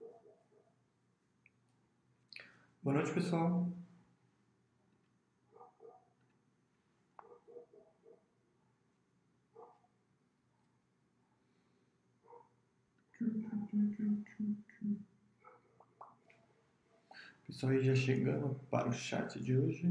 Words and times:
Yeah. 0.00 0.29
Boa 2.82 2.94
noite, 2.94 3.12
pessoal. 3.12 3.70
Pessoal 17.46 17.72
aí 17.72 17.84
já 17.84 17.94
chegando 17.94 18.58
para 18.70 18.88
o 18.88 18.92
chat 18.92 19.38
de 19.38 19.58
hoje. 19.58 19.86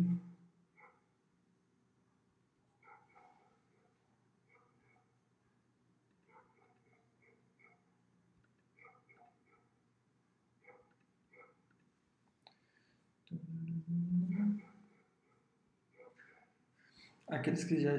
Aqueles 17.29 17.63
que 17.63 17.79
já, 17.79 17.95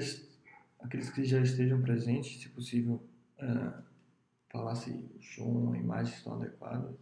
aqueles 0.80 1.10
que 1.10 1.24
já 1.24 1.40
estejam 1.40 1.80
presentes, 1.80 2.42
se 2.42 2.48
possível, 2.48 3.02
uh, 3.38 3.82
falar 4.50 4.74
se 4.74 4.90
o 4.90 5.22
som, 5.22 5.72
a 5.72 5.78
imagem 5.78 6.12
estão 6.12 6.34
adequadas. 6.34 6.96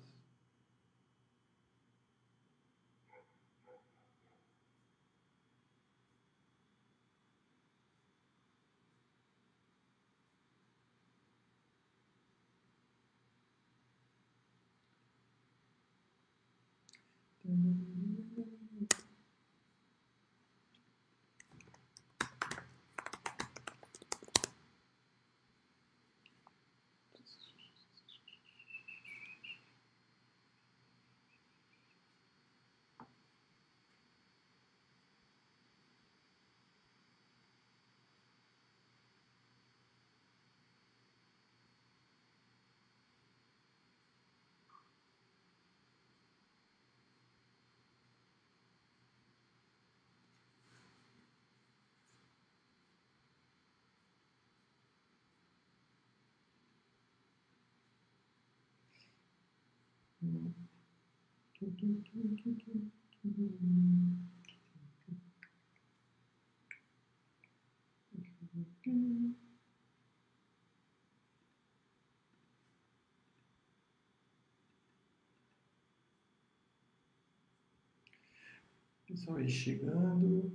Pessoal 79.06 79.38
aí 79.38 79.48
chegando. 79.48 80.52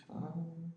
Gustavo. 0.00 0.72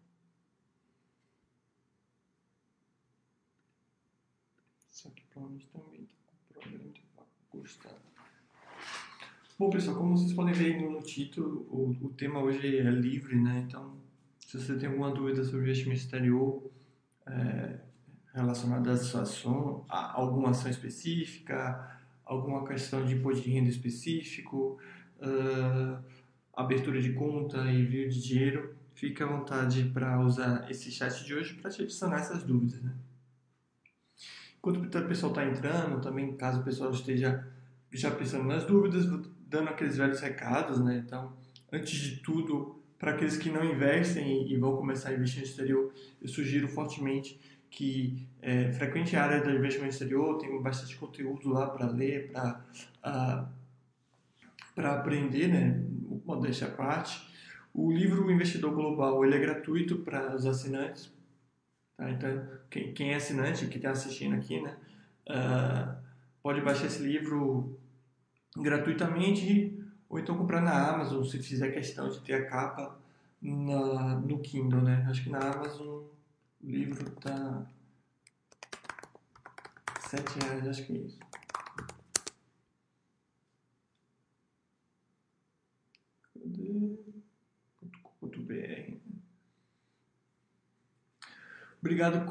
Só 4.89 5.09
que 5.09 5.23
provavelmente 5.23 5.67
também 5.67 6.03
está 6.03 6.15
com 6.25 6.53
problema 6.53 6.91
de 6.91 7.03
Gustavo. 7.51 7.95
Bom, 9.57 9.69
pessoal, 9.69 9.97
como 9.97 10.17
vocês 10.17 10.33
podem 10.33 10.53
ver 10.53 10.81
no 10.81 11.01
título, 11.01 11.67
o, 11.69 11.91
o 12.05 12.09
tema 12.13 12.41
hoje 12.41 12.77
é 12.77 12.89
livre, 12.89 13.35
né? 13.35 13.65
Então, 13.67 14.01
se 14.39 14.59
você 14.59 14.77
tem 14.77 14.89
alguma 14.89 15.11
dúvida 15.11 15.43
sobre 15.43 15.61
investimento 15.61 16.01
exterior 16.01 16.71
é, 17.27 17.79
relacionada 18.33 18.93
a 19.89 20.19
alguma 20.19 20.49
ação 20.49 20.69
específica, 20.69 22.01
alguma 22.25 22.65
questão 22.65 23.05
de 23.05 23.13
imposto 23.13 23.43
de 23.43 23.51
renda 23.51 23.69
específico, 23.69 24.79
uh, 25.19 26.03
abertura 26.53 27.01
de 27.01 27.13
conta, 27.13 27.69
envio 27.69 28.09
de 28.09 28.21
dinheiro, 28.21 28.72
fique 28.93 29.21
à 29.21 29.25
vontade 29.25 29.91
para 29.93 30.19
usar 30.19 30.69
esse 30.69 30.91
chat 30.91 31.23
de 31.25 31.33
hoje 31.33 31.53
para 31.55 31.69
te 31.69 31.81
adicionar 31.81 32.19
essas 32.19 32.43
dúvidas. 32.43 32.81
Né? 32.81 32.93
Enquanto 34.57 34.77
o 34.77 35.07
pessoal 35.07 35.31
está 35.31 35.45
entrando, 35.45 36.01
também 36.01 36.35
caso 36.35 36.61
o 36.61 36.63
pessoal 36.63 36.91
esteja 36.91 37.45
já 37.91 38.09
pensando 38.11 38.45
nas 38.45 38.65
dúvidas, 38.65 39.05
dando 39.47 39.69
aqueles 39.69 39.97
velhos 39.97 40.19
recados, 40.19 40.79
né? 40.79 41.03
Então, 41.05 41.33
antes 41.71 41.91
de 41.91 42.17
tudo, 42.17 42.81
para 42.97 43.11
aqueles 43.11 43.37
que 43.37 43.49
não 43.51 43.63
investem 43.63 44.51
e 44.51 44.57
vão 44.57 44.75
começar 44.75 45.09
a 45.09 45.13
investir 45.13 45.41
no 45.41 45.45
exterior, 45.45 45.93
eu 46.21 46.27
sugiro 46.27 46.67
fortemente 46.67 47.39
que 47.69 48.27
é, 48.41 48.71
frequente 48.71 49.15
a 49.15 49.23
área 49.23 49.43
do 49.43 49.49
investimento 49.51 49.91
exterior, 49.91 50.37
tem 50.37 50.61
bastante 50.61 50.95
conteúdo 50.95 51.49
lá 51.49 51.67
para 51.67 51.87
ler, 51.87 52.31
para 52.31 52.63
uh, 53.05 53.47
para 54.75 54.93
aprender, 54.93 55.47
né? 55.47 55.83
Modéstia 56.25 56.67
à 56.67 56.71
parte. 56.71 57.32
O 57.73 57.91
livro 57.91 58.29
Investidor 58.29 58.73
Global 58.73 59.25
ele 59.25 59.35
é 59.35 59.39
gratuito 59.39 59.97
para 59.99 60.35
os 60.35 60.45
assinantes. 60.45 61.11
Tá? 61.97 62.09
Então, 62.11 62.47
quem, 62.69 62.93
quem 62.93 63.13
é 63.13 63.15
assinante, 63.15 63.67
que 63.67 63.77
está 63.77 63.91
assistindo 63.91 64.35
aqui, 64.35 64.61
né, 64.61 64.77
uh, 65.29 65.95
pode 66.41 66.61
baixar 66.61 66.85
esse 66.85 67.01
livro 67.01 67.79
gratuitamente 68.55 69.79
ou 70.07 70.19
então 70.19 70.37
comprar 70.37 70.61
na 70.61 70.89
Amazon, 70.89 71.23
se 71.23 71.41
fizer 71.41 71.71
questão 71.71 72.07
de 72.07 72.19
ter 72.19 72.33
a 72.33 72.45
capa 72.45 72.99
na, 73.41 74.19
no 74.19 74.37
Kindle. 74.39 74.81
Né? 74.81 75.07
Acho 75.09 75.23
que 75.23 75.29
na 75.31 75.39
Amazon 75.39 76.03
o 76.61 76.69
livro 76.69 77.07
está 77.09 77.65
sete 80.07 80.39
reais, 80.39 80.67
acho 80.67 80.85
que 80.85 80.93
é 80.93 80.97
isso. 80.97 81.19
Cadê? 91.83 91.95
.br. 91.95 92.03
Obrigado, 92.03 92.25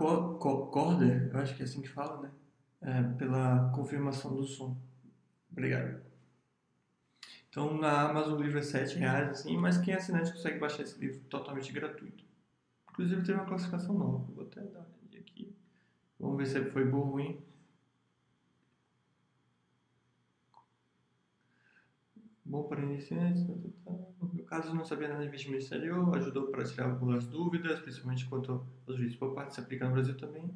Corder, 0.70 1.30
eu 1.32 1.38
acho 1.38 1.54
que 1.54 1.62
é 1.62 1.64
assim 1.64 1.82
que 1.82 1.88
fala, 1.88 2.22
né? 2.22 2.30
É, 2.80 3.02
pela 3.16 3.70
confirmação 3.74 4.34
do 4.34 4.44
som. 4.44 4.76
Obrigado. 5.50 6.00
Então, 7.48 7.76
na 7.76 8.08
Amazon 8.08 8.38
o 8.38 8.42
livro 8.42 8.58
é 8.58 8.62
7 8.62 8.96
reais, 8.96 9.28
assim, 9.28 9.58
mas 9.58 9.76
quem 9.76 9.92
é 9.92 9.98
assinante 9.98 10.32
consegue 10.32 10.58
baixar 10.58 10.82
esse 10.82 10.98
livro 10.98 11.20
totalmente 11.28 11.70
gratuito. 11.70 12.24
Inclusive, 12.90 13.22
teve 13.22 13.34
uma 13.34 13.44
classificação 13.44 13.94
nova. 13.96 14.24
Vou 14.32 14.44
até 14.44 14.62
dar 14.62 14.80
uma 14.80 15.20
aqui. 15.20 15.54
Vamos 16.18 16.38
ver 16.38 16.46
se 16.46 16.70
foi 16.70 16.86
boa 16.86 17.04
ou 17.04 17.12
ruim. 17.12 17.51
Bom 22.52 22.64
para 22.64 22.82
iniciantes. 22.82 23.46
Tá, 23.46 23.54
tá, 23.54 23.68
tá. 23.86 24.26
No 24.30 24.44
caso, 24.44 24.74
não 24.74 24.84
sabia 24.84 25.08
nada 25.08 25.22
de 25.22 25.28
investimento 25.28 25.62
exterior, 25.62 26.14
ajudou 26.18 26.48
para 26.48 26.62
tirar 26.64 26.90
algumas 26.90 27.24
dúvidas, 27.24 27.80
principalmente 27.80 28.26
quanto 28.26 28.66
aos 28.86 28.98
juízes 28.98 29.16
por 29.16 29.34
parte, 29.34 29.54
se 29.54 29.60
aplica 29.60 29.86
no 29.86 29.92
Brasil 29.92 30.14
também, 30.18 30.52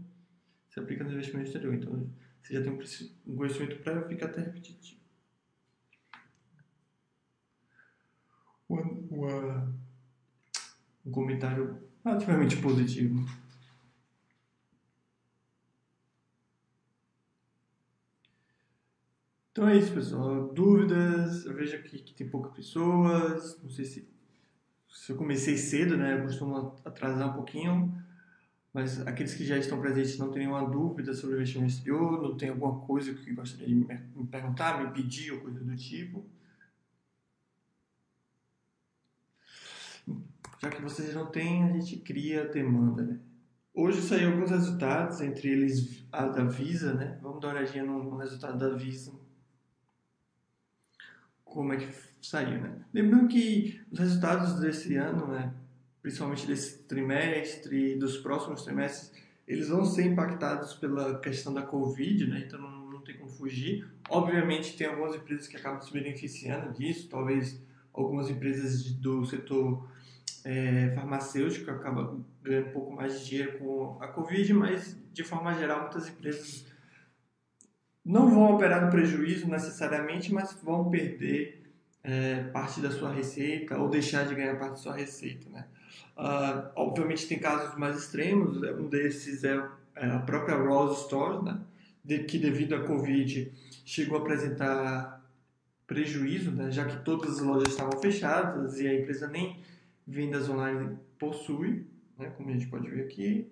se 0.68 0.78
aplica 0.78 1.02
no 1.04 1.12
investimento 1.12 1.46
exterior. 1.46 1.72
Então, 1.72 2.06
você 2.42 2.52
já 2.52 2.62
tem 2.62 2.70
um 2.70 3.34
conhecimento 3.34 3.82
prévio, 3.82 4.08
fica 4.08 4.26
até 4.26 4.42
repetitivo. 4.42 5.00
Uma, 8.68 9.74
um 11.02 11.10
comentário 11.10 11.82
relativamente 12.04 12.58
positivo. 12.58 13.24
Então 19.56 19.66
é 19.66 19.78
isso, 19.78 19.94
pessoal. 19.94 20.52
Dúvidas? 20.52 21.46
Eu 21.46 21.54
vejo 21.54 21.76
aqui 21.76 21.98
que 22.00 22.12
tem 22.12 22.28
poucas 22.28 22.52
pessoas. 22.52 23.58
Não 23.62 23.70
sei 23.70 23.86
se, 23.86 24.06
se 24.86 25.10
eu 25.10 25.16
comecei 25.16 25.56
cedo, 25.56 25.96
né? 25.96 26.12
Eu 26.12 26.24
costumo 26.24 26.76
atrasar 26.84 27.30
um 27.30 27.32
pouquinho. 27.32 27.90
Mas 28.70 29.00
aqueles 29.06 29.32
que 29.32 29.46
já 29.46 29.56
estão 29.56 29.80
presentes 29.80 30.18
não 30.18 30.30
têm 30.30 30.40
nenhuma 30.40 30.68
dúvida 30.68 31.14
sobre 31.14 31.36
o 31.36 31.38
investimento 31.38 31.72
exterior, 31.72 32.20
não 32.20 32.36
tem 32.36 32.50
alguma 32.50 32.80
coisa 32.80 33.14
que 33.14 33.32
gostaria 33.32 33.66
de 33.66 33.74
me 33.74 34.26
perguntar, 34.30 34.84
me 34.84 34.92
pedir 34.92 35.32
ou 35.32 35.40
coisa 35.40 35.64
do 35.64 35.74
tipo. 35.74 36.28
Já 40.60 40.68
que 40.68 40.82
vocês 40.82 41.14
não 41.14 41.30
têm, 41.30 41.64
a 41.64 41.72
gente 41.72 41.96
cria 42.00 42.42
a 42.42 42.46
demanda, 42.46 43.02
né? 43.02 43.18
Hoje 43.72 44.02
saiu 44.02 44.32
alguns 44.32 44.50
resultados, 44.50 45.22
entre 45.22 45.48
eles 45.48 46.06
a 46.12 46.26
da 46.26 46.44
Visa, 46.44 46.92
né? 46.92 47.18
Vamos 47.22 47.40
dar 47.40 47.48
uma 47.48 47.54
olhadinha 47.54 47.84
no 47.84 48.18
resultado 48.18 48.58
da 48.58 48.76
Visa. 48.76 49.24
Como 51.56 51.72
é 51.72 51.78
que 51.78 51.88
saiu, 52.20 52.60
né? 52.60 52.70
Lembrando 52.92 53.28
que 53.28 53.80
os 53.90 53.98
resultados 53.98 54.60
desse 54.60 54.94
ano, 54.96 55.26
né? 55.28 55.54
Principalmente 56.02 56.46
desse 56.46 56.82
trimestre 56.82 57.94
e 57.94 57.98
dos 57.98 58.18
próximos 58.18 58.62
trimestres, 58.62 59.10
eles 59.48 59.70
vão 59.70 59.82
ser 59.82 60.04
impactados 60.04 60.74
pela 60.74 61.18
questão 61.18 61.54
da 61.54 61.62
Covid, 61.62 62.26
né? 62.26 62.44
Então 62.46 62.60
não, 62.60 62.90
não 62.90 63.00
tem 63.00 63.16
como 63.16 63.30
fugir. 63.30 63.88
Obviamente 64.10 64.76
tem 64.76 64.86
algumas 64.86 65.16
empresas 65.16 65.48
que 65.48 65.56
acabam 65.56 65.80
se 65.80 65.90
beneficiando 65.90 66.74
disso, 66.74 67.08
talvez 67.08 67.58
algumas 67.90 68.28
empresas 68.28 68.92
do 68.92 69.24
setor 69.24 69.88
é, 70.44 70.92
farmacêutico 70.94 71.70
acaba 71.70 72.20
ganhando 72.42 72.68
um 72.68 72.72
pouco 72.72 72.92
mais 72.92 73.20
de 73.20 73.30
dinheiro 73.30 73.58
com 73.58 73.96
a 74.02 74.08
Covid, 74.08 74.52
mas 74.52 74.94
de 75.10 75.24
forma 75.24 75.54
geral 75.54 75.80
muitas 75.80 76.06
empresas 76.06 76.66
não 78.06 78.30
vão 78.30 78.54
operar 78.54 78.84
no 78.84 78.90
prejuízo 78.90 79.48
necessariamente, 79.48 80.32
mas 80.32 80.56
vão 80.62 80.88
perder 80.88 81.60
é, 82.04 82.44
parte 82.44 82.80
da 82.80 82.90
sua 82.90 83.12
receita 83.12 83.76
ou 83.76 83.88
deixar 83.88 84.26
de 84.26 84.34
ganhar 84.34 84.56
parte 84.56 84.70
da 84.70 84.76
sua 84.76 84.94
receita, 84.94 85.50
né? 85.50 85.66
Uh, 86.16 86.70
obviamente 86.76 87.26
tem 87.26 87.38
casos 87.38 87.76
mais 87.76 87.98
extremos, 87.98 88.56
um 88.56 88.88
desses 88.88 89.44
é, 89.44 89.62
é 89.96 90.06
a 90.06 90.20
própria 90.20 90.56
Rose 90.56 91.02
Store, 91.02 91.44
né? 91.44 91.58
De, 92.02 92.20
que 92.20 92.38
devido 92.38 92.76
à 92.76 92.84
Covid 92.84 93.52
chegou 93.84 94.18
a 94.18 94.20
apresentar 94.20 95.16
prejuízo, 95.86 96.52
né? 96.52 96.70
já 96.70 96.84
que 96.84 97.04
todas 97.04 97.38
as 97.38 97.40
lojas 97.40 97.68
estavam 97.68 98.00
fechadas 98.00 98.80
e 98.80 98.86
a 98.86 98.94
empresa 98.94 99.28
nem 99.28 99.60
vendas 100.06 100.48
online 100.48 100.96
possui, 101.18 101.86
né, 102.18 102.30
como 102.36 102.50
a 102.50 102.52
gente 102.52 102.66
pode 102.66 102.88
ver 102.88 103.02
aqui. 103.02 103.50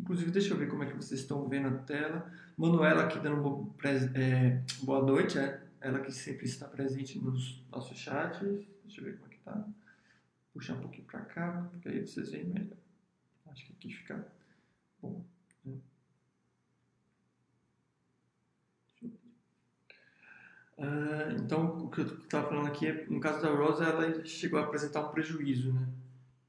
Inclusive, 0.00 0.30
deixa 0.30 0.54
eu 0.54 0.56
ver 0.56 0.68
como 0.68 0.82
é 0.82 0.86
que 0.86 0.96
vocês 0.96 1.20
estão 1.20 1.46
vendo 1.46 1.68
a 1.68 1.78
tela. 1.82 2.32
Manuela 2.56 3.04
aqui 3.04 3.18
dando 3.18 3.74
é, 4.14 4.62
boa 4.82 5.04
noite, 5.04 5.38
é 5.38 5.62
ela 5.78 6.00
que 6.00 6.10
sempre 6.10 6.46
está 6.46 6.66
presente 6.66 7.18
nos 7.18 7.62
nossos 7.70 7.98
chats. 7.98 8.40
Deixa 8.82 9.00
eu 9.00 9.04
ver 9.04 9.18
como 9.18 9.30
é 9.30 9.34
que 9.34 9.40
tá. 9.40 9.68
Puxar 10.54 10.74
um 10.74 10.80
pouquinho 10.80 11.06
para 11.06 11.20
cá, 11.20 11.68
porque 11.70 11.88
aí 11.90 12.06
vocês 12.06 12.30
veem 12.30 12.46
melhor. 12.46 12.78
Acho 13.46 13.66
que 13.66 13.72
aqui 13.74 13.92
fica 13.92 14.26
bom. 15.02 15.22
Uh, 20.78 21.36
então, 21.44 21.84
o 21.84 21.90
que 21.90 22.00
eu 22.00 22.06
estava 22.06 22.48
falando 22.48 22.68
aqui 22.68 22.86
é, 22.86 23.04
no 23.04 23.20
caso 23.20 23.42
da 23.42 23.50
Rosa, 23.50 23.84
ela 23.84 24.24
chegou 24.24 24.58
a 24.58 24.64
apresentar 24.64 25.06
um 25.06 25.12
prejuízo, 25.12 25.74
né? 25.74 25.86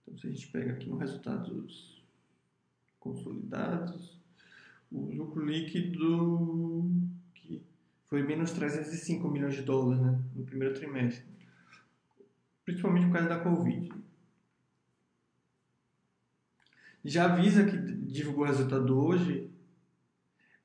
Então, 0.03 0.17
se 0.17 0.27
a 0.27 0.29
gente 0.29 0.47
pega 0.47 0.71
aqui 0.71 0.89
no 0.89 0.95
resultados 0.95 2.00
consolidados, 3.01 4.17
o 4.91 5.13
lucro 5.13 5.43
líquido 5.43 6.89
que 7.33 7.61
foi 8.05 8.23
menos 8.23 8.51
305 8.51 9.27
milhões 9.27 9.55
de 9.55 9.63
dólares, 9.63 10.01
né? 10.01 10.23
No 10.33 10.45
primeiro 10.45 10.73
trimestre. 10.73 11.25
Principalmente 12.63 13.07
por 13.07 13.13
causa 13.13 13.29
da 13.29 13.39
Covid. 13.39 13.91
Já 17.03 17.25
a 17.25 17.35
Visa, 17.35 17.65
que 17.65 17.75
divulgou 17.75 18.43
o 18.43 18.47
resultado 18.47 18.97
hoje, 18.97 19.49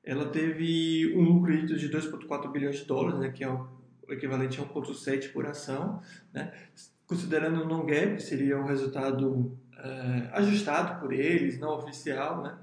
ela 0.03 0.29
teve 0.29 1.13
um 1.17 1.23
lucro 1.23 1.51
líquido 1.51 1.77
de 1.77 1.89
2,4 1.89 2.51
bilhões 2.51 2.77
de 2.77 2.85
dólares, 2.85 3.19
né, 3.19 3.31
que 3.31 3.43
é 3.43 3.49
o 3.49 3.67
equivalente 4.09 4.61
a 4.61 4.63
1,7 4.63 5.33
por 5.33 5.47
ação. 5.47 6.01
Né? 6.31 6.53
Considerando 7.07 7.63
o 7.63 7.67
non-gap, 7.67 8.21
seria 8.21 8.59
um 8.59 8.65
resultado 8.65 9.57
é, 9.77 10.29
ajustado 10.33 10.99
por 10.99 11.13
eles, 11.13 11.59
não 11.59 11.77
oficial, 11.77 12.41
né? 12.41 12.57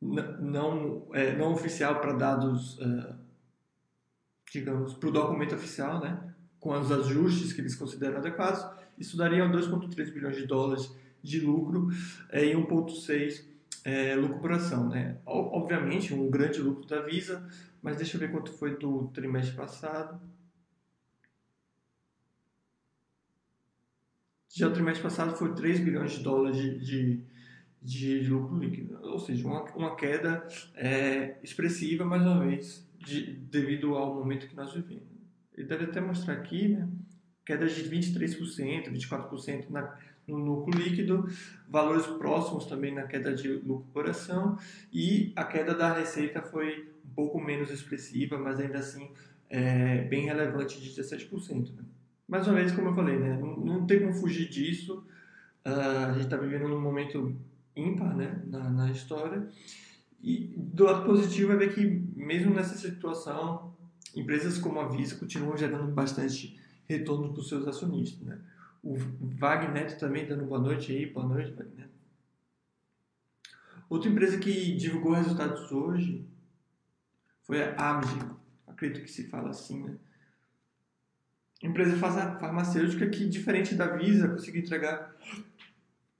não, 0.00 1.06
é, 1.12 1.36
não 1.36 1.52
oficial 1.52 2.00
para 2.00 2.12
dados, 2.12 2.78
é, 2.80 3.14
digamos, 4.52 4.94
para 4.94 5.08
o 5.08 5.12
documento 5.12 5.54
oficial, 5.54 6.00
né? 6.00 6.34
com 6.60 6.78
os 6.78 6.90
ajustes 6.90 7.52
que 7.52 7.60
eles 7.60 7.74
consideram 7.74 8.18
adequados, 8.18 8.66
isso 8.98 9.16
daria 9.16 9.48
2,3 9.48 10.12
bilhões 10.12 10.36
de 10.36 10.46
dólares 10.46 10.90
de 11.22 11.40
lucro 11.40 11.88
é, 12.30 12.44
e 12.44 12.54
1,6 12.54 13.44
é, 13.84 14.14
lucro 14.14 14.38
por 14.40 14.52
ação, 14.52 14.88
né? 14.88 15.16
Obviamente, 15.24 16.12
um 16.12 16.28
grande 16.30 16.60
lucro 16.60 16.86
da 16.86 17.00
Visa, 17.02 17.46
mas 17.80 17.96
deixa 17.96 18.16
eu 18.16 18.20
ver 18.20 18.30
quanto 18.30 18.52
foi 18.52 18.76
do 18.76 19.08
trimestre 19.08 19.56
passado. 19.56 20.20
Já 24.58 24.66
o 24.66 24.72
trimestre 24.72 25.04
passado 25.04 25.36
foi 25.36 25.54
3 25.54 25.78
bilhões 25.78 26.10
de 26.10 26.18
dólares 26.24 26.56
de, 26.56 26.78
de, 26.80 27.22
de 27.80 28.28
lucro 28.28 28.58
líquido, 28.58 28.98
ou 29.04 29.16
seja, 29.16 29.46
uma, 29.46 29.62
uma 29.76 29.94
queda 29.94 30.48
é, 30.74 31.36
expressiva, 31.44 32.04
mais 32.04 32.22
uma 32.22 32.44
vez, 32.44 32.84
de, 32.98 33.34
devido 33.34 33.94
ao 33.94 34.16
momento 34.16 34.48
que 34.48 34.56
nós 34.56 34.74
vivemos. 34.74 35.06
Ele 35.56 35.68
deve 35.68 35.84
até 35.84 36.00
mostrar 36.00 36.34
aqui, 36.34 36.70
né? 36.70 36.88
Queda 37.46 37.68
de 37.68 37.88
23%, 37.88 38.90
24% 38.90 39.70
na, 39.70 39.96
no 40.26 40.38
lucro 40.38 40.76
líquido, 40.76 41.28
valores 41.68 42.06
próximos 42.06 42.66
também 42.66 42.92
na 42.92 43.04
queda 43.04 43.32
de 43.32 43.46
lucro 43.46 43.86
por 43.92 44.10
ação 44.10 44.58
e 44.92 45.32
a 45.36 45.44
queda 45.44 45.72
da 45.72 45.92
receita 45.92 46.42
foi 46.42 46.90
um 47.08 47.14
pouco 47.14 47.40
menos 47.40 47.70
expressiva, 47.70 48.36
mas 48.36 48.58
ainda 48.58 48.78
assim 48.78 49.08
é, 49.48 50.02
bem 50.02 50.24
relevante 50.24 50.80
de 50.80 51.00
17%. 51.00 51.76
Né? 51.76 51.84
Mais 52.28 52.46
uma 52.46 52.56
vez, 52.56 52.72
como 52.72 52.88
eu 52.88 52.94
falei, 52.94 53.18
né? 53.18 53.38
não, 53.38 53.56
não 53.56 53.86
tem 53.86 54.00
como 54.00 54.12
fugir 54.12 54.48
disso, 54.48 55.02
uh, 55.66 56.10
a 56.10 56.12
gente 56.12 56.24
está 56.24 56.36
vivendo 56.36 56.68
num 56.68 56.80
momento 56.80 57.34
ímpar 57.74 58.14
né? 58.14 58.42
na, 58.46 58.68
na 58.68 58.90
história 58.90 59.48
e 60.22 60.52
do 60.56 60.84
lado 60.84 61.06
positivo 61.06 61.52
é 61.52 61.56
ver 61.56 61.74
que 61.74 61.84
mesmo 62.16 62.52
nessa 62.54 62.76
situação, 62.76 63.74
empresas 64.14 64.58
como 64.58 64.80
a 64.80 64.88
Visa 64.88 65.16
continuam 65.16 65.56
gerando 65.56 65.90
bastante 65.92 66.58
retorno 66.86 67.32
para 67.32 67.40
os 67.40 67.48
seus 67.48 67.66
acionistas. 67.68 68.20
Né? 68.26 68.38
O 68.82 68.96
Wagner 69.20 69.96
também 69.98 70.26
dando 70.26 70.44
boa 70.44 70.60
noite 70.60 70.92
aí, 70.92 71.06
boa 71.06 71.26
noite, 71.26 71.52
Wagner. 71.52 71.88
Outra 73.88 74.10
empresa 74.10 74.38
que 74.38 74.76
divulgou 74.76 75.12
resultados 75.12 75.70
hoje 75.72 76.26
foi 77.44 77.62
a 77.62 77.96
Amgen, 77.96 78.30
acredito 78.66 79.02
que 79.02 79.10
se 79.10 79.28
fala 79.28 79.50
assim, 79.50 79.82
né? 79.82 79.96
Empresa 81.62 81.96
farmacêutica 81.96 83.08
que, 83.08 83.28
diferente 83.28 83.74
da 83.74 83.96
Visa, 83.96 84.28
conseguiu 84.28 84.62
entregar 84.62 85.14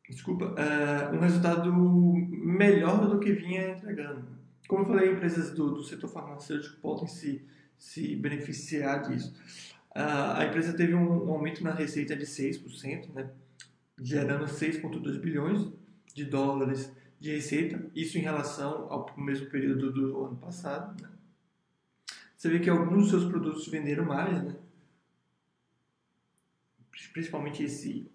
desculpa, 0.08 0.46
uh, 0.46 1.16
um 1.16 1.20
resultado 1.20 1.72
melhor 1.72 3.08
do 3.08 3.20
que 3.20 3.32
vinha 3.32 3.70
entregando. 3.70 4.26
Como 4.66 4.82
eu 4.82 4.86
falei, 4.86 5.12
empresas 5.12 5.50
do, 5.50 5.74
do 5.74 5.84
setor 5.84 6.08
farmacêutico 6.08 6.80
podem 6.80 7.06
se, 7.06 7.46
se 7.78 8.16
beneficiar 8.16 9.02
disso 9.02 9.34
a 9.98 10.44
empresa 10.44 10.72
teve 10.72 10.94
um 10.94 11.30
aumento 11.32 11.64
na 11.64 11.72
receita 11.72 12.14
de 12.14 12.24
6%, 12.24 13.12
né, 13.12 13.30
gerando 14.00 14.44
6,2 14.44 15.18
bilhões 15.18 15.66
de 16.14 16.24
dólares 16.24 16.92
de 17.18 17.32
receita, 17.32 17.84
isso 17.94 18.16
em 18.16 18.20
relação 18.20 18.86
ao 18.90 19.12
mesmo 19.16 19.46
período 19.46 19.92
do 19.92 20.24
ano 20.24 20.36
passado. 20.36 21.02
Né? 21.02 21.08
Você 22.36 22.48
vê 22.48 22.60
que 22.60 22.70
alguns 22.70 23.02
dos 23.02 23.10
seus 23.10 23.24
produtos 23.24 23.66
venderam 23.66 24.04
mais, 24.04 24.44
né? 24.44 24.54
Principalmente 27.18 27.64
esse 27.64 28.08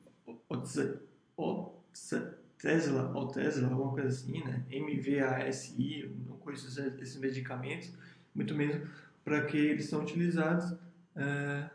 Tesla, 2.57 3.11
ou 3.13 3.27
Tesla, 3.27 3.67
alguma 3.67 3.91
coisa 3.91 4.07
assim, 4.07 4.41
né? 4.41 4.63
MVASI, 4.71 6.09
não 6.25 6.37
conheço 6.37 6.67
esses 6.79 7.17
medicamentos, 7.17 7.91
muito 8.33 8.55
menos 8.55 8.87
para 9.25 9.45
que 9.45 9.57
eles 9.57 9.89
são 9.89 10.01
utilizados, 10.01 10.73
é, 11.17 11.69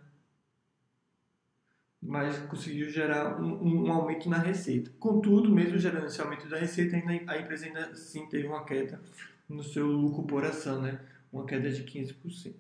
mas 2.01 2.39
conseguiu 2.47 2.89
gerar 2.89 3.39
um, 3.39 3.85
um, 3.85 3.93
aumento 3.93 4.31
na 4.31 4.39
receita. 4.39 4.91
Contudo, 4.99 5.51
mesmo 5.51 5.79
gerando 5.79 6.07
esse 6.07 6.21
aumento 6.23 6.49
da 6.49 6.57
receita, 6.57 6.97
ainda, 6.97 7.31
a 7.31 7.39
empresa 7.39 7.67
ainda 7.67 7.95
sim 7.95 8.27
teve 8.27 8.47
uma 8.47 8.65
queda 8.65 9.03
no 9.47 9.63
seu 9.63 9.87
lucro 9.87 10.23
por 10.23 10.45
ação, 10.45 10.81
né? 10.81 10.99
uma 11.31 11.45
queda 11.45 11.71
de 11.71 11.85
15%. 11.85 12.55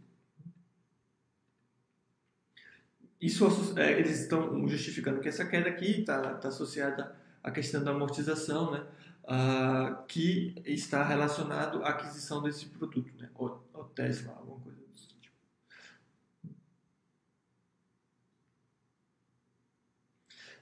Isso, 3.21 3.75
é, 3.77 3.99
eles 3.99 4.21
estão 4.21 4.67
justificando 4.69 5.21
que 5.21 5.29
essa 5.29 5.45
queda 5.45 5.69
aqui 5.69 6.01
está 6.01 6.35
tá 6.35 6.49
associada 6.49 7.17
à 7.43 7.51
questão 7.51 7.83
da 7.83 7.91
amortização, 7.91 8.71
né? 8.71 8.87
Uh, 9.25 10.07
que 10.07 10.55
está 10.65 11.05
relacionado 11.05 11.83
à 11.85 11.91
aquisição 11.91 12.43
desse 12.43 12.67
produto, 12.67 13.13
né? 13.19 13.29
O, 13.35 13.47
o 13.75 13.85
Tesla, 13.85 14.33
alguma 14.33 14.61
coisa 14.61 14.79
desse 14.95 15.09
tipo. 15.21 15.37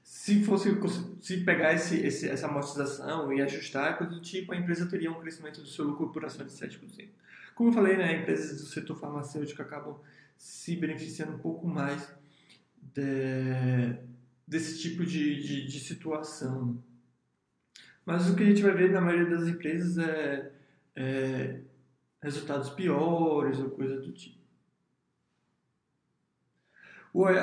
Se 0.03 0.43
fosse 0.43 0.77
se 1.21 1.45
pegar 1.45 1.75
esse, 1.75 2.05
esse, 2.05 2.29
essa 2.29 2.47
amortização 2.47 3.33
e 3.33 3.41
ajustar 3.43 3.99
coisa 3.99 4.15
do 4.15 4.21
tipo, 4.21 4.53
a 4.53 4.57
empresa 4.57 4.87
teria 4.87 5.13
um 5.13 5.21
crescimento 5.21 5.61
do 5.61 5.69
seu 5.69 5.85
lucro 5.85 6.11
por 6.11 6.25
ação 6.25 6.45
de 6.45 6.53
7%. 6.53 7.09
Como 7.55 7.69
eu 7.69 7.73
falei, 7.73 7.97
né, 7.97 8.21
empresas 8.21 8.61
do 8.61 8.67
setor 8.67 8.99
farmacêutico 8.99 9.63
acabam 9.63 10.01
se 10.37 10.75
beneficiando 10.75 11.33
um 11.33 11.39
pouco 11.39 11.69
mais 11.69 12.17
de, 12.97 13.99
desse 14.47 14.81
tipo 14.81 15.05
de, 15.05 15.43
de, 15.43 15.67
de, 15.67 15.81
situação. 15.81 16.83
Mas 18.05 18.31
o 18.31 18.35
que 18.35 18.43
a 18.43 18.47
gente 18.47 18.63
vai 18.63 18.73
ver 18.73 18.91
na 18.91 19.01
maioria 19.01 19.37
das 19.37 19.47
empresas 19.47 19.99
é, 19.99 20.53
é 20.95 21.61
resultados 22.23 22.71
piores 22.71 23.59
ou 23.59 23.71
coisa 23.71 24.01
do 24.01 24.13
tipo. 24.13 24.37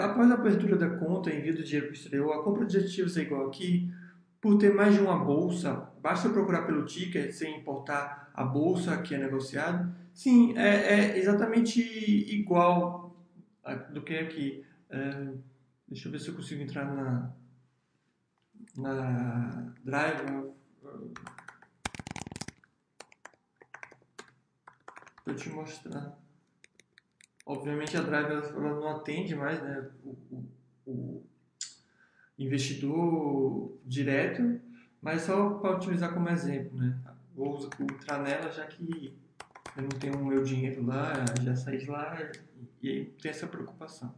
Após 0.04 0.30
a 0.30 0.36
abertura 0.36 0.76
da 0.76 0.90
conta 0.98 1.32
e 1.32 1.40
envio 1.40 1.56
do 1.56 1.64
dinheiro 1.64 1.88
para 1.88 1.94
o 1.94 1.96
exterior, 1.96 2.34
a 2.34 2.44
compra 2.44 2.66
de 2.66 2.78
ativos 2.78 3.18
é 3.18 3.22
igual 3.22 3.48
aqui. 3.48 3.92
Por 4.40 4.58
ter 4.58 4.74
mais 4.74 4.94
de 4.94 5.00
uma 5.00 5.18
bolsa, 5.18 5.90
basta 6.02 6.30
procurar 6.30 6.64
pelo 6.64 6.86
ticker 6.86 7.34
sem 7.34 7.60
importar 7.60 8.30
a 8.34 8.44
bolsa 8.44 9.02
que 9.02 9.16
é 9.16 9.18
negociado. 9.18 9.94
Sim, 10.14 10.56
é, 10.58 11.16
é 11.16 11.18
exatamente 11.18 11.82
igual 11.82 13.16
do 13.92 14.02
que 14.02 14.16
aqui. 14.16 14.64
É, 14.94 15.34
deixa 15.88 16.08
eu 16.08 16.12
ver 16.12 16.20
se 16.20 16.28
eu 16.28 16.36
consigo 16.36 16.62
entrar 16.62 16.86
na, 16.86 17.34
na 18.78 19.74
Drive. 19.84 20.54
Para 25.26 25.34
te 25.34 25.50
mostrar. 25.50 26.20
Obviamente 27.44 27.98
a 27.98 28.02
Drive 28.02 28.30
ela 28.30 28.52
não 28.52 28.88
atende 28.90 29.36
mais 29.36 29.64
né, 29.64 29.90
o, 30.04 30.10
o, 30.32 30.50
o 30.86 31.26
investidor 32.38 33.76
direto, 33.84 34.62
mas 35.02 35.24
só 35.24 35.56
para 35.56 35.76
utilizar 35.76 36.14
como 36.14 36.30
exemplo. 36.30 36.78
Né? 36.78 37.02
Vou 37.34 37.68
entrar 37.80 38.22
nela 38.22 38.52
já 38.52 38.68
que 38.68 39.18
eu 39.76 39.82
não 39.82 39.90
tenho 39.90 40.20
o 40.20 40.26
meu 40.26 40.44
dinheiro 40.44 40.86
lá, 40.86 41.14
já 41.42 41.56
saí 41.56 41.80
de 41.80 41.90
lá 41.90 42.16
e 42.80 42.90
aí 42.90 43.06
tem 43.06 43.32
essa 43.32 43.48
preocupação. 43.48 44.14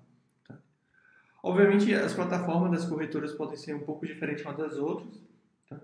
Obviamente, 1.46 1.94
as 1.94 2.12
plataformas 2.12 2.72
das 2.72 2.90
corretoras 2.90 3.32
podem 3.32 3.56
ser 3.56 3.76
um 3.76 3.82
pouco 3.82 4.04
diferentes 4.04 4.44
umas 4.44 4.58
das 4.58 4.78
outras, 4.78 5.22
tá? 5.70 5.80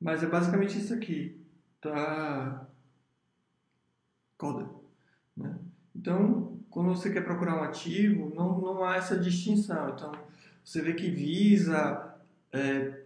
mas 0.00 0.24
é 0.24 0.26
basicamente 0.26 0.76
isso 0.76 0.92
aqui. 0.92 1.40
Tá? 1.80 2.66
Coda. 4.36 4.68
Né? 5.36 5.56
Então, 5.94 6.58
quando 6.68 6.88
você 6.88 7.12
quer 7.12 7.24
procurar 7.24 7.60
um 7.60 7.62
ativo, 7.62 8.34
não, 8.34 8.60
não 8.60 8.84
há 8.84 8.96
essa 8.96 9.16
distinção. 9.16 9.90
Então, 9.90 10.10
você 10.64 10.82
vê 10.82 10.92
que 10.92 11.08
Visa, 11.08 12.12
é, 12.52 13.02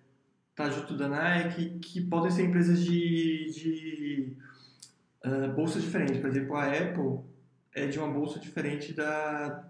tá 0.57 0.71
junto 0.71 0.97
da 0.97 1.09
Nike, 1.09 1.79
que 1.79 2.01
podem 2.01 2.31
ser 2.31 2.45
empresas 2.47 2.83
de, 2.83 3.51
de 3.51 4.37
uh, 5.27 5.53
bolsas 5.53 5.83
diferentes. 5.83 6.19
Por 6.23 6.31
exemplo, 6.31 6.57
a 6.57 6.69
Apple 6.69 7.21
é 7.75 7.87
de 7.87 7.99
uma 7.99 8.09
bolsa 8.09 8.41
diferente 8.41 8.95
da, 8.95 9.70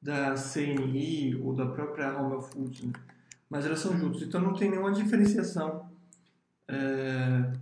da 0.00 0.34
CNI 0.34 1.36
ou 1.42 1.54
da 1.54 1.66
própria 1.66 2.18
Home 2.18 2.42
Foods, 2.42 2.82
né? 2.82 2.92
mas 3.48 3.66
elas 3.66 3.80
são 3.80 3.96
juntas. 3.98 4.22
Então 4.22 4.40
não 4.40 4.54
tem 4.54 4.70
nenhuma 4.70 4.92
diferenciação. 4.92 5.90
É, 6.66 7.52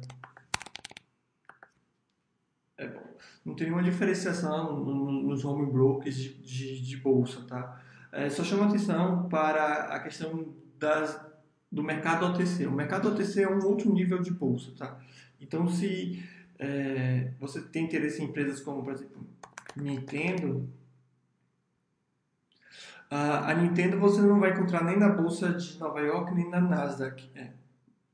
é, 2.79 2.93
não 3.45 3.55
tem 3.55 3.67
nenhuma 3.67 3.83
diferenciação 3.83 4.85
nos 4.85 5.45
home 5.45 5.71
brokers 5.73 6.17
de, 6.17 6.35
de, 6.35 6.81
de 6.83 6.97
bolsa, 6.99 7.43
tá? 7.47 7.83
É, 8.13 8.29
só 8.31 8.45
chama 8.45 8.67
atenção 8.67 9.29
para 9.29 9.95
a 9.95 10.01
questão 10.01 10.55
das, 10.79 11.21
do 11.71 11.83
mercado 11.83 12.27
OTC. 12.27 12.67
O 12.67 12.73
mercado 12.73 13.09
OTC 13.09 13.43
é 13.43 13.51
um 13.51 13.65
outro 13.67 13.93
nível 13.93 14.21
de 14.21 14.31
bolsa, 14.31 14.73
tá? 14.77 15.01
Então, 15.41 15.69
se 15.69 16.23
é, 16.59 17.33
você 17.39 17.61
tem 17.63 17.85
interesse 17.85 18.23
em 18.23 18.27
empresas 18.27 18.61
como, 18.61 18.83
por 18.83 18.93
exemplo, 18.93 19.27
Nintendo, 19.77 20.69
a, 23.11 23.55
Nintendo 23.55 23.99
você 23.99 24.21
não 24.21 24.39
vai 24.39 24.53
encontrar 24.53 24.85
nem 24.85 24.99
na 24.99 25.09
bolsa 25.09 25.53
de 25.55 25.79
Nova 25.79 26.01
York 26.01 26.35
nem 26.35 26.49
na 26.49 26.61
Nasdaq, 26.61 27.31
é, 27.35 27.51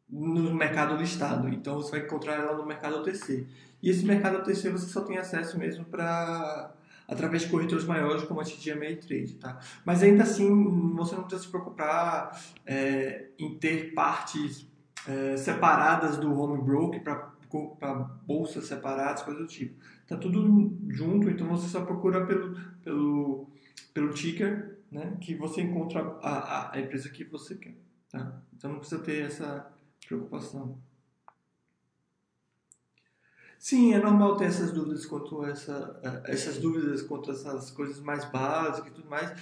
no 0.08 0.54
mercado 0.54 0.96
listado. 0.96 1.48
Então, 1.48 1.76
você 1.76 1.92
vai 1.92 2.00
encontrar 2.00 2.34
ela 2.34 2.56
no 2.56 2.64
mercado 2.64 2.96
OTC. 2.96 3.46
E 3.82 3.90
esse 3.90 4.04
mercado 4.04 4.38
OTC 4.38 4.70
você 4.70 4.86
só 4.86 5.02
tem 5.02 5.18
acesso 5.18 5.58
mesmo 5.58 5.84
para 5.84 6.72
através 7.06 7.42
de 7.42 7.48
corretores 7.48 7.84
maiores 7.84 8.24
como 8.24 8.40
a 8.40 8.44
TD 8.44 8.72
Ameritrade, 8.72 9.34
tá? 9.34 9.58
Mas 9.84 10.02
ainda 10.02 10.22
assim, 10.22 10.48
você 10.94 11.14
não 11.14 11.22
precisa 11.24 11.42
se 11.42 11.50
preocupar 11.50 12.40
é, 12.64 13.26
em 13.38 13.58
ter 13.58 13.92
partes 13.92 14.66
é, 15.06 15.36
separadas 15.36 16.16
do 16.16 16.32
home 16.38 16.62
broker 16.62 17.02
para 17.02 17.94
bolsas 18.26 18.64
separadas, 18.66 19.22
coisas 19.22 19.42
do 19.42 19.48
tipo. 19.48 19.74
Tá 20.06 20.16
tudo 20.16 20.76
junto, 20.88 21.28
então 21.28 21.46
você 21.48 21.68
só 21.68 21.82
procura 21.82 22.26
pelo, 22.26 22.58
pelo, 22.82 23.48
pelo 23.92 24.10
ticker, 24.10 24.73
né? 24.94 25.16
Que 25.20 25.34
você 25.34 25.60
encontra 25.60 26.00
a, 26.22 26.30
a, 26.30 26.76
a 26.76 26.80
empresa 26.80 27.10
que 27.10 27.24
você 27.24 27.56
quer, 27.56 27.74
tá? 28.08 28.40
Então 28.56 28.70
não 28.70 28.78
precisa 28.78 29.02
ter 29.02 29.22
essa 29.22 29.70
preocupação. 30.06 30.78
Sim, 33.58 33.94
é 33.94 33.98
normal 33.98 34.36
ter 34.36 34.44
essas 34.44 34.70
dúvidas 34.70 35.04
quanto 35.04 35.44
essa, 35.44 36.22
essas 36.26 36.58
dúvidas 36.58 37.02
quanto 37.02 37.30
essas 37.30 37.70
coisas 37.70 37.98
mais 37.98 38.24
básicas 38.26 38.92
e 38.92 38.94
tudo 38.94 39.08
mais. 39.08 39.32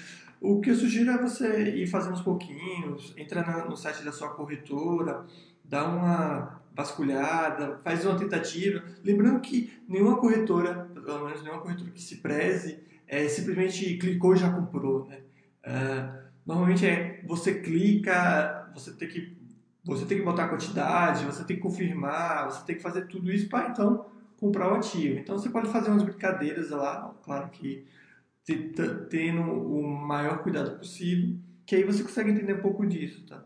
O 0.40 0.61
que 0.61 0.71
eu 0.71 0.75
sugiro 0.75 1.11
é 1.11 1.18
você 1.18 1.75
ir 1.75 1.87
fazendo 1.87 2.14
uns 2.14 2.23
pouquinhos, 2.23 3.12
entrar 3.16 3.68
no 3.68 3.76
site 3.76 4.02
da 4.02 4.12
sua 4.12 4.30
corretora, 4.30 5.26
dar 5.64 5.85
uma 5.85 6.62
vasculhada, 6.75 7.78
faz 7.85 8.06
uma 8.06 8.16
tentativa. 8.16 8.82
Lembrando 9.04 9.40
que 9.40 9.73
nenhuma 9.87 10.16
corretora, 10.16 10.88
pelo 10.94 11.26
menos 11.26 11.42
nenhuma 11.42 11.61
corretora 11.61 11.90
que 11.90 12.00
se 12.00 12.16
preze, 12.18 12.78
é, 13.06 13.28
simplesmente 13.28 13.99
clicou 13.99 14.35
e 14.35 14.38
já 14.38 14.50
comprou. 14.50 15.06
Né? 15.06 15.21
É, 15.64 16.23
normalmente 16.47 16.87
é 16.87 17.23
você 17.26 17.61
clica, 17.61 18.71
você 18.75 18.92
tem 18.92 19.09
que 19.09 19.42
você 19.85 20.07
tem 20.07 20.19
que 20.19 20.25
botar 20.25 20.45
a 20.45 20.49
quantidade, 20.49 21.25
você 21.25 21.45
tem 21.45 21.57
que 21.57 21.62
confirmar, 21.62 22.45
você 22.50 22.64
tem 22.64 22.76
que 22.76 22.83
fazer 22.83 23.07
tudo 23.09 23.33
isso 23.33 23.49
para 23.49 23.71
então 23.71 24.07
comprar 24.37 24.73
o 24.73 24.76
ativo. 24.76 25.19
Então 25.19 25.37
você 25.38 25.49
pode 25.50 25.71
fazer 25.71 25.90
umas 25.90 26.04
brincadeiras 26.04 26.71
lá, 26.71 27.14
claro 27.25 27.49
que 27.50 27.85
tendo 29.11 29.42
o 29.42 29.83
maior 29.83 30.42
cuidado 30.42 30.78
possível, 30.78 31.37
que 31.64 31.76
aí 31.76 31.85
você 31.85 32.02
consegue 32.02 32.31
entender 32.31 32.54
um 32.54 32.62
pouco 32.62 32.87
disso, 32.87 33.25
tá? 33.26 33.45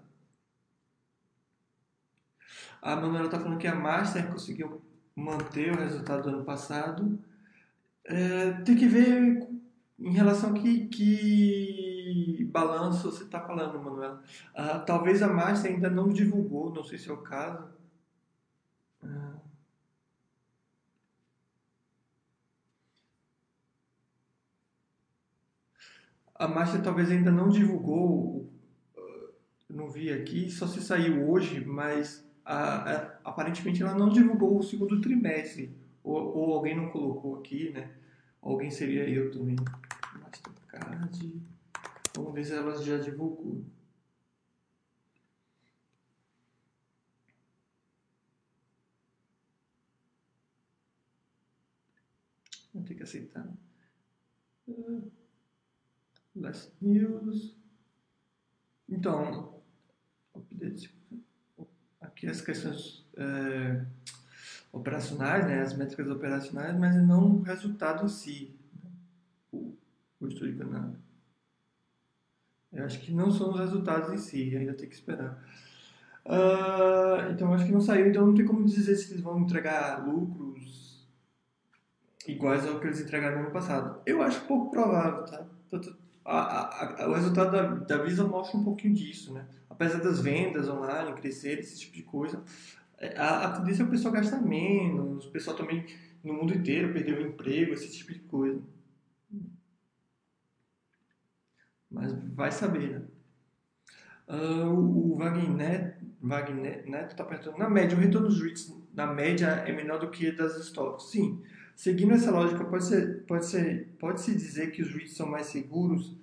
A 2.81 2.97
Manuela 2.97 3.27
está 3.27 3.39
falando 3.39 3.59
que 3.59 3.67
a 3.67 3.75
Master 3.75 4.27
conseguiu 4.29 4.81
manter 5.15 5.73
o 5.73 5.79
resultado 5.79 6.23
do 6.23 6.29
ano 6.29 6.45
passado. 6.45 7.19
É, 8.05 8.53
tem 8.63 8.77
que 8.77 8.87
ver 8.87 9.49
em 9.99 10.13
relação 10.13 10.55
que, 10.55 10.87
que 10.87 11.86
balanço 12.47 13.11
você 13.11 13.25
está 13.25 13.41
falando, 13.41 13.83
Manuela. 13.83 14.23
Ah, 14.55 14.79
talvez 14.79 15.23
a 15.23 15.29
Master 15.29 15.73
ainda 15.73 15.91
não 15.91 16.09
divulgou, 16.09 16.73
não 16.73 16.85
sei 16.85 16.99
se 16.99 17.11
é 17.11 17.13
o 17.13 17.19
caso. 17.19 17.69
Ah. 19.03 19.37
a 26.39 26.47
Master 26.47 26.83
talvez 26.83 27.11
ainda 27.11 27.31
não 27.31 27.49
divulgou, 27.49 28.53
não 29.69 29.91
vi 29.91 30.13
aqui, 30.13 30.51
só 30.51 30.67
se 30.67 30.83
saiu 30.83 31.29
hoje, 31.29 31.65
mas 31.65 32.27
aparentemente 33.25 33.83
ela 33.83 33.95
não 33.95 34.09
divulgou 34.09 34.59
o 34.59 34.63
segundo 34.63 35.01
trimestre. 35.01 35.77
Ou, 36.05 36.37
ou, 36.37 36.55
alguém 36.55 36.77
não 36.77 36.89
colocou 36.89 37.37
aqui, 37.37 37.71
né? 37.71 37.91
Alguém 38.41 38.71
seria 38.71 39.09
eu 39.09 39.31
também. 39.33 39.57
Mastercard. 40.21 41.43
Vamos 42.17 42.33
ver 42.33 42.45
se 42.47 42.55
ela 42.55 42.83
já 42.83 42.97
divulgou. 42.97 43.63
Vou 52.73 52.83
ter 52.83 52.95
que 52.95 53.03
aceitar. 53.03 53.47
Uh, 54.67 55.13
last 56.35 56.73
News. 56.81 57.55
Então, 58.89 59.63
aqui 62.01 62.27
as 62.27 62.41
questões 62.41 63.05
é, 63.17 63.85
operacionais, 64.73 65.47
né, 65.47 65.61
as 65.61 65.77
métricas 65.77 66.09
operacionais, 66.09 66.79
mas 66.79 66.97
não 67.07 67.37
o 67.37 67.43
resultado 67.43 68.07
em 68.07 68.09
si. 68.09 68.59
Né, 68.83 68.91
o, 69.53 69.77
o 70.21 70.29
histórico 70.29 70.65
nada. 70.65 71.06
Eu 72.77 72.85
acho 72.85 73.01
que 73.01 73.13
não 73.13 73.31
são 73.31 73.51
os 73.51 73.59
resultados 73.59 74.13
em 74.13 74.19
si, 74.19 74.57
ainda 74.57 74.75
tem 74.75 74.89
que 74.89 74.95
esperar. 74.95 75.43
Uh, 76.27 77.33
então 77.33 77.55
acho 77.55 77.65
que 77.65 77.73
não 77.73 77.81
saiu, 77.81 78.09
então 78.09 78.27
não 78.27 78.35
tem 78.35 78.45
como 78.45 78.65
dizer 78.65 78.95
se 78.97 79.13
eles 79.13 79.23
vão 79.23 79.41
entregar 79.41 80.07
lucros 80.07 81.07
iguais 82.27 82.67
ao 82.67 82.81
que 82.81 82.87
eles 82.87 83.01
entregaram 83.01 83.37
no 83.37 83.43
ano 83.45 83.53
passado. 83.53 84.01
Eu 84.05 84.21
acho 84.23 84.41
pouco 84.43 84.71
provável, 84.71 85.25
tá? 85.25 85.47
A, 86.25 86.39
a, 86.39 87.05
a, 87.05 87.09
o 87.09 87.15
resultado 87.15 87.53
da, 87.53 87.63
da 87.63 88.03
Visa 88.03 88.25
mostra 88.25 88.59
um 88.59 88.65
pouquinho 88.65 88.95
disso, 88.95 89.33
né? 89.33 89.47
Apesar 89.71 89.99
das 89.99 90.21
vendas 90.21 90.69
online 90.69 91.13
crescer, 91.15 91.61
esse 91.61 91.79
tipo 91.79 91.95
de 91.95 92.03
coisa, 92.03 92.43
é, 92.99 93.17
a, 93.19 93.51
tendência 93.53 93.83
é 93.83 93.87
o 93.87 93.91
pessoal 93.91 94.13
gastar 94.13 94.41
menos, 94.41 95.27
o 95.27 95.31
pessoal 95.31 95.57
também 95.57 95.87
no 96.25 96.35
mundo 96.35 96.55
inteiro 96.55 96.93
perdeu 96.93 97.19
o 97.19 97.27
emprego, 97.27 97.73
esse 97.73 97.91
tipo 97.93 98.13
de 98.13 98.19
coisa. 98.21 98.61
Mas 101.97 102.13
vai 102.35 102.53
saber, 102.53 102.91
né? 102.91 103.03
Uh, 104.29 104.69
o 104.69 105.17
Wagner, 105.17 105.97
Neto 106.87 107.13
está 107.13 107.25
perguntando, 107.25 107.57
na 107.57 107.71
média, 107.71 107.97
o 107.97 108.01
retorno 108.01 108.29
dos 108.29 108.43
REITs, 108.43 108.77
na 108.93 109.07
média, 109.07 109.47
é 109.67 109.73
menor 109.73 109.99
do 109.99 110.11
que 110.11 110.31
das 110.31 110.57
stocks. 110.59 111.11
Sim, 111.11 111.43
seguindo 111.75 112.13
essa 112.13 112.31
lógica, 112.31 112.65
pode, 112.65 112.85
ser, 112.85 113.25
pode, 113.25 113.47
ser, 113.47 113.89
pode 113.99 114.21
se 114.21 114.35
dizer 114.35 114.73
que 114.73 114.83
os 114.83 114.93
REITs 114.93 115.17
são 115.17 115.27
mais 115.27 115.47
seguros. 115.47 116.15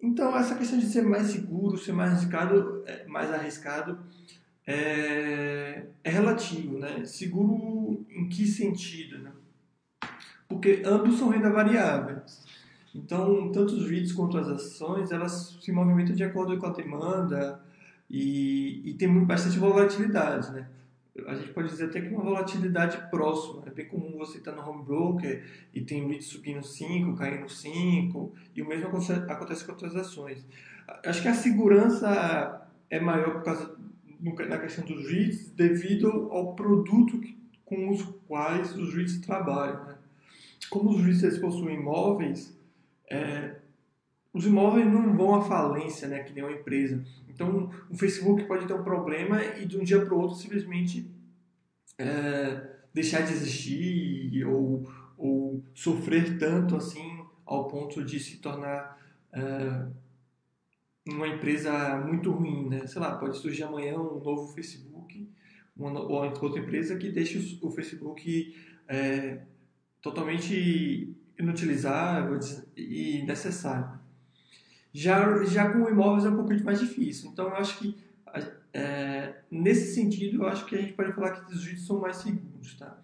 Então, 0.00 0.36
essa 0.36 0.56
questão 0.56 0.78
de 0.78 0.86
ser 0.86 1.02
mais 1.02 1.28
seguro, 1.28 1.78
ser 1.78 1.92
mais 1.92 2.12
arriscado, 2.12 2.82
é, 2.86 3.06
mais 3.06 3.32
arriscado 3.32 4.00
é, 4.66 5.86
é 6.02 6.10
relativo, 6.10 6.76
né? 6.78 7.04
Seguro 7.04 8.04
em 8.10 8.28
que 8.28 8.46
sentido, 8.46 9.18
né? 9.18 9.32
Porque 10.48 10.82
ambos 10.84 11.18
são 11.18 11.28
renda 11.28 11.50
variável. 11.50 12.20
Então, 12.98 13.52
tanto 13.52 13.74
os 13.74 13.88
REITs 13.88 14.12
quanto 14.12 14.36
as 14.36 14.48
ações, 14.48 15.12
elas 15.12 15.56
se 15.60 15.70
movimentam 15.70 16.14
de 16.14 16.24
acordo 16.24 16.58
com 16.58 16.66
a 16.66 16.72
demanda 16.72 17.60
e, 18.10 18.82
e 18.84 18.94
tem 18.94 19.24
bastante 19.24 19.58
volatilidade, 19.58 20.50
né? 20.52 20.68
A 21.26 21.34
gente 21.34 21.52
pode 21.52 21.68
dizer 21.68 21.86
até 21.86 22.00
que 22.00 22.08
uma 22.08 22.22
volatilidade 22.22 23.10
próxima. 23.10 23.62
É 23.66 23.70
bem 23.70 23.86
comum 23.86 24.16
você 24.16 24.38
estar 24.38 24.52
no 24.52 24.68
home 24.68 24.84
broker 24.84 25.44
e 25.74 25.80
tem 25.80 26.06
REIT 26.06 26.24
subindo 26.24 26.62
5, 26.62 27.16
caindo 27.16 27.48
5, 27.48 28.32
e 28.54 28.62
o 28.62 28.68
mesmo 28.68 28.86
acontece 28.86 29.64
com 29.64 29.72
outras 29.72 29.96
ações. 29.96 30.44
Acho 31.04 31.22
que 31.22 31.28
a 31.28 31.34
segurança 31.34 32.68
é 32.88 33.00
maior 33.00 33.34
por 33.34 33.42
causa 33.42 33.76
na 34.20 34.58
questão 34.58 34.84
dos 34.84 35.08
REITs 35.08 35.50
devido 35.50 36.28
ao 36.30 36.54
produto 36.54 37.20
com 37.64 37.90
os 37.90 38.02
quais 38.26 38.74
os 38.76 38.94
REITs 38.94 39.18
trabalham. 39.18 39.84
Né? 39.86 39.94
Como 40.70 40.90
os 40.90 41.00
REITs 41.02 41.38
possuem 41.38 41.76
imóveis, 41.76 42.57
é, 43.10 43.56
os 44.32 44.46
imóveis 44.46 44.86
não 44.86 45.16
vão 45.16 45.34
à 45.34 45.42
falência, 45.42 46.06
né, 46.08 46.22
que 46.22 46.32
nem 46.32 46.44
uma 46.44 46.52
empresa. 46.52 47.04
Então, 47.28 47.70
o 47.88 47.96
Facebook 47.96 48.44
pode 48.44 48.66
ter 48.66 48.74
um 48.74 48.82
problema 48.82 49.42
e 49.44 49.64
de 49.64 49.78
um 49.78 49.84
dia 49.84 50.04
para 50.04 50.14
o 50.14 50.20
outro 50.20 50.36
simplesmente 50.36 51.08
é, 51.96 52.68
deixar 52.92 53.22
de 53.22 53.32
existir 53.32 54.44
ou, 54.44 54.90
ou 55.16 55.62
sofrer 55.74 56.38
tanto 56.38 56.76
assim 56.76 57.24
ao 57.46 57.68
ponto 57.68 58.04
de 58.04 58.20
se 58.20 58.38
tornar 58.38 58.98
é, 59.32 59.86
uma 61.06 61.26
empresa 61.26 61.96
muito 61.98 62.30
ruim, 62.30 62.68
né? 62.68 62.86
Sei 62.86 63.00
lá, 63.00 63.16
pode 63.16 63.38
surgir 63.38 63.62
amanhã 63.62 63.96
um 63.98 64.20
novo 64.20 64.52
Facebook 64.52 65.28
uma, 65.76 66.00
ou 66.00 66.22
outra 66.42 66.60
empresa 66.60 66.96
que 66.96 67.08
deixe 67.10 67.58
o, 67.62 67.68
o 67.68 67.70
Facebook 67.70 68.54
é, 68.88 69.42
totalmente 70.02 71.14
inutilizável 71.38 72.38
e 72.76 73.22
necessário. 73.22 73.98
Já, 74.92 75.44
já 75.44 75.70
com 75.70 75.88
imóveis 75.88 76.24
é 76.24 76.30
um 76.30 76.36
pouco 76.36 76.64
mais 76.64 76.80
difícil. 76.80 77.30
Então, 77.30 77.48
eu 77.48 77.56
acho 77.56 77.78
que, 77.78 77.96
é, 78.72 79.34
nesse 79.50 79.94
sentido, 79.94 80.42
eu 80.42 80.48
acho 80.48 80.66
que 80.66 80.74
a 80.74 80.80
gente 80.80 80.94
pode 80.94 81.12
falar 81.12 81.32
que 81.32 81.54
os 81.54 81.60
juízes 81.60 81.86
são 81.86 82.00
mais 82.00 82.16
seguros, 82.16 82.74
tá? 82.74 82.98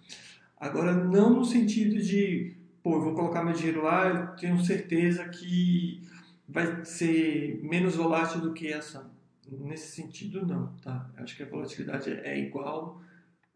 Agora, 0.57 0.93
não 0.93 1.35
no 1.35 1.45
sentido 1.45 2.01
de, 2.01 2.57
pô, 2.83 2.97
eu 2.97 3.03
vou 3.03 3.15
colocar 3.15 3.45
meu 3.45 3.53
dinheiro 3.53 3.83
lá, 3.83 4.09
eu 4.09 4.27
tenho 4.37 4.65
certeza 4.65 5.29
que 5.29 6.03
vai 6.49 6.85
ser 6.85 7.61
menos 7.63 7.97
volátil 7.97 8.41
do 8.41 8.53
que 8.53 8.73
essa. 8.73 9.13
Nesse 9.47 9.95
sentido, 9.95 10.47
não, 10.47 10.75
tá? 10.83 11.11
Eu 11.17 11.25
acho 11.25 11.37
que 11.37 11.43
a 11.43 11.47
volatilidade 11.47 12.11
é 12.11 12.39
igual 12.39 13.03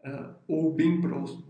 uh, 0.04 0.34
ou 0.46 0.74
bem 0.74 1.00
próximo. 1.00 1.47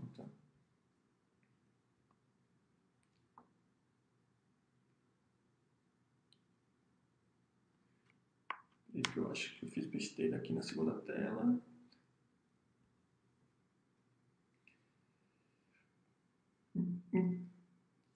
Eu 9.19 9.31
acho 9.31 9.57
que 9.57 9.65
eu 9.65 9.69
fiz 9.69 9.85
besteira 9.85 10.37
aqui 10.37 10.53
na 10.53 10.61
segunda 10.61 10.93
tela. 10.93 11.59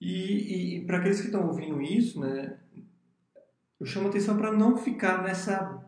E, 0.00 0.76
e 0.78 0.86
para 0.86 0.98
aqueles 0.98 1.20
que 1.20 1.26
estão 1.26 1.46
ouvindo 1.46 1.80
isso, 1.80 2.20
né, 2.20 2.58
eu 3.80 3.86
chamo 3.86 4.08
atenção 4.08 4.36
para 4.36 4.52
não 4.52 4.76
ficar 4.76 5.22
nessa 5.22 5.82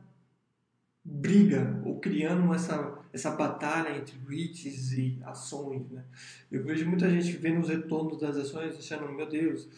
briga 1.04 1.80
ou 1.84 2.00
criando 2.00 2.52
essa, 2.52 2.98
essa 3.12 3.30
batalha 3.30 3.96
entre 3.96 4.18
REITs 4.28 4.92
e 4.92 5.18
ações. 5.22 5.88
Né? 5.90 6.04
Eu 6.50 6.64
vejo 6.64 6.88
muita 6.88 7.08
gente 7.08 7.30
vendo 7.36 7.60
os 7.60 7.68
retornos 7.68 8.18
das 8.18 8.36
ações 8.36 8.76
achando, 8.76 9.12
meu 9.12 9.28
Deus, 9.28 9.68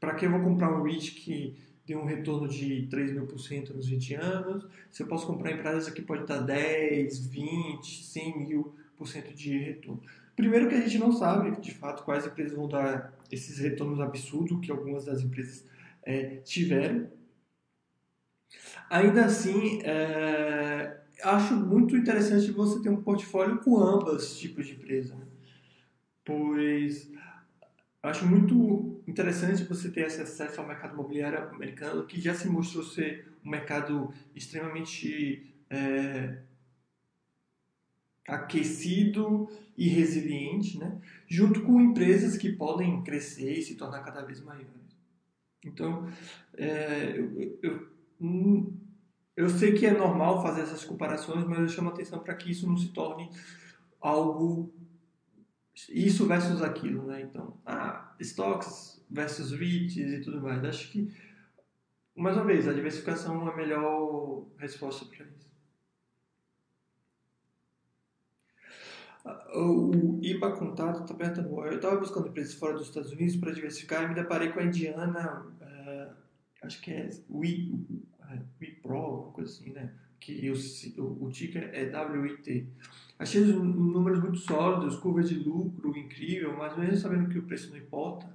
para 0.00 0.14
que 0.14 0.26
eu 0.26 0.30
vou 0.30 0.40
comprar 0.40 0.76
um 0.76 0.82
REIT 0.82 1.12
que 1.12 1.56
deu 1.86 2.00
um 2.00 2.04
retorno 2.04 2.48
de 2.48 2.86
3 2.90 3.12
mil 3.12 3.26
por 3.26 3.38
cento 3.38 3.74
nos 3.74 3.86
20 3.86 4.14
anos. 4.14 4.66
Se 4.90 5.02
eu 5.02 5.06
posso 5.06 5.26
comprar 5.26 5.52
empresas 5.52 5.92
que 5.92 6.02
pode 6.02 6.22
estar 6.22 6.38
10, 6.38 7.26
20, 7.26 8.04
100 8.04 8.38
mil 8.38 8.74
por 8.96 9.08
cento 9.08 9.34
de 9.34 9.58
retorno. 9.58 10.02
Primeiro 10.36 10.68
que 10.68 10.74
a 10.74 10.80
gente 10.80 10.98
não 10.98 11.12
sabe, 11.12 11.60
de 11.60 11.72
fato, 11.72 12.02
quais 12.04 12.26
empresas 12.26 12.56
vão 12.56 12.68
dar 12.68 13.14
esses 13.30 13.58
retornos 13.58 14.00
absurdos 14.00 14.64
que 14.64 14.70
algumas 14.70 15.04
das 15.04 15.22
empresas 15.22 15.64
é, 16.02 16.36
tiveram. 16.36 17.08
Ainda 18.90 19.24
assim, 19.24 19.80
é, 19.82 21.00
acho 21.22 21.54
muito 21.54 21.96
interessante 21.96 22.50
você 22.50 22.82
ter 22.82 22.88
um 22.88 23.02
portfólio 23.02 23.58
com 23.58 23.78
ambas 23.78 24.36
tipos 24.38 24.66
de 24.66 24.72
empresa, 24.72 25.14
né? 25.14 25.26
pois 26.24 27.10
acho 28.02 28.26
muito 28.26 28.93
interessante 29.06 29.64
você 29.64 29.90
ter 29.90 30.06
esse 30.06 30.20
acesso 30.20 30.60
ao 30.60 30.66
mercado 30.66 30.94
imobiliário 30.94 31.48
americano, 31.50 32.06
que 32.06 32.20
já 32.20 32.34
se 32.34 32.48
mostrou 32.48 32.82
ser 32.82 33.28
um 33.44 33.50
mercado 33.50 34.12
extremamente 34.34 35.54
é, 35.68 36.38
aquecido 38.26 39.48
e 39.76 39.88
resiliente, 39.88 40.78
né? 40.78 41.00
junto 41.26 41.62
com 41.62 41.80
empresas 41.80 42.36
que 42.36 42.52
podem 42.52 43.02
crescer 43.02 43.58
e 43.58 43.62
se 43.62 43.74
tornar 43.74 44.02
cada 44.02 44.22
vez 44.22 44.40
maiores. 44.40 44.70
Então, 45.64 46.08
é, 46.56 47.18
eu, 47.18 47.58
eu, 47.62 47.88
hum, 48.20 48.72
eu 49.36 49.48
sei 49.48 49.72
que 49.72 49.86
é 49.86 49.92
normal 49.92 50.42
fazer 50.42 50.62
essas 50.62 50.84
comparações, 50.84 51.44
mas 51.46 51.58
eu 51.58 51.68
chamo 51.68 51.90
atenção 51.90 52.18
para 52.18 52.34
que 52.34 52.50
isso 52.50 52.66
não 52.66 52.76
se 52.76 52.88
torne 52.88 53.30
algo 54.00 54.72
isso 55.88 56.26
versus 56.26 56.62
aquilo, 56.62 57.04
né? 57.06 57.22
Então, 57.22 57.56
ah, 57.66 58.14
stocks 58.20 58.93
versus 59.10 59.52
REITs 59.52 59.96
e 59.96 60.20
tudo 60.20 60.40
mais. 60.40 60.64
Acho 60.64 60.90
que, 60.90 61.12
mais 62.14 62.36
uma 62.36 62.44
vez, 62.44 62.68
a 62.68 62.72
diversificação 62.72 63.46
é 63.46 63.52
a 63.52 63.56
melhor 63.56 64.46
resposta 64.58 65.04
para 65.04 65.26
isso. 65.26 65.44
Ah, 69.24 69.58
o 69.58 70.20
IBA 70.22 70.52
Contato 70.52 71.02
está 71.02 71.14
perguntando: 71.14 71.66
eu 71.66 71.76
estava 71.76 71.96
buscando 71.96 72.28
empresas 72.28 72.54
fora 72.54 72.74
dos 72.74 72.88
Estados 72.88 73.12
Unidos 73.12 73.36
para 73.36 73.52
diversificar 73.52 74.04
e 74.04 74.08
me 74.08 74.14
deparei 74.14 74.50
com 74.50 74.60
a 74.60 74.64
indiana, 74.64 75.46
uh, 75.60 76.14
acho 76.62 76.80
que 76.82 76.90
é 76.90 77.08
é, 78.30 78.42
Wipro, 78.60 78.96
alguma 78.96 79.32
coisa 79.32 79.50
assim, 79.50 79.70
né? 79.70 79.92
Que 80.20 80.50
o, 80.50 81.24
o, 81.24 81.30
ticker 81.30 81.70
é 81.72 81.90
WIT. 82.06 82.66
Achei 83.18 83.42
os 83.42 83.54
números 83.54 84.20
muito 84.20 84.38
sólidos, 84.38 84.96
curva 84.96 85.22
de 85.22 85.34
lucro 85.34 85.96
incrível, 85.96 86.56
mas 86.56 86.76
mesmo 86.76 86.96
sabendo 86.96 87.28
que 87.28 87.38
o 87.38 87.42
preço 87.42 87.70
não 87.70 87.76
importa, 87.76 88.26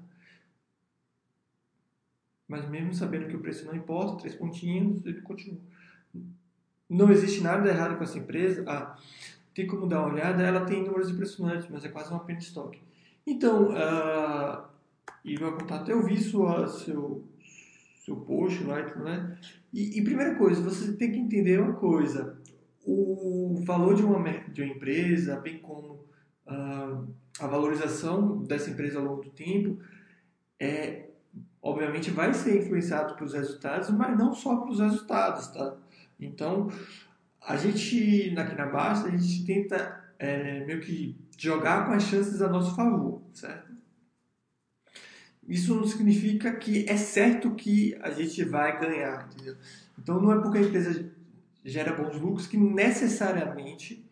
mas 2.50 2.68
mesmo 2.68 2.94
sabendo 2.96 3.28
que 3.28 3.36
o 3.36 3.40
preço 3.40 3.66
não 3.66 3.76
importa, 3.76 4.18
três 4.18 4.36
pontinhos, 4.36 5.06
ele 5.06 5.22
continua. 5.22 5.60
Não 6.90 7.12
existe 7.12 7.42
nada 7.42 7.70
errado 7.70 7.96
com 7.96 8.04
essa 8.04 8.18
empresa. 8.18 8.66
Ah, 8.68 8.98
tem 9.54 9.68
como 9.68 9.86
dar 9.86 10.00
uma 10.02 10.14
olhada, 10.14 10.42
ela 10.42 10.66
tem 10.66 10.84
números 10.84 11.12
impressionantes, 11.12 11.70
mas 11.70 11.86
é 11.86 11.90
quase 11.90 12.10
uma 12.10 12.22
penny 12.22 12.40
stock. 12.40 12.82
Então, 13.26 13.70
uh, 13.70 14.64
e 15.24 15.38
vai 15.38 15.52
contar 15.52 15.82
até 15.82 15.92
eu 15.94 16.04
vi 16.04 16.18
sua, 16.18 16.68
seu, 16.68 17.24
seu 18.04 18.16
post 18.16 18.64
lá, 18.64 18.82
né? 18.96 19.38
E, 19.72 20.00
e 20.00 20.04
primeira 20.04 20.34
coisa, 20.34 20.60
você 20.60 20.94
tem 20.94 21.12
que 21.12 21.20
entender 21.20 21.60
uma 21.60 21.74
coisa: 21.74 22.36
o 22.84 23.62
valor 23.64 23.94
de 23.94 24.02
uma, 24.02 24.20
de 24.48 24.64
uma 24.64 24.74
empresa, 24.74 25.40
bem 25.40 25.60
como 25.60 26.06
uh, 26.48 27.08
a 27.40 27.46
valorização 27.46 28.40
dessa 28.40 28.72
empresa 28.72 28.98
ao 28.98 29.06
longo 29.06 29.22
do 29.22 29.30
tempo, 29.30 29.80
é 30.60 31.09
obviamente 31.62 32.12
vai 32.12 32.34
ser 32.34 32.62
influenciado 32.64 33.16
pelos 33.16 33.34
resultados, 33.34 33.90
mas 33.90 34.18
não 34.18 34.34
só 34.34 34.58
pelos 34.58 34.80
resultados, 34.80 35.48
tá? 35.48 35.76
Então, 36.20 36.70
a 37.42 37.56
gente, 37.56 38.34
aqui 38.38 38.56
na 38.56 38.66
Basta, 38.66 39.08
a 39.08 39.12
gente 39.12 39.46
tenta 39.46 40.04
é, 40.18 40.66
meio 40.66 40.82
que 40.82 41.18
jogar 41.38 41.86
com 41.86 41.94
as 41.94 42.04
chances 42.04 42.42
a 42.42 42.50
nosso 42.50 42.76
favor, 42.76 43.22
certo? 43.34 43.70
Isso 45.48 45.74
não 45.74 45.88
significa 45.88 46.56
que 46.56 46.86
é 46.88 46.96
certo 46.96 47.56
que 47.56 47.98
a 48.02 48.12
gente 48.12 48.44
vai 48.44 48.80
ganhar, 48.80 49.28
entendeu? 49.34 49.56
Então, 49.98 50.22
não 50.22 50.32
é 50.32 50.42
porque 50.42 50.60
a 50.60 50.62
empresa 50.62 51.12
gera 51.66 51.94
bons 51.94 52.20
lucros 52.20 52.46
que 52.46 52.58
necessariamente 52.58 54.06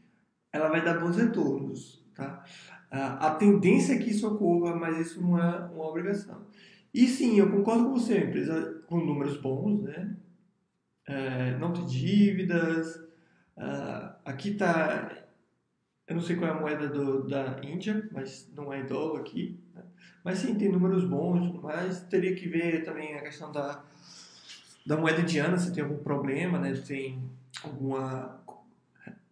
ela 0.51 0.69
vai 0.69 0.83
dar 0.83 0.99
bons 0.99 1.15
retornos, 1.15 2.03
tá? 2.15 2.43
A 2.89 3.31
tendência 3.31 3.93
é 3.93 3.97
que 3.97 4.09
isso 4.09 4.27
ocorra, 4.27 4.75
mas 4.75 4.97
isso 4.97 5.21
não 5.21 5.37
é 5.37 5.59
uma 5.65 5.87
obrigação. 5.87 6.46
E 6.97 7.07
sim, 7.07 7.37
eu 7.37 7.51
concordo 7.51 7.83
com 7.83 7.91
você, 7.91 8.17
empresa 8.17 8.81
com 8.87 8.97
números 8.97 9.39
bons, 9.39 9.83
né? 9.83 10.15
É, 11.05 11.55
não 11.59 11.71
tem 11.71 11.85
dívidas. 11.85 12.95
Uh, 13.55 14.15
aqui 14.25 14.55
tá, 14.55 15.15
eu 16.07 16.15
não 16.15 16.23
sei 16.23 16.35
qual 16.37 16.49
é 16.49 16.53
a 16.55 16.59
moeda 16.59 16.89
do, 16.89 17.27
da 17.27 17.61
Índia, 17.63 18.09
mas 18.11 18.51
não 18.55 18.73
é 18.73 18.81
dólar 18.81 19.19
aqui. 19.19 19.59
Né? 19.75 19.83
Mas 20.23 20.39
sim, 20.39 20.55
tem 20.55 20.71
números 20.71 21.03
bons, 21.03 21.61
mas 21.61 22.01
teria 22.05 22.33
que 22.33 22.49
ver 22.49 22.83
também 22.83 23.13
a 23.13 23.21
questão 23.21 23.51
da, 23.51 23.83
da 24.83 24.97
moeda 24.97 25.21
indiana, 25.21 25.55
se 25.55 25.71
tem 25.71 25.83
algum 25.83 25.99
problema, 25.99 26.57
né? 26.57 26.73
Tem 26.73 27.21
alguma 27.63 28.41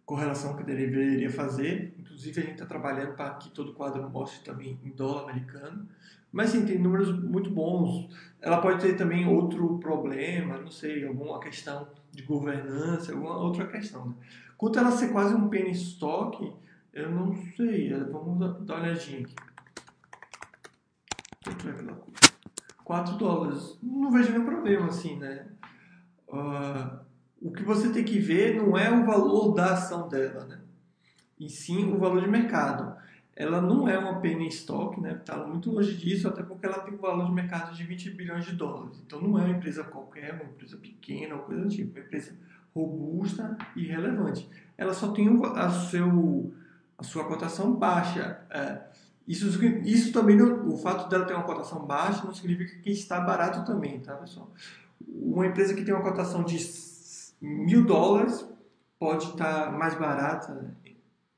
correlação 0.04 0.56
que 0.56 0.62
deveria 0.62 1.28
fazer. 1.32 1.96
Inclusive, 1.98 2.40
a 2.40 2.44
gente 2.44 2.52
está 2.52 2.66
trabalhando 2.66 3.16
para 3.16 3.34
que 3.34 3.50
todo 3.50 3.74
quadro 3.74 4.08
mostre 4.08 4.44
também 4.44 4.78
em 4.84 4.90
dólar 4.90 5.24
americano. 5.24 5.88
Mas 6.36 6.50
sim, 6.50 6.66
tem 6.66 6.78
números 6.78 7.18
muito 7.18 7.48
bons. 7.48 8.10
Ela 8.42 8.60
pode 8.60 8.82
ter 8.82 8.94
também 8.94 9.26
outro 9.26 9.78
problema, 9.78 10.58
não 10.58 10.70
sei, 10.70 11.06
alguma 11.06 11.40
questão 11.40 11.88
de 12.12 12.24
governança, 12.24 13.12
alguma 13.12 13.38
outra 13.38 13.66
questão. 13.66 14.10
Né? 14.10 14.14
Quanto 14.58 14.78
ela 14.78 14.90
ser 14.90 15.12
quase 15.12 15.34
um 15.34 15.48
penny 15.48 15.70
stock, 15.70 16.52
eu 16.92 17.10
não 17.10 17.34
sei. 17.56 17.90
Vamos 18.12 18.38
dar 18.66 18.74
uma 18.74 18.82
olhadinha 18.82 19.20
aqui. 19.20 19.34
Quanto 21.42 21.68
é 21.70 21.72
que 21.72 21.80
ela 21.80 22.02
4 22.84 23.16
dólares. 23.16 23.78
Não 23.82 24.10
vejo 24.10 24.30
nenhum 24.30 24.44
problema 24.44 24.88
assim, 24.88 25.16
né? 25.18 25.46
Uh, 26.28 26.98
o 27.40 27.50
que 27.50 27.62
você 27.62 27.88
tem 27.88 28.04
que 28.04 28.18
ver 28.18 28.56
não 28.56 28.76
é 28.76 28.90
o 28.90 29.06
valor 29.06 29.54
da 29.54 29.72
ação 29.72 30.06
dela, 30.06 30.44
né? 30.44 30.60
E 31.40 31.48
sim 31.48 31.90
o 31.94 31.98
valor 31.98 32.20
de 32.20 32.28
mercado 32.28 32.94
ela 33.36 33.60
não 33.60 33.86
é 33.86 33.98
uma 33.98 34.18
penny 34.18 34.48
stock, 34.48 34.98
né? 34.98 35.12
Está 35.12 35.36
muito 35.46 35.70
longe 35.70 35.94
disso, 35.94 36.26
até 36.26 36.42
porque 36.42 36.64
ela 36.64 36.78
tem 36.78 36.94
um 36.94 36.96
valor 36.96 37.26
de 37.26 37.32
mercado 37.32 37.74
de 37.74 37.84
20 37.84 38.10
bilhões 38.12 38.46
de 38.46 38.52
dólares. 38.52 38.98
Então 39.06 39.20
não 39.20 39.38
é 39.38 39.42
uma 39.42 39.56
empresa 39.56 39.84
qualquer, 39.84 40.32
uma 40.32 40.44
empresa 40.44 40.78
pequena 40.78 41.34
ou 41.34 41.42
coisa 41.42 41.60
do 41.60 41.68
tipo, 41.68 41.98
é 41.98 42.00
uma 42.00 42.06
empresa 42.06 42.34
robusta 42.74 43.58
e 43.76 43.86
relevante. 43.86 44.48
Ela 44.78 44.94
só 44.94 45.12
tem 45.12 45.28
a, 45.54 45.68
seu, 45.70 46.50
a 46.96 47.02
sua 47.02 47.24
cotação 47.24 47.74
baixa. 47.74 48.40
É, 48.48 48.80
isso, 49.28 49.46
isso 49.84 50.12
também, 50.12 50.36
não, 50.36 50.68
o 50.68 50.78
fato 50.78 51.06
dela 51.10 51.26
ter 51.26 51.34
uma 51.34 51.44
cotação 51.44 51.84
baixa 51.84 52.24
não 52.24 52.32
significa 52.32 52.78
que 52.78 52.90
está 52.90 53.20
barato 53.20 53.66
também, 53.66 54.00
tá 54.00 54.14
pessoal? 54.14 54.50
Uma 55.06 55.46
empresa 55.46 55.74
que 55.74 55.84
tem 55.84 55.92
uma 55.92 56.02
cotação 56.02 56.42
de 56.42 56.58
mil 57.38 57.84
dólares 57.84 58.48
pode 58.98 59.26
estar 59.26 59.70
mais 59.72 59.94
barata 59.94 60.74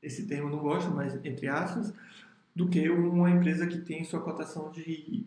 esse 0.03 0.27
termo 0.27 0.49
eu 0.49 0.57
não 0.57 0.59
gosto, 0.59 0.91
mas 0.91 1.15
entre 1.25 1.49
aspas, 1.49 1.93
do 2.55 2.69
que 2.69 2.89
uma 2.89 3.31
empresa 3.31 3.67
que 3.67 3.79
tem 3.79 4.05
sua 4.05 4.21
cotação 4.21 4.71
de 4.71 5.27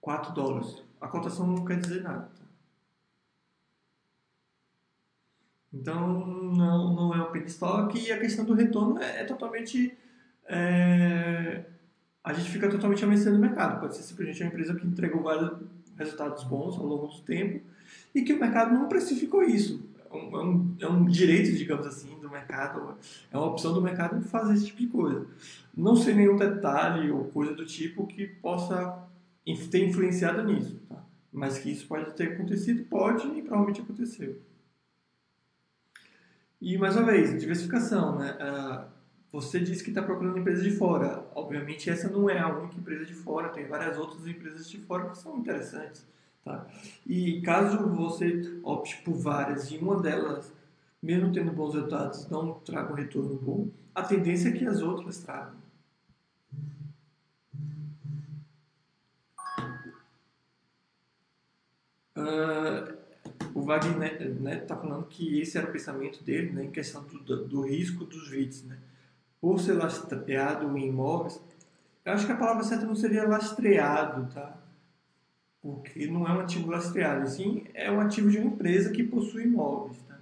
4 0.00 0.34
dólares. 0.34 0.82
A 1.00 1.08
cotação 1.08 1.46
não 1.46 1.64
quer 1.64 1.78
dizer 1.78 2.02
nada. 2.02 2.26
Tá? 2.26 2.42
Então, 5.72 6.26
não, 6.26 6.94
não 6.94 7.14
é 7.14 7.22
um 7.22 7.32
penny 7.32 7.46
stock 7.46 7.98
e 7.98 8.12
a 8.12 8.18
questão 8.18 8.44
do 8.44 8.54
retorno 8.54 9.00
é, 9.00 9.22
é 9.22 9.24
totalmente. 9.24 9.96
É, 10.46 11.64
a 12.22 12.32
gente 12.32 12.50
fica 12.50 12.68
totalmente 12.68 13.06
mercê 13.06 13.30
do 13.30 13.38
mercado. 13.38 13.80
Pode 13.80 13.96
ser 13.96 14.02
simplesmente 14.02 14.42
uma 14.42 14.48
empresa 14.48 14.74
que 14.74 14.86
entregou 14.86 15.22
vários 15.22 15.58
resultados 15.96 16.44
bons 16.44 16.76
ao 16.76 16.84
longo 16.84 17.06
do 17.06 17.20
tempo 17.22 17.64
e 18.14 18.22
que 18.22 18.32
o 18.32 18.40
mercado 18.40 18.74
não 18.74 18.88
precificou 18.88 19.42
isso. 19.42 19.91
É 20.12 20.44
um, 20.44 20.76
é 20.80 20.86
um 20.86 21.04
direito, 21.06 21.56
digamos 21.56 21.86
assim, 21.86 22.18
do 22.20 22.30
mercado, 22.30 22.96
é 23.30 23.36
uma 23.36 23.46
opção 23.46 23.72
do 23.72 23.80
mercado 23.80 24.20
fazer 24.22 24.54
esse 24.54 24.66
tipo 24.66 24.80
de 24.80 24.86
coisa. 24.88 25.26
Não 25.76 25.96
sei 25.96 26.14
nenhum 26.14 26.36
detalhe 26.36 27.10
ou 27.10 27.24
coisa 27.24 27.54
do 27.54 27.64
tipo 27.64 28.06
que 28.06 28.26
possa 28.26 29.06
ter 29.70 29.88
influenciado 29.88 30.44
nisso, 30.44 30.80
tá? 30.88 31.02
mas 31.32 31.58
que 31.58 31.70
isso 31.70 31.86
pode 31.86 32.12
ter 32.12 32.34
acontecido, 32.34 32.84
pode 32.84 33.26
e 33.26 33.42
provavelmente 33.42 33.80
aconteceu. 33.80 34.40
E 36.60 36.78
mais 36.78 36.96
uma 36.96 37.06
vez, 37.06 37.40
diversificação, 37.40 38.18
né? 38.18 38.38
Uh, 38.40 38.92
você 39.32 39.58
disse 39.58 39.82
que 39.82 39.90
está 39.90 40.02
procurando 40.02 40.38
empresa 40.38 40.62
de 40.62 40.70
fora. 40.70 41.26
Obviamente, 41.34 41.88
essa 41.88 42.08
não 42.08 42.28
é 42.28 42.38
a 42.38 42.48
única 42.48 42.76
empresa 42.76 43.06
de 43.06 43.14
fora, 43.14 43.48
tem 43.48 43.66
várias 43.66 43.98
outras 43.98 44.26
empresas 44.26 44.68
de 44.68 44.78
fora 44.78 45.08
que 45.08 45.16
são 45.16 45.38
interessantes. 45.38 46.06
Tá? 46.44 46.66
E 47.06 47.40
caso 47.42 47.88
você 47.88 48.58
opte 48.62 49.00
por 49.04 49.14
várias 49.14 49.70
e 49.70 49.78
uma 49.78 50.00
delas, 50.00 50.52
mesmo 51.00 51.32
tendo 51.32 51.52
bons 51.52 51.74
resultados, 51.74 52.28
não 52.28 52.54
traga 52.54 52.92
um 52.92 52.96
retorno 52.96 53.36
bom, 53.36 53.68
a 53.94 54.02
tendência 54.02 54.48
é 54.48 54.52
que 54.52 54.66
as 54.66 54.82
outras 54.82 55.18
tragam. 55.18 55.62
Uh, 62.16 63.02
o 63.54 63.62
Wagner 63.62 64.20
está 64.22 64.74
né, 64.74 64.80
falando 64.80 65.06
que 65.06 65.40
esse 65.40 65.56
era 65.56 65.68
o 65.68 65.72
pensamento 65.72 66.22
dele 66.24 66.52
né, 66.52 66.64
em 66.64 66.70
questão 66.70 67.04
do, 67.04 67.46
do 67.46 67.62
risco 67.62 68.04
dos 68.04 68.28
VITs. 68.28 68.64
Né? 68.64 68.78
Por 69.40 69.60
ser 69.60 69.74
lastreado 69.74 70.76
em 70.76 70.88
imóveis, 70.88 71.40
eu 72.04 72.12
acho 72.12 72.26
que 72.26 72.32
a 72.32 72.36
palavra 72.36 72.64
certa 72.64 72.86
não 72.86 72.96
seria 72.96 73.26
lastreado, 73.26 74.32
tá? 74.32 74.61
Porque 75.62 76.08
não 76.08 76.26
é 76.26 76.32
um 76.32 76.40
ativo 76.40 76.70
lastreado, 76.70 77.28
sim 77.30 77.64
é 77.72 77.90
um 77.90 78.00
ativo 78.00 78.28
de 78.28 78.38
uma 78.38 78.48
empresa 78.48 78.90
que 78.90 79.04
possui 79.04 79.44
imóveis. 79.44 79.96
Tá? 80.08 80.18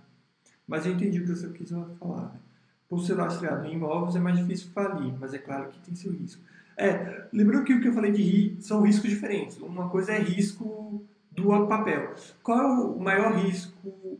Mas 0.68 0.84
eu 0.84 0.92
entendi 0.92 1.18
o 1.18 1.22
que 1.22 1.34
você 1.34 1.48
quis 1.48 1.70
falar. 1.98 2.34
Né? 2.34 2.40
Por 2.86 3.00
ser 3.00 3.14
lastreado 3.14 3.66
em 3.66 3.74
imóveis 3.74 4.14
é 4.16 4.18
mais 4.20 4.36
difícil 4.36 4.70
falir, 4.72 5.14
mas 5.18 5.32
é 5.32 5.38
claro 5.38 5.70
que 5.70 5.80
tem 5.80 5.94
seu 5.94 6.12
risco. 6.12 6.42
É, 6.76 7.26
lembrou 7.32 7.64
que 7.64 7.72
o 7.72 7.80
que 7.80 7.88
eu 7.88 7.92
falei 7.92 8.12
de 8.12 8.22
ri 8.22 8.56
são 8.60 8.82
riscos 8.82 9.08
diferentes. 9.08 9.58
Uma 9.58 9.88
coisa 9.88 10.12
é 10.12 10.18
risco 10.18 11.02
do 11.30 11.66
papel. 11.66 12.14
Qual 12.42 12.58
é 12.58 12.66
o 12.66 12.98
maior 12.98 13.36
risco 13.36 14.18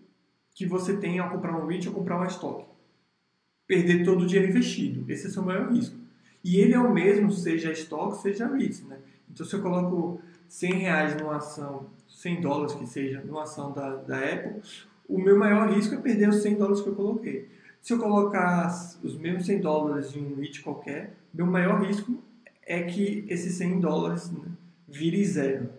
que 0.55 0.67
você 0.67 0.97
tem 0.97 1.19
ao 1.19 1.31
comprar 1.31 1.57
um 1.57 1.67
REIT 1.67 1.89
ou 1.89 1.95
comprar 1.95 2.17
uma 2.17 2.27
estoque? 2.27 2.65
Perder 3.67 4.05
todo 4.05 4.23
o 4.23 4.27
dinheiro 4.27 4.51
investido. 4.51 5.11
Esse 5.11 5.27
é 5.27 5.29
o 5.31 5.33
seu 5.33 5.43
maior 5.43 5.71
risco. 5.73 5.97
E 6.43 6.59
ele 6.59 6.75
é 6.75 6.79
o 6.79 6.93
mesmo, 6.93 7.33
seja 7.33 7.73
estoque, 7.73 8.23
seja 8.23 8.47
REIT. 8.47 8.85
Né? 8.85 8.99
Então, 9.31 9.47
se 9.47 9.55
eu 9.55 9.63
coloco 9.63 10.21
100 10.51 10.73
reais 10.73 11.17
numa 11.17 11.37
ação, 11.37 11.87
100 12.09 12.41
dólares 12.41 12.75
que 12.75 12.85
seja, 12.85 13.23
numa 13.25 13.45
ação 13.45 13.73
da, 13.73 13.95
da 13.95 14.19
Apple, 14.19 14.61
o 15.09 15.17
meu 15.17 15.39
maior 15.39 15.73
risco 15.73 15.95
é 15.95 15.99
perder 15.99 16.29
os 16.29 16.43
100 16.43 16.57
dólares 16.57 16.81
que 16.81 16.89
eu 16.89 16.95
coloquei. 16.97 17.49
Se 17.81 17.93
eu 17.93 18.01
colocar 18.01 18.69
os 19.01 19.17
mesmos 19.17 19.47
100 19.47 19.61
dólares 19.61 20.15
em 20.15 20.27
um 20.27 20.35
REIT 20.35 20.63
qualquer, 20.63 21.15
meu 21.33 21.47
maior 21.47 21.81
risco 21.87 22.21
é 22.67 22.83
que 22.83 23.25
esses 23.29 23.55
100 23.55 23.79
dólares 23.79 24.29
né, 24.33 24.51
vire 24.89 25.25
zero. 25.25 25.71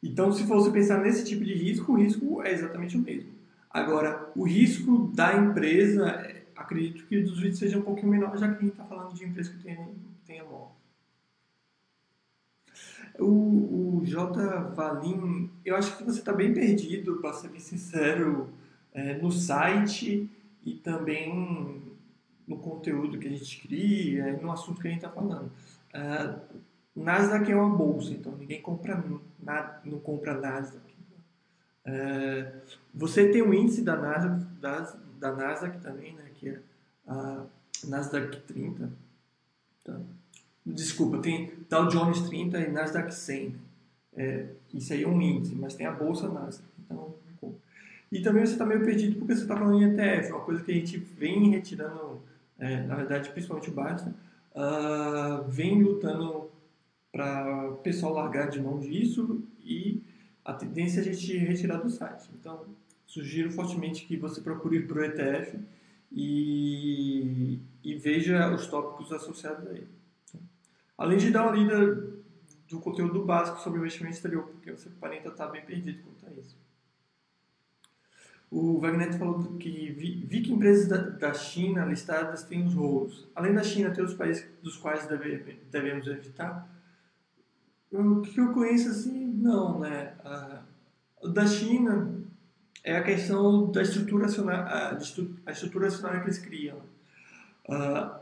Então, 0.00 0.32
se 0.32 0.44
você 0.44 0.70
pensar 0.70 0.98
nesse 0.98 1.24
tipo 1.24 1.44
de 1.44 1.54
risco, 1.54 1.92
o 1.92 1.96
risco 1.96 2.40
é 2.42 2.52
exatamente 2.52 2.96
o 2.96 3.00
mesmo. 3.00 3.32
Agora, 3.68 4.30
o 4.36 4.44
risco 4.44 5.08
da 5.12 5.36
empresa 5.36 6.29
acredito 6.60 7.06
que 7.06 7.22
dos 7.22 7.38
vídeos 7.38 7.58
seja 7.58 7.78
um 7.78 7.82
pouquinho 7.82 8.08
menor, 8.08 8.36
já 8.36 8.48
que 8.48 8.58
a 8.58 8.60
gente 8.60 8.72
está 8.72 8.84
falando 8.84 9.14
de 9.14 9.24
empresa 9.24 9.50
que 9.50 9.62
tem, 9.62 9.94
tem 10.26 10.40
a 10.40 10.44
mão. 10.44 10.72
O, 13.18 13.98
o 13.98 14.02
J. 14.04 14.70
Valim, 14.74 15.50
eu 15.64 15.74
acho 15.76 15.96
que 15.96 16.04
você 16.04 16.20
está 16.20 16.32
bem 16.32 16.52
perdido, 16.52 17.16
para 17.16 17.32
ser 17.32 17.48
bem 17.48 17.60
sincero, 17.60 18.50
é, 18.92 19.14
no 19.14 19.32
site 19.32 20.30
e 20.64 20.74
também 20.74 21.82
no 22.46 22.58
conteúdo 22.58 23.18
que 23.18 23.28
a 23.28 23.30
gente 23.30 23.60
cria 23.60 24.36
no 24.36 24.50
assunto 24.50 24.80
que 24.80 24.88
a 24.88 24.90
gente 24.90 25.04
está 25.04 25.10
falando. 25.10 25.50
Uh, 25.94 26.60
Nasdaq 26.94 27.50
é 27.50 27.56
uma 27.56 27.74
bolsa, 27.74 28.12
então 28.12 28.36
ninguém 28.36 28.60
compra 28.60 29.02
nada, 29.38 29.80
não 29.84 30.00
compra 30.00 30.34
Nasdaq. 30.34 30.90
Uh, 31.86 32.60
você 32.92 33.30
tem 33.30 33.42
o 33.42 33.54
índice 33.54 33.82
da 33.82 33.96
Nasdaq, 33.96 34.44
da, 34.60 34.98
da 35.18 35.32
Nasdaq 35.32 35.80
também, 35.80 36.14
né, 36.14 36.29
a 37.10 37.44
Nasdaq 37.84 38.40
30. 38.46 38.90
Tá? 39.84 40.00
Desculpa, 40.64 41.18
tem 41.18 41.50
Dow 41.68 41.88
Jones 41.88 42.20
30 42.20 42.60
e 42.60 42.70
Nasdaq 42.70 43.12
100. 43.12 43.56
É, 44.16 44.46
isso 44.72 44.92
aí 44.92 45.02
é 45.02 45.08
um 45.08 45.20
índice, 45.20 45.54
mas 45.54 45.74
tem 45.74 45.86
a 45.86 45.92
bolsa 45.92 46.28
Nasdaq. 46.28 46.68
Então, 46.84 47.14
e 48.12 48.20
também 48.20 48.44
você 48.44 48.52
está 48.52 48.66
meio 48.66 48.84
perdido 48.84 49.18
porque 49.18 49.34
você 49.34 49.42
está 49.42 49.56
falando 49.56 49.80
em 49.80 49.92
ETF, 49.92 50.32
uma 50.32 50.40
coisa 50.40 50.62
que 50.64 50.72
a 50.72 50.74
gente 50.74 50.98
vem 50.98 51.50
retirando, 51.50 52.20
é, 52.58 52.82
na 52.82 52.96
verdade, 52.96 53.30
principalmente 53.30 53.70
o 53.70 53.72
Basta, 53.72 54.12
uh, 54.52 55.48
vem 55.48 55.80
lutando 55.80 56.50
para 57.12 57.70
o 57.70 57.76
pessoal 57.76 58.14
largar 58.14 58.48
de 58.48 58.60
mão 58.60 58.80
disso 58.80 59.42
e 59.64 60.02
a 60.44 60.52
tendência 60.52 61.00
é 61.00 61.02
a 61.02 61.04
gente 61.04 61.36
retirar 61.38 61.76
do 61.76 61.88
site. 61.88 62.28
Então, 62.38 62.64
sugiro 63.06 63.50
fortemente 63.50 64.04
que 64.04 64.16
você 64.16 64.40
procure 64.40 64.78
o 64.78 65.04
ETF 65.04 65.56
e, 66.10 67.60
e 67.82 67.94
veja 67.94 68.52
os 68.54 68.66
tópicos 68.66 69.12
associados 69.12 69.66
a 69.66 69.70
ele. 69.70 69.88
Além 70.98 71.18
de 71.18 71.30
dar 71.30 71.44
uma 71.44 71.56
lida 71.56 72.20
do 72.68 72.78
conteúdo 72.80 73.24
básico 73.24 73.60
sobre 73.60 73.78
o 73.78 73.82
investimento 73.82 74.16
exterior, 74.16 74.44
porque 74.44 74.70
você 74.70 74.88
aparenta 74.88 75.28
estar 75.28 75.48
bem 75.48 75.64
perdido 75.64 76.02
quanto 76.02 76.26
a 76.26 76.40
isso. 76.40 76.58
O 78.50 78.80
Wagner 78.80 79.16
falou 79.16 79.56
que 79.58 79.92
vi, 79.92 80.26
vi, 80.26 80.42
que 80.42 80.52
empresas 80.52 80.88
da, 80.88 80.96
da, 80.96 81.32
China 81.32 81.84
listadas 81.84 82.42
têm 82.42 82.64
os 82.64 82.74
rolos. 82.74 83.28
Além 83.34 83.54
da 83.54 83.62
China, 83.62 83.90
tem 83.90 84.00
outros 84.00 84.18
países 84.18 84.44
dos 84.60 84.76
quais 84.76 85.06
deve, 85.06 85.60
devemos 85.70 86.06
evitar? 86.08 86.68
O 87.92 88.22
que 88.22 88.40
eu 88.40 88.52
conheço 88.52 88.88
assim, 88.88 89.26
não, 89.26 89.78
né? 89.78 90.16
Da 91.32 91.46
China 91.46 92.19
é 92.82 92.96
a 92.96 93.02
questão 93.02 93.70
da 93.70 93.82
estrutura 93.82 94.26
acionária, 94.26 94.98
a 95.46 95.50
estrutura 95.52 95.88
acionária 95.88 96.20
que 96.20 96.26
eles 96.26 96.38
criam. 96.38 96.78
Uh, 97.68 98.20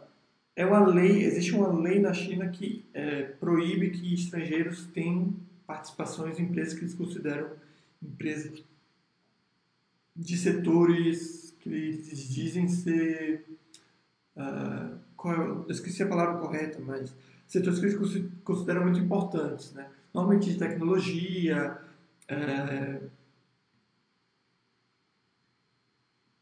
é 0.57 0.67
uma 0.67 0.85
lei, 0.85 1.25
existe 1.25 1.55
uma 1.55 1.73
lei 1.73 2.01
na 2.01 2.13
China 2.13 2.49
que 2.49 2.85
é, 2.93 3.23
proíbe 3.23 3.91
que 3.91 4.13
estrangeiros 4.13 4.87
tenham 4.87 5.33
participações 5.65 6.39
em 6.39 6.43
empresas 6.43 6.75
que 6.75 6.81
eles 6.81 6.95
consideram 6.95 7.51
empresas 8.03 8.65
de 10.17 10.37
setores 10.37 11.55
que 11.61 11.69
eles 11.69 12.29
dizem 12.29 12.67
ser. 12.67 13.47
Uh, 14.37 14.99
eu 15.25 15.67
esqueci 15.69 16.03
a 16.03 16.09
palavra 16.09 16.41
correta, 16.41 16.81
mas 16.81 17.15
setores 17.47 17.79
que 17.79 17.87
eles 17.87 18.29
consideram 18.43 18.83
muito 18.83 18.99
importantes. 18.99 19.73
Né? 19.73 19.89
Normalmente 20.13 20.51
de 20.51 20.59
tecnologia, 20.59 21.79
é, 22.27 23.01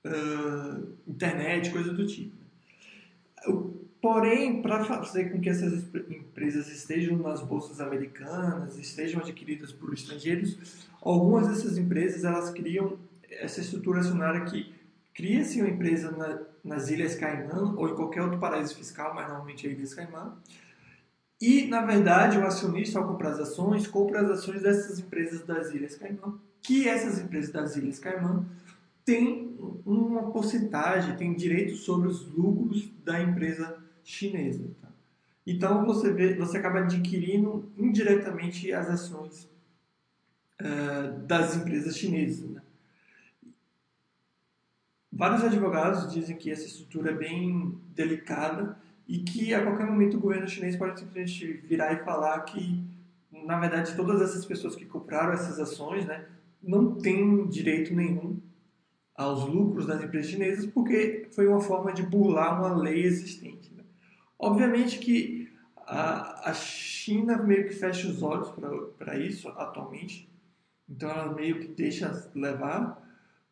uh, 0.06 0.88
internet, 1.06 1.70
coisa 1.70 1.92
do 1.92 2.06
tipo. 2.06 2.36
Porém, 4.00 4.62
para 4.62 4.84
fazer 4.84 5.30
com 5.30 5.40
que 5.40 5.48
essas 5.48 5.84
empresas 6.08 6.68
estejam 6.68 7.16
nas 7.16 7.42
bolsas 7.42 7.80
americanas, 7.80 8.78
estejam 8.78 9.20
adquiridas 9.20 9.72
por 9.72 9.92
estrangeiros, 9.92 10.86
algumas 11.02 11.48
dessas 11.48 11.76
empresas 11.76 12.24
elas 12.24 12.50
criam 12.50 12.98
essa 13.28 13.60
estrutura 13.60 14.00
acionária 14.00 14.44
que 14.44 14.72
cria-se 15.12 15.60
uma 15.60 15.70
empresa 15.70 16.10
na, 16.12 16.38
nas 16.62 16.88
Ilhas 16.88 17.14
Caimã 17.14 17.74
ou 17.76 17.88
em 17.88 17.94
qualquer 17.94 18.22
outro 18.22 18.38
paraíso 18.38 18.76
fiscal, 18.76 19.14
mas 19.14 19.26
normalmente 19.26 19.66
é 19.66 19.70
Ilhas 19.70 19.94
Caimã. 19.94 20.36
E, 21.40 21.66
na 21.66 21.84
verdade, 21.84 22.38
o 22.38 22.46
acionista, 22.46 22.98
ao 22.98 23.08
comprar 23.08 23.30
as 23.30 23.40
ações, 23.40 23.86
compra 23.86 24.20
as 24.20 24.30
ações 24.30 24.62
dessas 24.62 24.98
empresas 24.98 25.42
das 25.44 25.74
Ilhas 25.74 25.96
Caimã, 25.96 26.38
que 26.62 26.88
essas 26.88 27.18
empresas 27.18 27.50
das 27.50 27.76
Ilhas 27.76 27.98
Caimã 27.98 28.44
têm 29.06 29.56
uma 29.86 30.32
porcentagem, 30.32 31.16
têm 31.16 31.34
direito 31.34 31.76
sobre 31.76 32.08
os 32.08 32.26
lucros 32.26 32.90
da 33.04 33.22
empresa 33.22 33.78
chinesa. 34.02 34.68
Tá? 34.82 34.88
Então 35.46 35.86
você 35.86 36.12
vê, 36.12 36.34
você 36.34 36.58
acaba 36.58 36.80
adquirindo 36.80 37.70
indiretamente 37.78 38.72
as 38.72 38.88
ações 38.88 39.48
uh, 40.60 41.20
das 41.24 41.56
empresas 41.56 41.96
chinesas. 41.96 42.50
Né? 42.50 42.62
Vários 45.12 45.44
advogados 45.44 46.12
dizem 46.12 46.36
que 46.36 46.50
essa 46.50 46.66
estrutura 46.66 47.12
é 47.12 47.14
bem 47.14 47.78
delicada 47.94 48.76
e 49.06 49.20
que 49.20 49.54
a 49.54 49.62
qualquer 49.62 49.86
momento 49.86 50.16
o 50.16 50.20
governo 50.20 50.48
chinês 50.48 50.74
pode 50.74 50.98
simplesmente 50.98 51.52
virar 51.68 51.92
e 51.92 52.04
falar 52.04 52.40
que, 52.40 52.82
na 53.30 53.58
verdade, 53.60 53.94
todas 53.94 54.20
essas 54.20 54.44
pessoas 54.44 54.74
que 54.74 54.84
compraram 54.84 55.32
essas 55.32 55.60
ações 55.60 56.04
né, 56.04 56.26
não 56.60 56.96
têm 56.96 57.46
direito 57.46 57.94
nenhum 57.94 58.40
aos 59.16 59.44
lucros 59.48 59.86
das 59.86 60.02
empresas 60.02 60.30
chinesas 60.30 60.66
porque 60.66 61.28
foi 61.30 61.46
uma 61.46 61.60
forma 61.60 61.92
de 61.92 62.02
burlar 62.02 62.60
uma 62.60 62.74
lei 62.76 63.04
existente. 63.04 63.74
Obviamente 64.38 64.98
que 64.98 65.50
a, 65.86 66.50
a 66.50 66.54
China 66.54 67.42
meio 67.42 67.66
que 67.68 67.74
fecha 67.74 68.08
os 68.08 68.22
olhos 68.22 68.52
para 68.98 69.18
isso 69.18 69.48
atualmente, 69.50 70.28
então 70.88 71.08
ela 71.08 71.34
meio 71.34 71.60
que 71.60 71.68
deixa 71.68 72.30
levar, 72.34 73.02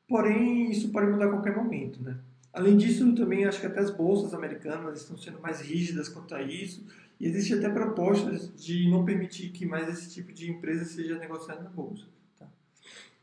porém 0.06 0.70
isso 0.70 0.90
pode 0.90 1.10
mudar 1.10 1.26
a 1.26 1.30
qualquer 1.30 1.56
momento, 1.56 2.02
né? 2.02 2.18
Além 2.52 2.76
disso, 2.76 3.12
também 3.16 3.44
acho 3.44 3.60
que 3.60 3.66
até 3.66 3.80
as 3.80 3.90
bolsas 3.90 4.32
americanas 4.32 5.00
estão 5.00 5.18
sendo 5.18 5.40
mais 5.40 5.60
rígidas 5.60 6.08
quanto 6.08 6.34
a 6.36 6.42
isso, 6.42 6.86
e 7.18 7.26
existe 7.26 7.54
até 7.54 7.68
propostas 7.68 8.52
de 8.54 8.88
não 8.88 9.04
permitir 9.04 9.50
que 9.50 9.66
mais 9.66 9.88
esse 9.88 10.12
tipo 10.12 10.32
de 10.32 10.50
empresa 10.50 10.84
seja 10.84 11.18
negociada 11.18 11.62
na 11.62 11.70
bolsa. 11.70 12.04
Tá? 12.38 12.46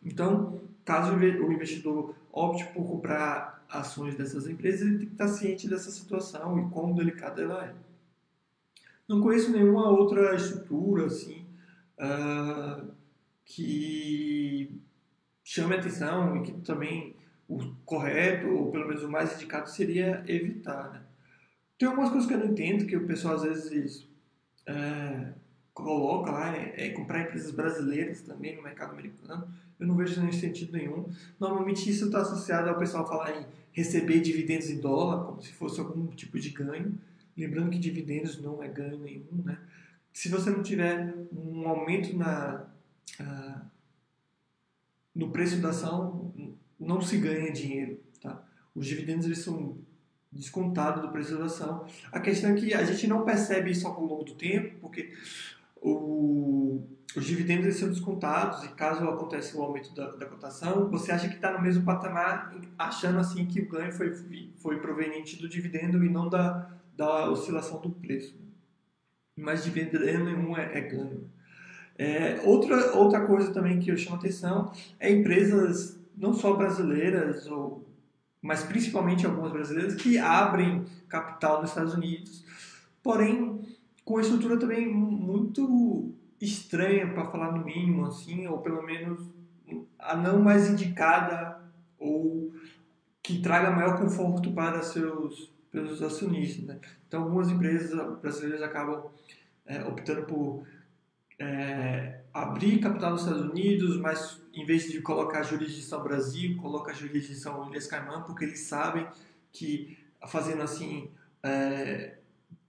Então, 0.04 0.60
caso 0.84 1.13
o 1.15 1.52
investidor 1.52 2.15
opte 2.32 2.65
por 2.74 2.86
comprar 2.86 3.65
ações 3.70 4.15
dessas 4.15 4.48
empresas, 4.48 4.82
ele 4.82 4.98
tem 4.98 5.08
que 5.08 5.13
estar 5.13 5.28
ciente 5.28 5.70
dessa 5.70 5.91
situação 5.91 6.60
e 6.60 6.70
quão 6.70 6.94
delicada 6.94 7.41
ela 7.41 7.65
é. 7.65 7.74
Não 9.08 9.22
conheço 9.22 9.52
nenhuma 9.52 9.89
outra 9.89 10.36
estrutura 10.36 11.06
assim 11.06 11.46
uh, 11.98 12.91
que 13.46 14.82
chame 15.44 15.76
atenção 15.76 16.38
e 16.38 16.44
que 16.44 16.52
também 16.62 17.15
o 17.48 17.60
correto, 17.84 18.48
ou 18.48 18.72
pelo 18.72 18.88
menos 18.88 19.04
o 19.04 19.12
mais 19.12 19.36
indicado, 19.36 19.70
seria 19.70 20.24
evitar. 20.26 20.89
Né? 20.91 21.02
Tem 21.78 21.88
algumas 21.88 22.10
coisas 22.10 22.28
que 22.28 22.34
eu 22.34 22.39
não 22.39 22.48
entendo, 22.48 22.86
que 22.86 22.96
o 22.96 23.06
pessoal 23.06 23.36
às 23.36 23.44
vezes 23.44 24.08
é, 24.65 25.34
coloca 25.74 26.32
lá, 26.32 26.56
é, 26.56 26.74
é 26.78 26.89
comprar 26.91 27.24
empresas 27.24 27.52
brasileiras 27.52 28.22
também 28.22 28.56
no 28.56 28.63
mercado 28.63 28.91
americano. 28.91 29.54
Eu 29.82 29.88
não 29.88 29.96
vejo 29.96 30.20
nenhum 30.20 30.32
sentido 30.32 30.74
nenhum. 30.74 31.10
Normalmente 31.39 31.89
isso 31.89 32.06
está 32.06 32.22
associado 32.22 32.70
ao 32.70 32.78
pessoal 32.78 33.08
falar 33.08 33.32
em 33.32 33.46
receber 33.72 34.20
dividendos 34.20 34.70
em 34.70 34.80
dólar, 34.80 35.26
como 35.26 35.41
se 35.41 35.52
fosse 35.54 35.80
algum 35.80 36.06
tipo 36.08 36.39
de 36.39 36.50
ganho. 36.50 37.00
Lembrando 37.36 37.72
que 37.72 37.80
dividendos 37.80 38.39
não 38.39 38.62
é 38.62 38.67
ganho 38.67 39.00
nenhum, 39.00 39.41
né? 39.44 39.58
Se 40.13 40.30
você 40.30 40.52
não 40.52 40.62
tiver 40.62 41.15
um 41.34 41.67
aumento 41.67 42.15
na, 42.15 42.67
uh, 43.20 43.62
no 45.15 45.32
preço 45.32 45.58
da 45.60 45.70
ação, 45.70 46.32
não 46.80 47.02
se 47.02 47.17
ganha 47.17 47.52
dinheiro, 47.52 48.00
tá? 48.22 48.44
Os 48.76 48.86
dividendos 48.86 49.26
eles 49.26 49.39
são 49.39 49.78
descontados 50.32 51.02
do 51.02 51.10
preço 51.10 51.38
da 51.38 51.46
ação. 51.46 51.88
A 52.12 52.20
questão 52.20 52.52
é 52.52 52.56
que 52.56 52.72
a 52.74 52.84
gente 52.84 53.08
não 53.08 53.26
percebe 53.26 53.72
isso 53.72 53.88
ao 53.88 54.00
longo 54.00 54.24
do 54.24 54.36
tempo, 54.36 54.78
porque 54.80 55.12
o 55.82 56.22
os 57.15 57.26
dividendos 57.26 57.76
são 57.76 57.89
descontados 57.89 58.63
e 58.63 58.70
caso 58.70 59.04
aconteça 59.08 59.58
o 59.58 59.62
aumento 59.62 59.94
da, 59.94 60.12
da 60.12 60.26
cotação, 60.26 60.89
você 60.89 61.12
acha 61.12 61.28
que 61.28 61.36
está 61.36 61.52
no 61.52 61.62
mesmo 61.62 61.84
patamar, 61.84 62.56
achando 62.78 63.20
assim 63.20 63.46
que 63.46 63.60
o 63.60 63.67
ganho 63.67 63.91
foi, 63.91 64.13
foi 64.58 64.80
proveniente 64.80 65.36
do 65.36 65.50
dividendo 65.50 66.04
e 66.06 66.10
não 66.10 66.30
da, 66.30 66.70
da 66.96 67.30
oscilação 67.30 67.82
do 67.82 67.89
preço. 67.89 68.39
Mas 69.36 69.63
dividendo 69.63 70.24
nenhum 70.24 70.56
é, 70.56 70.78
é 70.78 70.82
ganho. 70.82 71.30
É, 71.98 72.41
outra, 72.46 72.94
outra 72.96 73.26
coisa 73.26 73.54
também 73.54 73.80
que 73.80 73.91
eu 73.91 73.98
chamo 73.98 74.15
atenção 74.15 74.72
é 74.98 75.12
empresas 75.12 76.00
não 76.15 76.34
só 76.34 76.54
brasileiras, 76.54 77.46
ou, 77.48 77.86
mas 78.41 78.63
principalmente 78.63 79.26
algumas 79.26 79.52
brasileiras, 79.52 79.96
que 79.96 80.17
abrem 80.17 80.86
capital 81.10 81.60
nos 81.60 81.72
Estados 81.72 81.94
Unidos, 81.94 82.46
porém 83.04 83.51
com 84.12 84.17
a 84.17 84.21
estrutura 84.21 84.60
também 84.60 84.93
muito 84.93 86.13
estranha, 86.41 87.13
para 87.13 87.32
falar 87.32 87.54
no 87.54 87.63
mínimo, 87.63 88.06
assim, 88.06 88.45
ou 88.45 88.58
pelo 88.58 88.84
menos 88.84 89.26
a 89.97 90.17
não 90.17 90.41
mais 90.41 90.69
indicada 90.69 91.62
ou 91.97 92.52
que 93.24 93.39
traga 93.39 93.71
maior 93.71 93.97
conforto 93.97 94.52
para 94.52 94.82
seus, 94.82 95.50
seus 95.71 96.02
acionistas. 96.02 96.65
Né? 96.65 96.80
Então, 97.08 97.24
algumas 97.24 97.50
empresas 97.50 98.19
brasileiras 98.19 98.62
acabam 98.62 99.06
é, 99.65 99.82
optando 99.86 100.24
por 100.24 100.67
é, 101.39 102.19
abrir 102.34 102.80
capital 102.80 103.12
nos 103.12 103.21
Estados 103.21 103.43
Unidos, 103.43 103.95
mas 103.97 104.41
em 104.54 104.65
vez 104.65 104.91
de 104.91 105.00
colocar 105.00 105.43
jurisdição 105.43 106.04
Brasil, 106.04 106.58
coloca 106.58 106.93
jurisdição 106.93 107.69
Ilhas 107.69 107.88
Caimã, 107.88 108.24
porque 108.24 108.43
eles 108.43 108.60
sabem 108.60 109.08
que 109.54 109.97
fazendo 110.28 110.63
assim 110.63 111.10
é, 111.41 112.17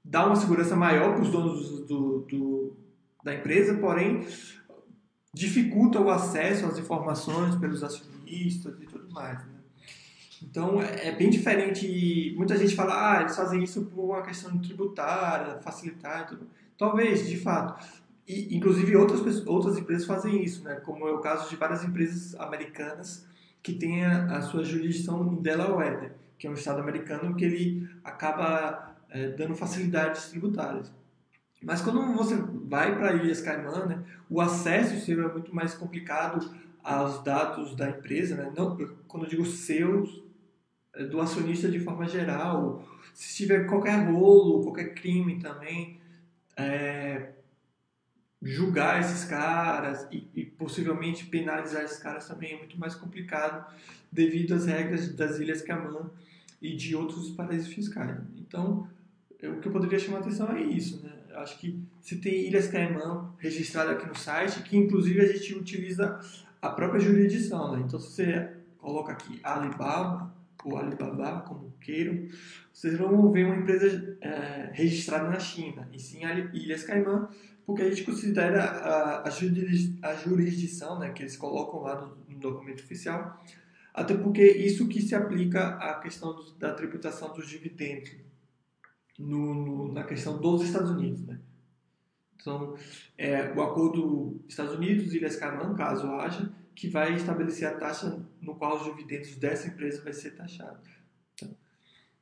dá 0.04 0.26
uma 0.26 0.36
segurança 0.36 0.74
maior 0.74 1.14
para 1.14 1.22
os 1.22 1.30
donos 1.30 1.86
do, 1.86 2.20
do, 2.20 2.76
da 3.22 3.34
empresa, 3.34 3.74
porém 3.74 4.26
dificulta 5.34 6.00
o 6.00 6.10
acesso 6.10 6.66
às 6.66 6.78
informações 6.78 7.56
pelos 7.56 7.82
acionistas 7.82 8.80
e 8.80 8.86
tudo 8.86 9.12
mais. 9.12 9.38
Né? 9.38 9.52
Então 10.42 10.82
é 10.82 11.12
bem 11.12 11.30
diferente. 11.30 12.34
Muita 12.36 12.56
gente 12.56 12.74
fala, 12.74 13.16
ah, 13.16 13.20
eles 13.20 13.36
fazem 13.36 13.62
isso 13.62 13.84
por 13.86 14.04
uma 14.04 14.22
questão 14.22 14.58
tributária, 14.58 15.60
facilitar 15.60 16.22
e 16.22 16.26
tudo. 16.26 16.46
Talvez, 16.76 17.28
de 17.28 17.38
fato. 17.38 18.02
E, 18.26 18.56
inclusive 18.56 18.96
outras, 18.96 19.46
outras 19.46 19.78
empresas 19.78 20.06
fazem 20.06 20.42
isso, 20.42 20.64
né? 20.64 20.76
como 20.76 21.06
é 21.08 21.12
o 21.12 21.18
caso 21.18 21.48
de 21.48 21.56
várias 21.56 21.84
empresas 21.84 22.34
americanas 22.38 23.26
que 23.62 23.72
têm 23.72 24.04
a, 24.04 24.36
a 24.36 24.42
sua 24.42 24.64
jurisdição 24.64 25.32
em 25.32 25.36
Delaware, 25.36 26.00
né? 26.00 26.10
que 26.38 26.46
é 26.46 26.50
um 26.50 26.54
estado 26.54 26.80
americano 26.80 27.34
que 27.34 27.44
ele 27.44 27.88
acaba 28.04 28.91
é, 29.12 29.28
dando 29.28 29.54
facilidades 29.54 30.30
tributárias. 30.30 30.90
Mas 31.62 31.80
quando 31.80 32.12
você 32.14 32.34
vai 32.64 32.96
para 32.96 33.14
Ilhas 33.14 33.40
Caimã, 33.40 33.86
né, 33.86 34.02
o 34.28 34.40
acesso 34.40 35.04
seu 35.04 35.28
é 35.28 35.32
muito 35.32 35.54
mais 35.54 35.74
complicado 35.74 36.52
aos 36.82 37.22
dados 37.22 37.76
da 37.76 37.90
empresa, 37.90 38.34
né? 38.34 38.52
Não, 38.56 38.76
quando 39.06 39.24
eu 39.24 39.30
digo 39.30 39.46
seus, 39.46 40.22
é 40.94 41.04
do 41.04 41.20
acionista 41.20 41.68
de 41.68 41.78
forma 41.78 42.08
geral. 42.08 42.84
Se 43.14 43.36
tiver 43.36 43.66
qualquer 43.66 44.10
rolo, 44.10 44.62
qualquer 44.62 44.94
crime 44.94 45.38
também, 45.38 46.00
é, 46.56 47.32
julgar 48.42 49.00
esses 49.00 49.24
caras 49.24 50.08
e, 50.10 50.26
e, 50.34 50.44
possivelmente 50.44 51.26
penalizar 51.26 51.84
esses 51.84 51.98
caras 51.98 52.26
também 52.26 52.54
é 52.54 52.58
muito 52.58 52.78
mais 52.78 52.94
complicado 52.94 53.72
devido 54.10 54.54
às 54.54 54.66
regras 54.66 55.14
das 55.14 55.38
Ilhas 55.38 55.62
Caimã 55.62 56.10
e 56.60 56.74
de 56.74 56.96
outros 56.96 57.30
paraísos 57.30 57.72
fiscais. 57.72 58.18
Então, 58.36 58.88
o 59.48 59.60
que 59.60 59.68
eu 59.68 59.72
poderia 59.72 59.98
chamar 59.98 60.18
atenção 60.18 60.50
é 60.52 60.62
isso, 60.62 61.02
né? 61.02 61.12
Acho 61.34 61.58
que 61.58 61.82
se 62.00 62.16
tem 62.16 62.46
Ilhas 62.46 62.68
Caimã 62.68 63.34
registrada 63.38 63.92
aqui 63.92 64.06
no 64.06 64.14
site, 64.14 64.62
que 64.62 64.76
inclusive 64.76 65.20
a 65.20 65.26
gente 65.26 65.54
utiliza 65.54 66.20
a 66.60 66.68
própria 66.68 67.00
jurisdição, 67.00 67.72
né? 67.74 67.82
Então, 67.84 67.98
se 67.98 68.12
você 68.12 68.50
coloca 68.78 69.12
aqui 69.12 69.40
Alibaba 69.42 70.32
ou 70.64 70.76
Alibaba, 70.76 71.40
como 71.40 71.72
queiram, 71.80 72.28
vocês 72.72 72.96
vão 72.96 73.32
ver 73.32 73.46
uma 73.46 73.56
empresa 73.56 74.16
é, 74.20 74.70
registrada 74.72 75.28
na 75.28 75.40
China, 75.40 75.88
e 75.92 75.98
sim 75.98 76.20
Ilhas 76.52 76.84
Caimã, 76.84 77.28
porque 77.66 77.82
a 77.82 77.88
gente 77.88 78.04
considera 78.04 78.62
a, 78.62 79.28
a, 79.28 80.14
jurisdição 80.14 80.98
né, 80.98 81.10
que 81.10 81.22
eles 81.22 81.36
colocam 81.36 81.80
lá 81.80 82.00
no, 82.00 82.16
no 82.28 82.38
documento 82.38 82.80
oficial, 82.80 83.42
até 83.92 84.14
porque 84.14 84.42
isso 84.42 84.88
que 84.88 85.02
se 85.02 85.14
aplica 85.14 85.76
à 85.76 85.94
questão 85.94 86.34
do, 86.34 86.52
da 86.54 86.72
tributação 86.72 87.32
dos 87.32 87.48
dividendos 87.48 88.10
no, 89.22 89.54
no, 89.54 89.92
na 89.92 90.04
questão 90.04 90.38
dos 90.38 90.62
Estados 90.62 90.90
Unidos, 90.90 91.24
né? 91.24 91.38
Então, 92.34 92.76
é, 93.16 93.52
o 93.52 93.62
acordo 93.62 94.40
Estados 94.48 94.74
Unidos 94.74 95.12
e 95.12 95.18
Ilhas 95.18 95.36
Caimã, 95.36 95.74
caso 95.74 96.08
haja, 96.16 96.52
que 96.74 96.88
vai 96.88 97.14
estabelecer 97.14 97.68
a 97.68 97.74
taxa 97.74 98.20
no 98.40 98.56
qual 98.56 98.78
os 98.78 98.84
dividendos 98.84 99.36
dessa 99.36 99.68
empresa 99.68 100.02
vai 100.02 100.12
ser 100.12 100.32
taxado. 100.32 100.80
Então, 101.34 101.56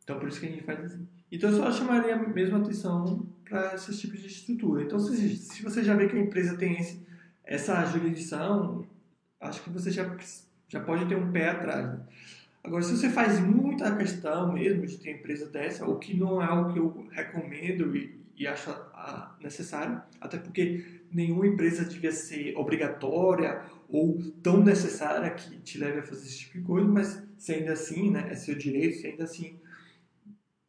então 0.02 0.18
por 0.18 0.28
isso 0.28 0.38
que 0.38 0.46
a 0.46 0.50
gente 0.50 0.64
faz 0.64 0.84
assim. 0.84 1.08
Então, 1.32 1.50
eu 1.50 1.56
só 1.56 1.72
chamaria 1.72 2.16
mesmo 2.16 2.56
atenção 2.58 3.26
para 3.48 3.74
esses 3.74 3.98
tipos 3.98 4.20
de 4.20 4.26
estrutura. 4.26 4.82
Então, 4.82 4.98
se, 4.98 5.36
se 5.36 5.62
você 5.62 5.82
já 5.82 5.94
vê 5.94 6.06
que 6.06 6.16
a 6.16 6.20
empresa 6.20 6.56
tem 6.58 6.78
esse, 6.78 7.06
essa 7.44 7.84
jurisdição, 7.86 8.84
acho 9.40 9.62
que 9.62 9.70
você 9.70 9.90
já, 9.90 10.16
já 10.68 10.80
pode 10.80 11.06
ter 11.06 11.16
um 11.16 11.32
pé 11.32 11.48
atrás. 11.48 11.86
Né? 11.86 12.00
Agora, 12.62 12.83
se 12.83 12.96
você 12.96 13.09
faz 13.09 13.40
muita 13.40 13.94
questão 13.96 14.53
mesmo 14.53 14.87
de 14.87 14.99
ter 14.99 15.12
empresa 15.12 15.46
dessa, 15.46 15.87
o 15.87 15.99
que 15.99 16.16
não 16.16 16.42
é 16.42 16.51
o 16.53 16.73
que 16.73 16.79
eu 16.79 17.07
recomendo 17.11 17.96
e, 17.96 18.20
e 18.37 18.46
acho 18.46 18.70
necessário, 19.40 20.01
até 20.20 20.38
porque 20.38 20.85
nenhuma 21.11 21.46
empresa 21.46 21.85
devia 21.85 22.12
ser 22.12 22.55
obrigatória 22.57 23.62
ou 23.89 24.22
tão 24.43 24.62
necessária 24.62 25.30
que 25.30 25.59
te 25.61 25.78
leve 25.78 26.01
a 26.01 26.03
fazer 26.03 26.26
esse 26.26 26.39
tipo 26.41 26.59
de 26.59 26.64
coisa, 26.64 26.87
mas 26.87 27.22
se 27.39 27.53
ainda 27.53 27.72
assim, 27.72 28.11
né, 28.11 28.28
é 28.30 28.34
seu 28.34 28.55
direito, 28.55 28.99
se 28.99 29.07
ainda 29.07 29.24
assim 29.24 29.59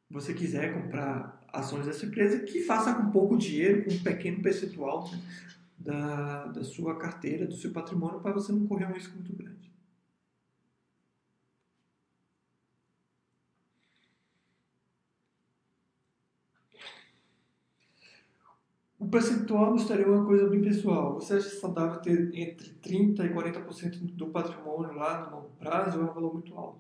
você 0.10 0.34
quiser 0.34 0.74
comprar 0.74 1.42
ações 1.52 1.86
dessa 1.86 2.06
empresa, 2.06 2.40
que 2.40 2.62
faça 2.62 2.94
com 2.94 3.12
pouco 3.12 3.38
dinheiro, 3.38 3.84
com 3.84 3.92
um 3.92 4.00
pequeno 4.00 4.42
percentual 4.42 5.10
né, 5.12 5.22
da, 5.78 6.46
da 6.48 6.64
sua 6.64 6.98
carteira, 6.98 7.46
do 7.46 7.56
seu 7.56 7.72
patrimônio, 7.72 8.20
para 8.22 8.34
você 8.34 8.52
não 8.52 8.68
correr 8.68 8.86
um 8.86 8.94
risco 8.94 9.16
muito 9.16 9.34
grande. 9.36 9.72
O 19.00 19.01
percentual 19.12 19.76
é 19.76 20.06
uma 20.06 20.26
coisa 20.26 20.48
bem 20.48 20.62
pessoal. 20.62 21.16
Você 21.16 21.34
acha 21.34 21.50
saudável 21.50 22.00
ter 22.02 22.32
entre 22.34 22.72
30% 22.82 23.26
e 23.26 23.34
40% 23.34 24.16
do 24.16 24.28
patrimônio 24.28 24.94
lá 24.94 25.26
no 25.26 25.36
longo 25.36 25.50
prazo 25.60 26.00
é 26.00 26.04
um 26.04 26.14
valor 26.14 26.34
muito 26.34 26.56
alto. 26.56 26.80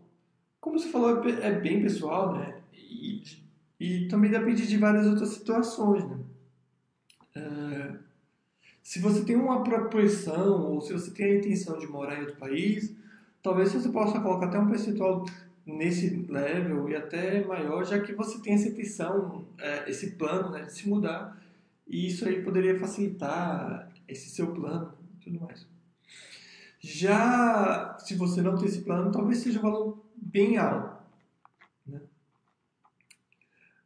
Como 0.60 0.80
você 0.80 0.90
falou, 0.90 1.24
é, 1.28 1.48
é 1.48 1.60
bem 1.60 1.82
pessoal, 1.82 2.34
né? 2.34 2.62
E, 2.74 3.22
e 3.80 4.08
também 4.08 4.32
depende 4.32 4.66
de 4.66 4.78
várias 4.78 5.06
outras 5.06 5.30
situações, 5.30 6.08
né? 6.08 6.20
É, 7.36 7.94
se 8.82 9.00
você 9.00 9.24
tem 9.24 9.36
uma 9.36 9.64
propensão 9.64 10.72
ou 10.72 10.82
se 10.82 10.94
você 10.94 11.12
tem 11.12 11.26
a 11.26 11.36
intenção 11.38 11.78
de 11.78 11.88
morar 11.88 12.18
em 12.18 12.22
outro 12.22 12.38
país, 12.38 12.96
talvez 13.44 13.74
você 13.74 13.90
possa 13.90 14.20
colocar 14.20 14.48
até 14.48 14.60
um 14.60 14.68
percentual 14.68 15.26
nesse 15.66 16.26
level 16.30 16.90
e 16.90 16.96
até 16.96 17.46
maior, 17.46 17.86
já 17.86 18.00
que 18.00 18.14
você 18.14 18.40
tem 18.40 18.54
essa 18.54 18.70
intenção, 18.70 19.46
é, 19.58 19.90
esse 19.90 20.12
plano 20.12 20.50
né, 20.52 20.64
de 20.64 20.74
se 20.74 20.88
mudar 20.88 21.41
e 21.92 22.08
isso 22.08 22.26
aí 22.26 22.42
poderia 22.42 22.80
facilitar 22.80 23.92
esse 24.08 24.30
seu 24.30 24.54
plano 24.54 24.98
e 25.16 25.24
tudo 25.26 25.42
mais. 25.42 25.68
Já 26.80 27.98
se 28.00 28.16
você 28.16 28.42
não 28.42 28.56
tem 28.56 28.66
esse 28.66 28.82
plano, 28.82 29.12
talvez 29.12 29.39
seja 29.39 29.60
um 29.60 29.64
valor 29.64 30.06
bem 30.16 30.58
alto. 30.58 31.04
Né? 31.86 32.00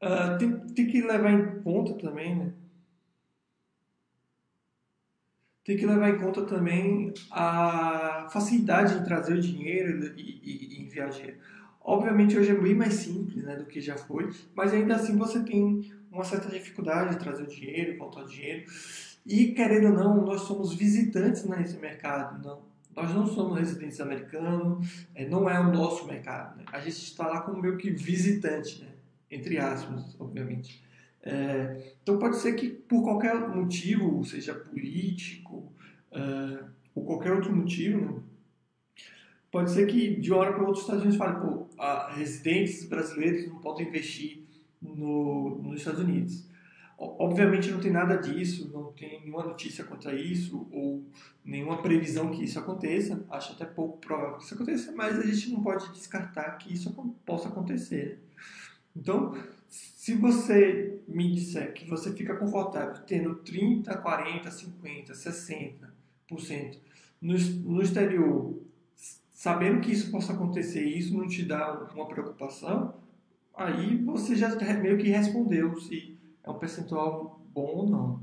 Uh, 0.03 0.37
tem, 0.37 0.59
tem 0.75 0.87
que 0.87 1.01
levar 1.01 1.31
em 1.31 1.61
conta 1.63 1.95
também, 1.95 2.35
né? 2.35 2.53
Tem 5.63 5.75
que 5.75 5.85
levar 5.87 6.09
em 6.09 6.19
conta 6.19 6.45
também 6.45 7.11
a 7.31 8.29
facilidade 8.31 8.99
em 8.99 9.03
trazer 9.03 9.33
o 9.33 9.41
dinheiro 9.41 10.15
e, 10.15 10.21
e, 10.21 10.75
e 10.75 10.83
enviar 10.83 11.09
dinheiro. 11.09 11.39
Obviamente 11.81 12.37
hoje 12.37 12.51
é 12.51 12.55
bem 12.55 12.75
mais 12.75 12.93
simples 12.93 13.43
né, 13.43 13.55
do 13.55 13.65
que 13.65 13.81
já 13.81 13.97
foi, 13.97 14.29
mas 14.53 14.73
ainda 14.73 14.95
assim 14.95 15.17
você 15.17 15.43
tem 15.43 15.91
uma 16.15 16.23
certa 16.23 16.49
dificuldade 16.49 17.15
de 17.15 17.23
trazer 17.23 17.43
o 17.43 17.47
dinheiro, 17.47 17.97
faltar 17.97 18.23
o 18.23 18.27
dinheiro. 18.27 18.65
E, 19.25 19.47
querendo 19.47 19.87
ou 19.87 19.93
não, 19.93 20.25
nós 20.25 20.41
somos 20.41 20.73
visitantes 20.73 21.43
nesse 21.43 21.77
mercado. 21.77 22.43
Não. 22.43 22.61
Nós 22.95 23.13
não 23.13 23.27
somos 23.27 23.59
residentes 23.59 23.99
americanos, 23.99 25.07
é, 25.13 25.27
não 25.27 25.49
é 25.49 25.59
o 25.59 25.71
nosso 25.71 26.07
mercado. 26.07 26.57
Né? 26.57 26.63
A 26.71 26.79
gente 26.79 26.95
está 26.95 27.27
lá 27.27 27.41
como 27.41 27.61
meio 27.61 27.77
que 27.77 27.91
visitante, 27.91 28.81
né? 28.81 28.89
entre 29.29 29.57
aspas, 29.57 30.15
obviamente. 30.17 30.81
É, 31.21 31.93
então 32.01 32.17
pode 32.17 32.37
ser 32.37 32.53
que 32.53 32.69
por 32.69 33.03
qualquer 33.03 33.35
motivo, 33.49 34.23
seja 34.23 34.53
político 34.53 35.73
uh, 36.11 36.65
ou 36.93 37.03
qualquer 37.03 37.33
outro 37.33 37.53
motivo, 37.53 37.99
né? 37.99 38.21
pode 39.51 39.71
ser 39.71 39.87
que 39.87 40.15
de 40.15 40.31
uma 40.31 40.39
hora 40.39 40.53
para 40.53 40.61
outra 40.61 40.75
os 40.75 40.81
Estados 40.81 41.01
Unidos 41.01 41.17
falem, 41.17 41.41
pô, 41.41 41.67
residentes 42.15 42.85
brasileiros 42.85 43.47
não 43.49 43.59
podem 43.59 43.87
investir 43.87 44.44
no, 44.81 45.61
nos 45.61 45.79
Estados 45.79 46.01
Unidos. 46.01 46.47
Obviamente 46.97 47.71
não 47.71 47.79
tem 47.79 47.91
nada 47.91 48.15
disso, 48.15 48.71
não 48.71 48.93
tem 48.93 49.19
nenhuma 49.19 49.43
notícia 49.43 49.83
contra 49.83 50.13
isso 50.15 50.65
ou 50.71 51.03
nenhuma 51.43 51.81
previsão 51.81 52.31
que 52.31 52.43
isso 52.43 52.57
aconteça. 52.57 53.25
Acho 53.29 53.51
até 53.51 53.65
pouco 53.65 53.97
provável 53.97 54.37
que 54.37 54.45
isso 54.45 54.53
aconteça, 54.53 54.93
mas 54.93 55.19
a 55.19 55.23
gente 55.23 55.51
não 55.51 55.61
pode 55.61 55.91
descartar 55.91 56.51
que 56.57 56.73
isso 56.73 56.91
possa 57.25 57.49
acontecer. 57.49 58.23
Então, 58.95 59.37
se 59.67 60.15
você 60.15 61.01
me 61.05 61.33
disser 61.33 61.73
que 61.73 61.89
você 61.89 62.13
fica 62.13 62.35
confortável 62.37 63.03
tendo 63.05 63.35
30, 63.35 63.97
40, 63.97 64.49
50, 64.49 65.13
60% 65.13 66.77
no, 67.21 67.37
no 67.37 67.81
exterior, 67.81 68.57
sabendo 69.33 69.81
que 69.81 69.91
isso 69.91 70.09
possa 70.11 70.31
acontecer 70.31 70.85
e 70.85 70.97
isso 70.97 71.17
não 71.17 71.27
te 71.27 71.43
dá 71.43 71.73
uma 71.93 72.07
preocupação, 72.07 72.95
aí 73.55 73.97
você 74.03 74.35
já 74.35 74.55
meio 74.75 74.97
que 74.97 75.09
respondeu 75.09 75.79
se 75.79 76.17
é 76.43 76.49
um 76.49 76.59
percentual 76.59 77.41
bom 77.53 77.67
ou 77.67 77.89
não. 77.89 78.19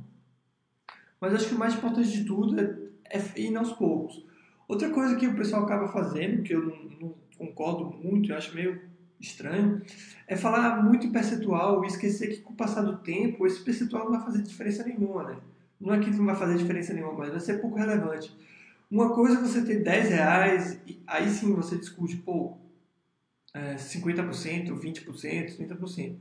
Mas 1.20 1.34
acho 1.34 1.48
que 1.48 1.54
o 1.54 1.58
mais 1.58 1.74
importante 1.74 2.10
de 2.10 2.24
tudo 2.24 2.60
é, 2.60 3.18
é 3.18 3.40
ir 3.40 3.56
aos 3.56 3.72
poucos. 3.72 4.24
Outra 4.68 4.90
coisa 4.90 5.16
que 5.16 5.26
o 5.26 5.36
pessoal 5.36 5.64
acaba 5.64 5.88
fazendo, 5.88 6.42
que 6.42 6.54
eu 6.54 6.64
não, 6.64 6.76
não 7.00 7.14
concordo 7.38 7.96
muito, 7.96 8.30
eu 8.30 8.36
acho 8.36 8.54
meio 8.54 8.80
estranho, 9.20 9.80
é 10.26 10.36
falar 10.36 10.82
muito 10.82 11.06
em 11.06 11.12
percentual 11.12 11.84
e 11.84 11.88
esquecer 11.88 12.28
que 12.28 12.40
com 12.40 12.52
o 12.52 12.56
passar 12.56 12.82
do 12.82 12.98
tempo 12.98 13.46
esse 13.46 13.62
percentual 13.62 14.04
não 14.04 14.12
vai 14.12 14.24
fazer 14.24 14.42
diferença 14.42 14.84
nenhuma, 14.84 15.24
né? 15.24 15.36
não 15.82 15.94
é 15.94 15.98
que 15.98 16.10
não 16.10 16.24
vai 16.24 16.36
fazer 16.36 16.56
diferença 16.56 16.94
nenhuma, 16.94 17.14
mas 17.14 17.30
vai 17.30 17.40
ser 17.40 17.60
pouco 17.60 17.76
relevante. 17.76 18.34
Uma 18.90 19.10
coisa 19.10 19.38
é 19.38 19.40
você 19.40 19.62
ter 19.62 19.82
10 19.82 20.08
reais, 20.10 20.78
aí 21.06 21.28
sim 21.28 21.52
você 21.54 21.76
discute, 21.76 22.16
pô, 22.18 22.56
é, 23.54 23.74
50%, 23.74 24.68
20%, 24.78 25.56
30%. 25.56 26.16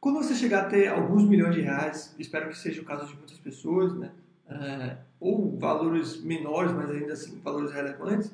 Quando 0.00 0.16
você 0.16 0.34
chegar 0.34 0.66
a 0.66 0.68
ter 0.68 0.88
alguns 0.88 1.26
milhões 1.26 1.54
de 1.54 1.62
reais, 1.62 2.14
espero 2.18 2.48
que 2.48 2.58
seja 2.58 2.82
o 2.82 2.84
caso 2.84 3.06
de 3.06 3.16
muitas 3.16 3.38
pessoas, 3.38 3.94
né? 3.94 4.10
É, 4.46 4.98
ou 5.18 5.56
valores 5.56 6.22
menores, 6.22 6.72
mas 6.72 6.90
ainda 6.90 7.14
assim 7.14 7.40
valores 7.42 7.72
relevantes, 7.72 8.30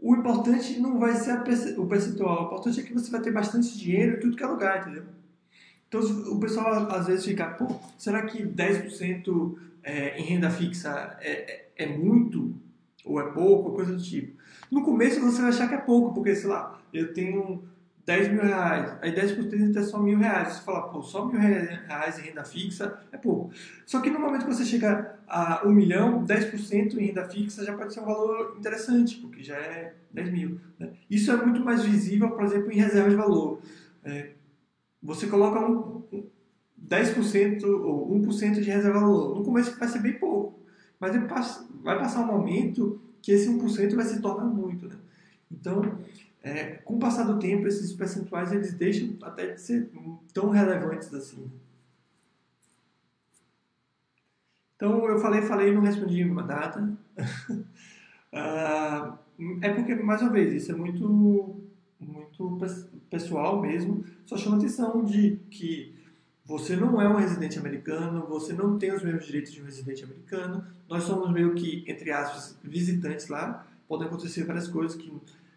o 0.00 0.16
importante 0.16 0.80
não 0.80 0.98
vai 0.98 1.14
ser 1.14 1.38
o 1.78 1.86
percentual, 1.86 2.44
o 2.44 2.46
importante 2.46 2.80
é 2.80 2.82
que 2.82 2.94
você 2.94 3.10
vai 3.10 3.20
ter 3.20 3.30
bastante 3.30 3.76
dinheiro 3.76 4.16
em 4.16 4.20
tudo 4.20 4.36
que 4.36 4.42
é 4.42 4.46
lugar, 4.46 4.80
entendeu? 4.80 5.04
Então 5.88 6.00
o 6.32 6.40
pessoal 6.40 6.90
às 6.90 7.06
vezes 7.06 7.24
fica, 7.24 7.46
pô, 7.50 7.78
será 7.98 8.22
que 8.22 8.42
10% 8.42 9.58
é, 9.82 10.18
em 10.18 10.24
renda 10.24 10.50
fixa 10.50 11.16
é, 11.20 11.30
é, 11.32 11.68
é 11.76 11.86
muito? 11.86 12.54
Ou 13.04 13.20
é 13.20 13.30
pouco, 13.30 13.68
ou 13.68 13.74
coisa 13.74 13.92
do 13.92 14.02
tipo. 14.02 14.36
No 14.70 14.82
começo 14.82 15.20
você 15.20 15.40
vai 15.40 15.50
achar 15.50 15.68
que 15.68 15.74
é 15.74 15.78
pouco, 15.78 16.12
porque 16.12 16.34
sei 16.34 16.48
lá, 16.48 16.80
eu 16.98 17.12
tenho 17.12 17.62
10 18.06 18.32
mil 18.32 18.42
reais, 18.42 18.96
aí 19.02 19.12
10% 19.12 19.76
é 19.76 19.82
só 19.82 19.98
mil 19.98 20.16
reais. 20.16 20.54
Você 20.54 20.62
fala, 20.62 20.88
pô, 20.88 21.02
só 21.02 21.26
mil 21.26 21.40
reais 21.40 22.18
em 22.18 22.22
renda 22.22 22.44
fixa 22.44 23.00
é 23.10 23.16
pouco. 23.16 23.52
Só 23.84 24.00
que 24.00 24.10
no 24.10 24.20
momento 24.20 24.46
que 24.46 24.54
você 24.54 24.64
chega 24.64 25.16
a 25.26 25.66
um 25.66 25.72
milhão, 25.72 26.24
10% 26.24 26.94
em 26.94 27.06
renda 27.06 27.28
fixa 27.28 27.64
já 27.64 27.76
pode 27.76 27.92
ser 27.92 28.00
um 28.00 28.04
valor 28.04 28.54
interessante, 28.58 29.16
porque 29.16 29.42
já 29.42 29.56
é 29.56 29.94
10 30.12 30.30
mil. 30.30 30.60
Né? 30.78 30.90
Isso 31.10 31.32
é 31.32 31.36
muito 31.36 31.64
mais 31.64 31.84
visível, 31.84 32.30
por 32.30 32.44
exemplo, 32.44 32.70
em 32.70 32.76
reserva 32.76 33.10
de 33.10 33.16
valor. 33.16 33.60
É, 34.04 34.30
você 35.02 35.26
coloca 35.26 35.58
um, 35.58 36.04
10% 36.88 37.64
ou 37.64 38.08
1% 38.20 38.60
de 38.60 38.70
reserva 38.70 38.98
de 38.98 39.04
valor. 39.04 39.36
No 39.36 39.44
começo 39.44 39.76
vai 39.78 39.88
ser 39.88 39.98
bem 39.98 40.12
pouco, 40.12 40.60
mas 41.00 41.12
vai 41.82 41.98
passar 41.98 42.20
um 42.20 42.26
momento 42.26 43.00
que 43.20 43.32
esse 43.32 43.50
1% 43.50 43.96
vai 43.96 44.04
se 44.04 44.20
tornar 44.20 44.44
muito. 44.44 44.86
Né? 44.86 44.94
Então, 45.50 45.98
é, 46.46 46.76
com 46.84 46.94
o 46.94 46.98
passar 47.00 47.24
do 47.24 47.40
tempo, 47.40 47.66
esses 47.66 47.92
percentuais 47.92 48.52
eles 48.52 48.72
deixam 48.72 49.16
até 49.20 49.54
de 49.54 49.60
ser 49.60 49.90
tão 50.32 50.48
relevantes 50.48 51.12
assim. 51.12 51.50
Então, 54.76 55.08
eu 55.08 55.18
falei, 55.18 55.42
falei, 55.42 55.74
não 55.74 55.82
respondi 55.82 56.22
uma 56.22 56.44
data. 56.44 56.80
uh, 58.32 59.18
é 59.60 59.70
porque, 59.74 59.96
mais 59.96 60.22
uma 60.22 60.30
vez, 60.30 60.52
isso 60.52 60.70
é 60.70 60.76
muito, 60.76 61.56
muito 61.98 62.58
pessoal 63.10 63.60
mesmo. 63.60 64.04
Só 64.24 64.36
chama 64.36 64.58
atenção 64.58 65.04
de 65.04 65.40
que 65.50 65.96
você 66.44 66.76
não 66.76 67.02
é 67.02 67.08
um 67.08 67.16
residente 67.16 67.58
americano, 67.58 68.24
você 68.28 68.52
não 68.52 68.78
tem 68.78 68.94
os 68.94 69.02
mesmos 69.02 69.26
direitos 69.26 69.50
de 69.50 69.60
um 69.60 69.64
residente 69.64 70.04
americano. 70.04 70.64
Nós 70.88 71.02
somos 71.02 71.28
meio 71.32 71.56
que, 71.56 71.84
entre 71.88 72.12
aspas, 72.12 72.56
visitantes 72.62 73.26
lá. 73.26 73.66
Podem 73.88 74.06
acontecer 74.06 74.44
várias 74.44 74.68
coisas 74.68 74.96
que 74.96 75.12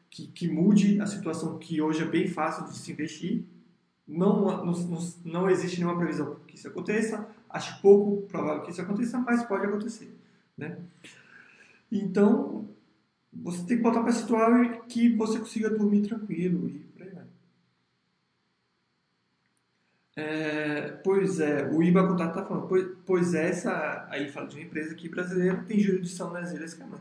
que, 0.10 0.28
que 0.28 0.47
mude 0.47 0.99
a 0.99 1.05
situação 1.05 1.57
que 1.57 1.82
hoje 1.82 2.01
é 2.01 2.05
bem 2.05 2.28
fácil 2.28 2.66
de 2.66 2.78
se 2.78 2.91
investir. 2.91 3.43
Não, 4.07 4.66
não, 4.66 4.74
não 5.24 5.49
existe 5.49 5.80
nenhuma 5.80 5.97
previsão 5.97 6.38
que 6.47 6.55
isso 6.55 6.68
aconteça. 6.68 7.28
Acho 7.49 7.80
pouco 7.82 8.28
provável 8.28 8.64
que 8.64 8.72
isso 8.72 8.82
aconteça, 8.82 9.20
mas 9.20 9.43
pode 9.43 9.66
acontecer. 9.66 10.14
Né? 10.57 10.78
Então, 11.91 12.68
você 13.32 13.64
tem 13.66 13.78
que 13.78 13.84
botar 13.84 14.01
para 14.01 14.12
situar 14.12 14.86
que 14.88 15.16
você 15.16 15.39
consiga 15.39 15.70
dormir 15.70 16.01
tranquilo 16.01 16.68
e 16.68 16.80
por 16.80 17.03
aí 17.03 17.10
vai. 17.10 17.26
É, 20.16 20.91
pois 21.03 21.39
é, 21.39 21.70
o 21.70 21.82
IBA 21.82 22.07
Contato 22.07 22.30
está 22.30 22.45
falando, 22.45 22.68
pois, 22.68 22.88
pois 23.05 23.34
essa, 23.34 24.07
aí 24.10 24.30
fala 24.30 24.47
de 24.47 24.55
uma 24.55 24.66
empresa 24.66 24.91
aqui 24.93 25.07
brasileira, 25.07 25.64
tem 25.68 25.80
jurisdição 25.80 26.32
nas 26.34 26.51
Ilhas 26.51 26.74
Caimã 26.74 26.99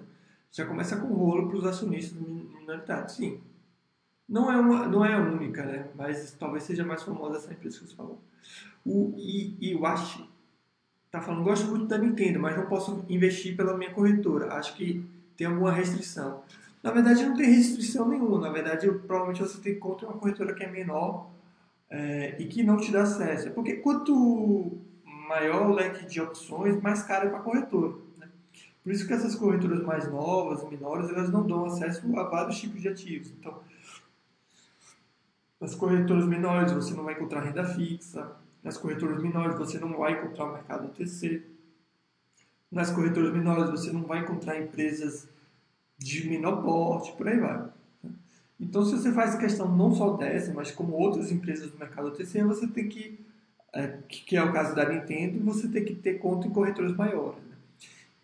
já 0.51 0.67
começa 0.67 0.97
com 0.97 1.09
rolo 1.09 1.49
para 1.49 1.59
os 1.59 1.67
acionistas 1.67 2.19
minoritários. 2.21 3.13
Sim, 3.13 3.41
não 4.29 4.53
é, 4.53 4.57
uma, 4.57 4.87
não 4.87 5.05
é 5.05 5.15
a 5.15 5.21
única, 5.21 5.65
né? 5.65 5.89
mas 5.95 6.33
talvez 6.39 6.65
seja 6.65 6.85
mais 6.85 7.03
famosa 7.03 7.39
essa 7.39 7.53
empresa 7.53 7.79
que 7.79 7.87
você 7.87 7.97
falou. 7.97 8.21
O 8.85 9.15
Iwashi 9.17 10.29
está 11.07 11.21
falando, 11.21 11.45
gosto 11.45 11.67
muito 11.69 11.87
da 11.87 11.97
Nintendo, 11.97 12.39
mas 12.39 12.57
não 12.57 12.67
posso 12.67 13.05
investir 13.09 13.57
pela 13.57 13.77
minha 13.77 13.93
corretora. 13.93 14.53
Acho 14.55 14.77
que 14.77 15.05
tem 15.37 15.47
alguma 15.47 15.73
restrição. 15.73 16.43
Na 16.83 16.91
verdade, 16.91 17.25
não 17.25 17.37
tem 17.37 17.51
restrição 17.51 18.09
nenhuma. 18.09 18.39
Na 18.39 18.51
verdade, 18.51 18.87
provavelmente 18.87 19.41
você 19.41 19.61
tem 19.61 19.79
conta 19.79 20.07
uma 20.07 20.19
corretora 20.19 20.55
que 20.55 20.63
é 20.63 20.71
menor 20.71 21.31
é, 21.91 22.37
e 22.39 22.47
que 22.47 22.63
não 22.63 22.77
te 22.77 22.93
dá 22.93 23.03
acesso. 23.03 23.51
Porque 23.51 23.77
quanto 23.77 24.79
maior 25.05 25.71
o 25.71 25.75
leque 25.75 26.07
de 26.07 26.21
opções, 26.21 26.81
mais 26.81 27.03
caro 27.03 27.27
é 27.27 27.31
para 27.31 27.39
a 27.39 27.43
corretora. 27.43 27.95
Por 28.89 28.95
isso 28.95 29.07
que 29.07 29.13
essas 29.13 29.35
corretoras 29.35 29.83
mais 29.83 30.11
novas, 30.11 30.67
menores, 30.67 31.11
elas 31.11 31.31
não 31.31 31.47
dão 31.47 31.67
acesso 31.67 32.01
a 32.19 32.23
vários 32.23 32.59
tipos 32.59 32.81
de 32.81 32.89
ativos. 32.89 33.31
Então, 33.39 33.61
nas 35.61 35.75
corretoras 35.75 36.25
menores 36.25 36.73
você 36.73 36.95
não 36.95 37.05
vai 37.05 37.13
encontrar 37.13 37.43
renda 37.43 37.67
fixa, 37.67 38.33
nas 38.65 38.79
corretoras 38.79 39.23
menores 39.23 39.59
você 39.59 39.79
não 39.79 39.95
vai 39.99 40.13
encontrar 40.13 40.47
o 40.47 40.53
mercado 40.55 40.87
OTC, 40.87 41.43
nas 42.73 42.91
corretoras 42.91 43.31
menores 43.31 43.69
você 43.69 43.93
não 43.93 44.05
vai 44.05 44.21
encontrar 44.21 44.59
empresas 44.59 45.29
de 45.99 46.27
menor 46.27 46.63
porte, 46.63 47.13
por 47.13 47.29
aí 47.29 47.39
vai. 47.39 47.69
Então, 48.59 48.87
se 48.87 48.93
você 48.93 49.13
faz 49.13 49.35
questão 49.35 49.69
não 49.69 49.95
só 49.95 50.17
dessa, 50.17 50.51
mas 50.55 50.71
como 50.71 50.95
outras 50.95 51.31
empresas 51.31 51.71
do 51.71 51.77
mercado 51.77 52.09
OTC, 52.09 52.43
você 52.43 52.67
tem 52.67 52.89
que, 52.89 53.21
é, 53.75 53.99
que 54.09 54.35
é 54.35 54.43
o 54.43 54.51
caso 54.51 54.75
da 54.75 54.89
Nintendo, 54.89 55.45
você 55.45 55.69
tem 55.69 55.85
que 55.85 55.95
ter 55.95 56.15
conta 56.15 56.47
em 56.47 56.51
corretoras 56.51 56.97
maiores. 56.97 57.43
Né? 57.43 57.57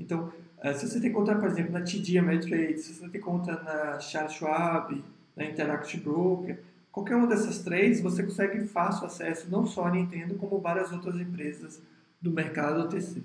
Então, 0.01 0.33
se 0.73 0.89
você 0.89 0.99
tem 0.99 1.13
conta, 1.13 1.35
por 1.35 1.47
exemplo, 1.47 1.73
na 1.73 1.83
TD 1.83 2.17
Ameritrade, 2.17 2.79
se 2.79 2.95
você 2.95 3.09
tem 3.09 3.21
conta 3.21 3.53
na 3.63 4.01
Charles 4.01 4.33
Schwab, 4.33 5.05
na 5.37 5.45
Interactive 5.45 6.03
Broker, 6.03 6.59
qualquer 6.91 7.17
uma 7.17 7.27
dessas 7.27 7.59
três, 7.59 8.01
você 8.01 8.23
consegue 8.23 8.67
fácil 8.67 9.07
acesso 9.07 9.51
não 9.51 9.67
só 9.67 9.87
à 9.87 9.91
Nintendo, 9.91 10.37
como 10.37 10.59
várias 10.61 10.91
outras 10.91 11.17
empresas 11.17 11.83
do 12.21 12.31
mercado 12.31 12.81
OTC. 12.81 13.23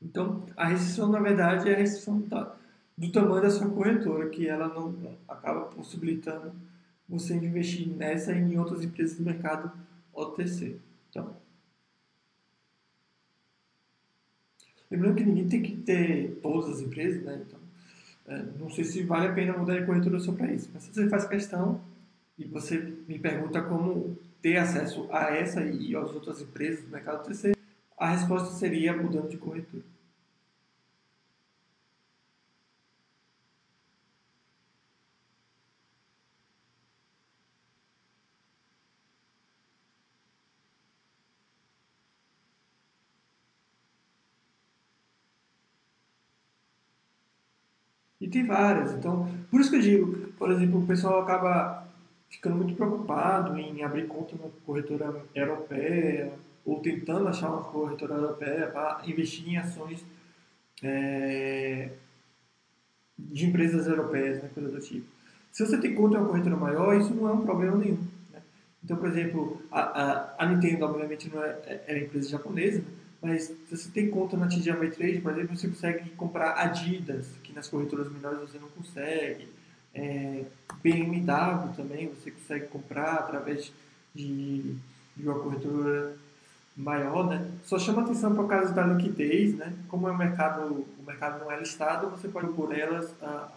Então, 0.00 0.46
a 0.56 0.66
restrição, 0.66 1.08
na 1.08 1.20
verdade, 1.20 1.68
é 1.68 1.74
a 1.74 1.78
restrição 1.78 2.20
da, 2.20 2.54
do 2.96 3.12
tamanho 3.12 3.42
da 3.42 3.50
sua 3.50 3.68
corretora, 3.68 4.30
que 4.30 4.48
ela 4.48 4.68
não 4.68 4.94
acaba 5.28 5.66
possibilitando 5.66 6.52
você 7.08 7.34
investir 7.34 7.88
nessa 7.88 8.32
e 8.32 8.38
em 8.38 8.58
outras 8.58 8.82
empresas 8.82 9.18
do 9.18 9.24
mercado 9.24 9.70
OTC. 10.12 10.78
Então, 11.10 11.34
Lembrando 14.90 15.16
que 15.16 15.24
ninguém 15.24 15.48
tem 15.48 15.62
que 15.62 15.76
ter 15.76 16.38
todas 16.42 16.70
as 16.70 16.80
empresas, 16.80 17.22
né? 17.22 17.42
Então, 17.46 17.58
é, 18.26 18.42
não 18.58 18.70
sei 18.70 18.84
se 18.84 19.02
vale 19.02 19.26
a 19.26 19.32
pena 19.32 19.56
mudar 19.56 19.78
de 19.78 19.86
corretora 19.86 20.18
só 20.18 20.32
para 20.32 20.52
isso. 20.52 20.70
Mas 20.72 20.84
se 20.84 20.94
você 20.94 21.08
faz 21.08 21.26
questão 21.26 21.80
e 22.38 22.44
você 22.44 22.94
me 23.06 23.18
pergunta 23.18 23.62
como 23.62 24.16
ter 24.40 24.56
acesso 24.56 25.08
a 25.10 25.34
essa 25.34 25.62
e 25.62 25.94
às 25.96 26.12
outras 26.12 26.40
empresas 26.40 26.84
do 26.84 26.90
mercado 26.90 27.24
terceiro, 27.24 27.58
a 27.96 28.10
resposta 28.10 28.54
seria 28.54 28.96
mudando 28.96 29.28
de 29.28 29.36
corretora. 29.36 29.82
E 48.28 48.30
tem 48.30 48.44
várias. 48.44 48.92
Então, 48.92 49.26
por 49.50 49.58
isso 49.58 49.70
que 49.70 49.76
eu 49.76 49.80
digo, 49.80 50.32
por 50.38 50.50
exemplo, 50.50 50.80
o 50.80 50.86
pessoal 50.86 51.22
acaba 51.22 51.88
ficando 52.28 52.56
muito 52.56 52.74
preocupado 52.74 53.58
em 53.58 53.82
abrir 53.82 54.06
conta 54.06 54.36
na 54.36 54.50
corretora 54.66 55.24
europeia 55.34 56.30
ou 56.62 56.78
tentando 56.80 57.26
achar 57.26 57.48
uma 57.48 57.62
corretora 57.62 58.16
europeia 58.16 58.66
para 58.66 59.00
investir 59.06 59.48
em 59.48 59.56
ações 59.56 60.04
é, 60.82 61.88
de 63.18 63.46
empresas 63.46 63.86
europeias, 63.86 64.42
né, 64.42 64.50
coisa 64.52 64.68
do 64.68 64.78
tipo. 64.78 65.06
Se 65.50 65.64
você 65.64 65.78
tem 65.78 65.94
conta 65.94 66.18
em 66.18 66.20
uma 66.20 66.28
corretora 66.28 66.56
maior, 66.56 66.94
isso 67.00 67.14
não 67.14 67.30
é 67.30 67.32
um 67.32 67.40
problema 67.40 67.78
nenhum. 67.78 68.04
Né? 68.30 68.42
Então, 68.84 68.98
por 68.98 69.08
exemplo, 69.08 69.62
a, 69.72 69.80
a, 69.80 70.34
a 70.44 70.46
Nintendo, 70.46 70.84
obviamente, 70.84 71.34
não 71.34 71.42
é, 71.42 71.58
é, 71.64 71.84
é 71.86 71.98
empresa 72.04 72.28
japonesa? 72.28 72.84
Mas 73.22 73.44
se 73.44 73.76
você 73.76 73.90
tem 73.90 74.10
conta 74.10 74.36
na 74.36 74.46
TD 74.46 74.70
Ameritrade, 74.70 75.20
por 75.20 75.32
exemplo, 75.32 75.56
você 75.56 75.66
consegue 75.66 76.10
comprar 76.10 76.52
Adidas, 76.52 77.26
nas 77.58 77.68
corretoras 77.68 78.10
menores 78.10 78.40
você 78.40 78.58
não 78.58 78.68
consegue. 78.68 79.48
É, 79.94 80.44
BMW 80.82 81.74
também 81.76 82.08
você 82.08 82.30
consegue 82.30 82.68
comprar 82.68 83.14
através 83.14 83.72
de, 84.14 84.76
de 85.16 85.28
uma 85.28 85.38
corretora 85.38 86.16
maior, 86.76 87.28
né? 87.28 87.50
Só 87.64 87.78
chama 87.78 88.02
atenção 88.02 88.32
para 88.32 88.44
o 88.44 88.48
caso 88.48 88.72
da 88.72 88.86
liquidez, 88.86 89.56
né? 89.56 89.74
Como 89.88 90.08
é 90.08 90.12
o 90.12 90.16
mercado, 90.16 90.86
o 90.98 91.02
mercado 91.04 91.40
não 91.40 91.50
é 91.50 91.58
listado, 91.58 92.10
você 92.10 92.28
pode 92.28 92.52
por 92.52 92.76
elas 92.76 93.12
a, 93.20 93.50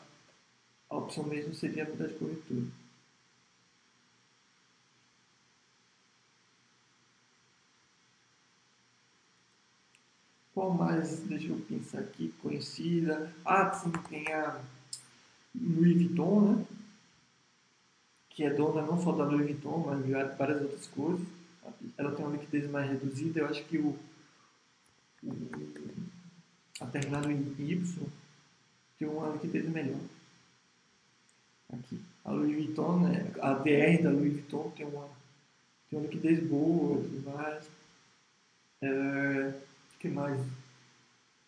a 0.90 0.98
opção 0.98 1.24
mesmo 1.24 1.54
seria 1.54 1.86
mudar 1.86 2.08
de 2.08 2.16
corretora. 2.16 2.81
Qual 10.62 10.76
mais? 10.76 11.22
Deixa 11.22 11.48
eu 11.48 11.58
pensar 11.68 12.02
aqui. 12.02 12.32
Conhecida. 12.40 13.34
Ah, 13.44 13.74
sim, 13.74 13.92
tem 14.08 14.32
a 14.32 14.62
Louis 15.60 15.96
Vuitton, 15.96 16.42
né? 16.42 16.66
Que 18.30 18.44
é 18.44 18.54
dona 18.54 18.84
não 18.84 19.02
só 19.02 19.12
da 19.12 19.24
Louis 19.24 19.48
Vuitton, 19.48 19.84
mas 19.88 20.06
de 20.06 20.12
várias 20.12 20.62
outras 20.62 20.86
coisas. 20.86 21.26
Ela 21.98 22.12
tem 22.12 22.24
uma 22.24 22.38
liquidez 22.38 22.70
mais 22.70 22.92
reduzida. 22.92 23.40
Eu 23.40 23.48
acho 23.48 23.64
que 23.64 23.80
o, 23.80 23.98
o 25.24 25.36
a 26.80 26.86
terminado 26.86 27.32
em 27.32 27.40
Y 27.58 28.08
tem 29.00 29.08
uma 29.08 29.30
liquidez 29.30 29.68
melhor. 29.68 30.02
Aqui. 31.74 32.00
A 32.24 32.34
Louis 32.34 32.54
Vuitton, 32.54 33.00
né? 33.00 33.34
A 33.42 33.56
DR 33.56 34.04
da 34.04 34.12
Louis 34.12 34.34
Vuitton 34.34 34.72
tem 34.78 34.86
uma, 34.86 35.10
tem 35.90 35.98
uma 35.98 36.06
liquidez 36.08 36.48
boa 36.48 37.00
e 37.00 37.10
tudo 37.10 37.32
mais. 37.32 37.68
É, 38.84 39.54
que 40.02 40.10
mais? 40.10 40.42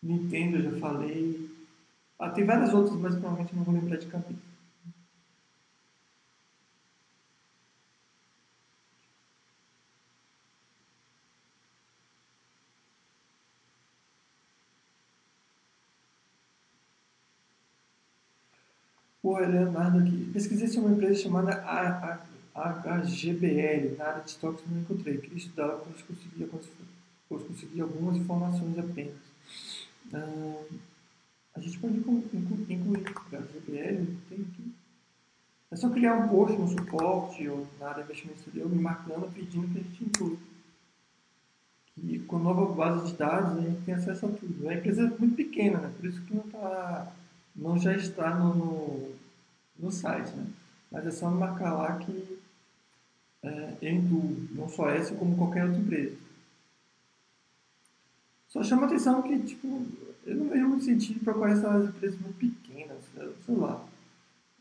Nintendo, 0.00 0.62
já 0.62 0.78
falei. 0.78 1.50
Ah, 2.18 2.30
tem 2.30 2.44
várias 2.44 2.72
outras, 2.72 2.96
mas 3.00 3.14
provavelmente 3.14 3.54
não 3.56 3.64
vou 3.64 3.74
lembrar 3.74 3.96
de 3.96 4.06
cabeça. 4.06 4.38
Pô, 19.20 19.38
Leonardo 19.38 19.98
aqui. 19.98 20.30
Pesquisei 20.32 20.68
sobre 20.68 20.90
uma 20.90 20.96
empresa 20.96 21.22
chamada 21.22 21.54
HGBL. 22.54 23.96
Na 23.96 24.04
área 24.04 24.22
de 24.22 24.30
estoques 24.30 24.64
não 24.70 24.80
encontrei. 24.80 25.18
Queria 25.18 25.38
estudar, 25.38 25.78
pois 25.78 26.02
consegui, 26.02 26.44
pois 27.28 27.42
consegui 27.42 27.80
algumas 27.80 28.16
informações 28.16 28.78
apenas. 28.78 29.14
Ah, 30.12 30.62
a 31.54 31.60
gente 31.60 31.78
pode 31.78 31.96
incluir 31.96 33.06
a 33.06 33.36
HGBL, 33.36 34.06
tem 34.28 34.40
aqui. 34.40 34.72
É 35.70 35.76
só 35.76 35.88
criar 35.88 36.14
um 36.14 36.28
post 36.28 36.56
no 36.56 36.68
suporte 36.68 37.48
ou 37.48 37.66
na 37.80 37.88
área 37.88 38.02
de 38.02 38.10
investimento 38.10 38.38
exterior 38.38 38.68
me 38.68 38.80
marcando, 38.80 39.32
pedindo 39.32 39.72
que 39.72 39.78
a 39.78 39.82
gente 39.82 40.04
inclua. 40.04 40.36
E 42.02 42.18
com 42.20 42.38
nova 42.38 42.72
base 42.74 43.10
de 43.10 43.16
dados 43.16 43.58
a 43.58 43.60
gente 43.60 43.82
tem 43.82 43.94
acesso 43.94 44.26
a 44.26 44.28
tudo. 44.30 44.68
A 44.68 44.74
empresa 44.74 45.02
é 45.02 45.18
muito 45.18 45.36
pequena, 45.36 45.78
né? 45.78 45.92
por 45.96 46.06
isso 46.06 46.20
que 46.22 46.34
não 46.34 46.44
está 46.44 47.12
não 47.54 47.78
já 47.78 47.94
está 47.96 48.34
no, 48.34 48.54
no, 48.54 49.14
no, 49.78 49.92
site, 49.92 50.30
né? 50.30 50.46
Mas 50.90 51.06
é 51.06 51.10
só 51.10 51.30
marcar 51.30 51.72
lá 51.74 51.96
que 51.98 52.38
é, 53.42 53.74
eu 53.80 53.92
incluo, 53.92 54.36
não 54.52 54.68
só 54.68 54.88
essa, 54.90 55.14
como 55.14 55.36
qualquer 55.36 55.64
outra 55.64 55.80
empresa. 55.80 56.16
Só 58.54 58.62
chama 58.62 58.86
atenção 58.86 59.20
que, 59.20 59.36
tipo, 59.40 59.84
eu 60.24 60.36
não 60.36 60.48
vejo 60.48 60.68
muito 60.68 60.84
sentido 60.84 61.24
procurar 61.24 61.54
essas 61.54 61.88
empresas 61.88 62.20
muito 62.20 62.38
pequenas, 62.38 62.98
sei 63.44 63.56
lá. 63.56 63.84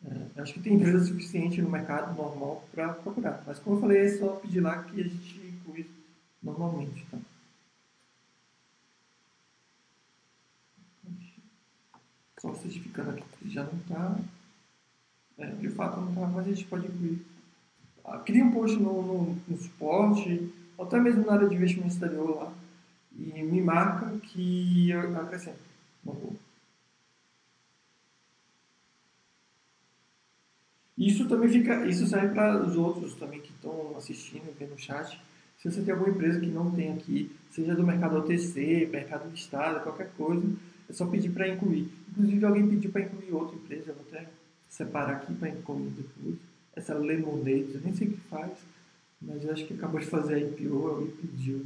É, 0.04 0.42
acho 0.42 0.56
que 0.56 0.62
tem 0.62 0.74
empresa 0.74 1.06
suficiente 1.06 1.62
no 1.62 1.70
mercado 1.70 2.18
normal 2.18 2.68
para 2.72 2.92
procurar. 2.92 3.44
Mas 3.46 3.60
como 3.60 3.76
eu 3.76 3.82
falei, 3.82 4.00
é 4.00 4.18
só 4.18 4.30
pedir 4.38 4.62
lá 4.62 4.82
que 4.82 5.00
a 5.00 5.04
gente 5.04 5.40
inclui 5.46 5.88
normalmente, 6.42 7.06
tá? 7.12 7.20
só 12.40 12.52
certificando 12.56 13.12
aqui 13.12 13.24
que 13.40 13.50
já 13.52 13.64
não 13.64 13.78
está, 13.78 14.18
é, 15.38 15.46
de 15.52 15.70
fato 15.70 16.02
não 16.02 16.10
está, 16.10 16.26
mas 16.26 16.48
a 16.48 16.50
gente 16.50 16.66
pode 16.66 16.88
incluir. 16.88 17.24
Ah, 18.04 18.18
cria 18.18 18.44
um 18.44 18.52
post 18.52 18.76
no, 18.78 19.02
no, 19.04 19.38
no, 19.48 19.58
suporte, 19.58 20.52
ou 20.76 20.86
até 20.86 21.00
mesmo 21.00 21.24
na 21.26 21.34
área 21.34 21.48
de 21.48 21.56
investimento 21.56 21.94
exterior 21.94 22.36
lá, 22.36 22.54
e 23.18 23.44
me 23.44 23.62
marca 23.62 24.18
que 24.20 24.90
eu 24.90 25.20
acrescento. 25.20 25.74
Isso 30.98 31.28
também 31.28 31.50
fica, 31.50 31.86
isso 31.86 32.08
serve 32.08 32.34
para 32.34 32.66
os 32.66 32.76
outros 32.78 33.16
também 33.16 33.42
que 33.42 33.52
estão 33.52 33.96
assistindo, 33.98 34.56
vendo 34.58 34.74
o 34.74 34.80
chat. 34.80 35.20
Se 35.58 35.70
você 35.72 35.82
tem 35.82 35.94
alguma 35.94 36.14
empresa 36.14 36.40
que 36.40 36.48
não 36.48 36.72
tem 36.72 36.94
aqui, 36.94 37.32
seja 37.52 37.76
do 37.76 37.84
mercado 37.84 38.18
OTC, 38.18 38.88
mercado 38.92 39.30
listado, 39.30 39.82
qualquer 39.82 40.12
coisa, 40.18 40.48
é 40.90 40.94
só 40.94 41.06
pedir 41.06 41.32
para 41.32 41.48
incluir. 41.48 41.90
Inclusive, 42.12 42.46
alguém 42.46 42.68
pediu 42.68 42.92
para 42.92 43.02
incluir 43.02 43.34
outra 43.34 43.56
empresa, 43.56 43.92
eu 43.92 43.96
vou 43.96 44.06
até 44.12 44.30
separar 44.70 45.18
aqui 45.18 45.34
para 45.34 45.50
incluir 45.50 45.90
depois. 45.90 46.36
Essa 46.76 46.94
Lemonade, 46.94 47.72
eu 47.74 47.82
nem 47.84 47.94
sei 47.94 48.08
o 48.08 48.12
que 48.12 48.20
faz, 48.30 48.52
mas 49.22 49.44
eu 49.44 49.52
acho 49.52 49.66
que 49.66 49.74
acabou 49.74 50.00
de 50.00 50.06
fazer 50.08 50.36
a 50.36 50.40
IPO, 50.40 50.88
alguém 50.88 51.12
pediu. 51.12 51.66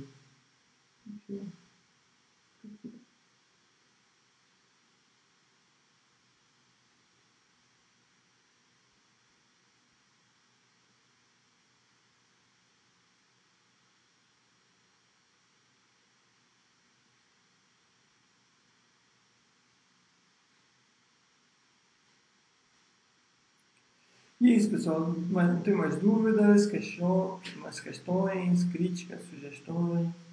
E 24.39 24.51
é 24.51 24.55
isso, 24.55 24.69
pessoal. 24.69 25.13
Não 25.29 25.61
tem 25.61 25.73
mais 25.73 25.95
dúvidas, 25.97 26.67
question, 26.67 27.39
mais 27.57 27.79
questões, 27.79 28.63
críticas, 28.65 29.23
sugestões. 29.23 30.26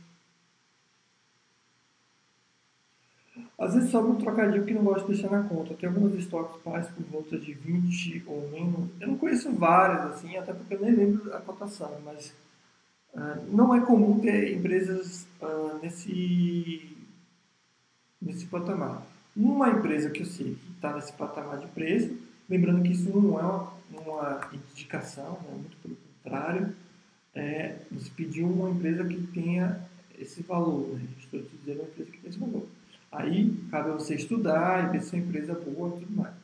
Às 3.58 3.74
vezes 3.74 3.90
sobra 3.90 4.10
um 4.10 4.16
trocadilho 4.16 4.64
que 4.64 4.74
não 4.74 4.82
gosto 4.82 5.06
de 5.06 5.12
deixar 5.12 5.30
na 5.30 5.48
conta. 5.48 5.74
Tem 5.74 5.88
algumas 5.88 6.14
estoques 6.14 6.60
pais 6.62 6.88
por 6.88 7.04
volta 7.04 7.38
de 7.38 7.52
20 7.52 8.24
ou 8.26 8.50
menos. 8.50 8.90
Eu 9.00 9.08
não 9.08 9.16
conheço 9.16 9.52
várias, 9.52 10.12
assim, 10.12 10.36
até 10.36 10.52
porque 10.52 10.74
eu 10.74 10.80
nem 10.80 10.94
lembro 10.94 11.34
a 11.34 11.40
cotação, 11.40 11.92
mas 12.04 12.32
uh, 13.14 13.44
não 13.52 13.74
é 13.74 13.80
comum 13.80 14.18
ter 14.18 14.56
empresas 14.56 15.26
uh, 15.40 15.78
nesse, 15.80 16.96
nesse 18.20 18.46
patamar. 18.46 19.02
Uma 19.36 19.70
empresa 19.70 20.10
que 20.10 20.22
eu 20.22 20.26
sei 20.26 20.54
que 20.54 20.72
está 20.72 20.92
nesse 20.94 21.12
patamar 21.12 21.58
de 21.58 21.66
preço, 21.68 22.16
lembrando 22.48 22.82
que 22.82 22.92
isso 22.92 23.08
não 23.10 23.38
é 23.38 23.42
uma 23.42 23.74
uma 24.00 24.48
indicação, 24.52 25.38
né? 25.42 25.50
muito 25.52 25.76
pelo 25.78 25.96
contrário, 25.96 26.74
é, 27.34 27.76
nos 27.90 28.08
pediu 28.08 28.46
uma 28.46 28.70
empresa 28.70 29.04
que 29.04 29.20
tenha 29.28 29.80
esse 30.18 30.42
valor. 30.42 30.88
Né? 30.88 31.06
Estou 31.18 31.42
te 31.42 31.50
dizendo 31.56 31.80
uma 31.80 31.88
empresa 31.88 32.10
que 32.10 32.18
tem 32.18 32.30
esse 32.30 32.38
valor. 32.38 32.66
Aí 33.14 33.54
cabe 33.70 33.90
a 33.90 33.94
você 33.94 34.14
estudar 34.14 34.88
e 34.88 34.92
ver 34.92 35.02
se 35.02 35.14
é 35.14 35.18
uma 35.18 35.26
empresa 35.26 35.54
boa 35.54 35.96
e 35.96 36.00
tudo 36.00 36.16
mais. 36.16 36.34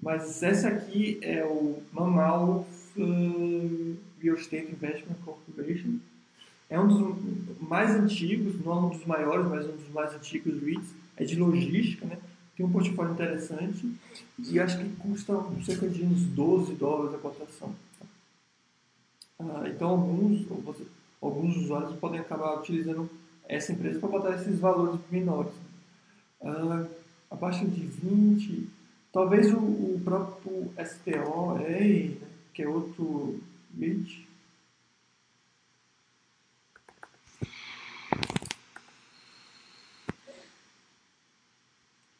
Mas 0.00 0.42
essa 0.42 0.68
aqui 0.68 1.18
é 1.22 1.44
o 1.44 1.82
Mammal 1.92 2.66
uh, 2.96 3.96
Real 4.20 4.36
Estate 4.36 4.70
Investment 4.70 5.16
Corporation. 5.24 5.98
É 6.68 6.78
um 6.78 6.88
dos 6.88 7.58
mais 7.60 7.90
antigos, 7.90 8.62
não 8.64 8.86
um 8.86 8.90
dos 8.90 9.06
maiores, 9.06 9.48
mas 9.48 9.66
um 9.66 9.76
dos 9.76 9.88
mais 9.90 10.14
antigos 10.14 10.62
REITs. 10.62 10.88
É 11.16 11.24
de 11.24 11.36
logística, 11.36 12.04
né? 12.06 12.18
tem 12.56 12.64
um 12.64 12.70
portfólio 12.70 13.12
interessante 13.12 13.92
e 14.38 14.60
acho 14.60 14.78
que 14.78 14.88
custa 14.96 15.34
cerca 15.64 15.88
de 15.88 16.02
uns 16.04 16.22
12 16.22 16.74
dólares 16.74 17.14
a 17.14 17.18
cotação. 17.18 17.74
Ah, 19.38 19.64
então, 19.66 19.90
alguns, 19.90 20.46
alguns 21.20 21.56
usuários 21.56 21.96
podem 21.98 22.20
acabar 22.20 22.58
utilizando 22.58 23.10
essa 23.48 23.72
empresa 23.72 23.98
para 23.98 24.08
botar 24.08 24.34
esses 24.36 24.58
valores 24.58 25.00
menores. 25.10 25.52
Abaixo 27.30 27.66
de 27.66 27.86
20, 27.86 28.68
talvez 29.12 29.52
o, 29.52 29.58
o 29.58 30.00
próprio 30.04 30.72
STO, 30.84 31.54
né, 31.58 32.16
que 32.52 32.62
é 32.62 32.68
outro 32.68 33.40
REIT, 33.78 34.26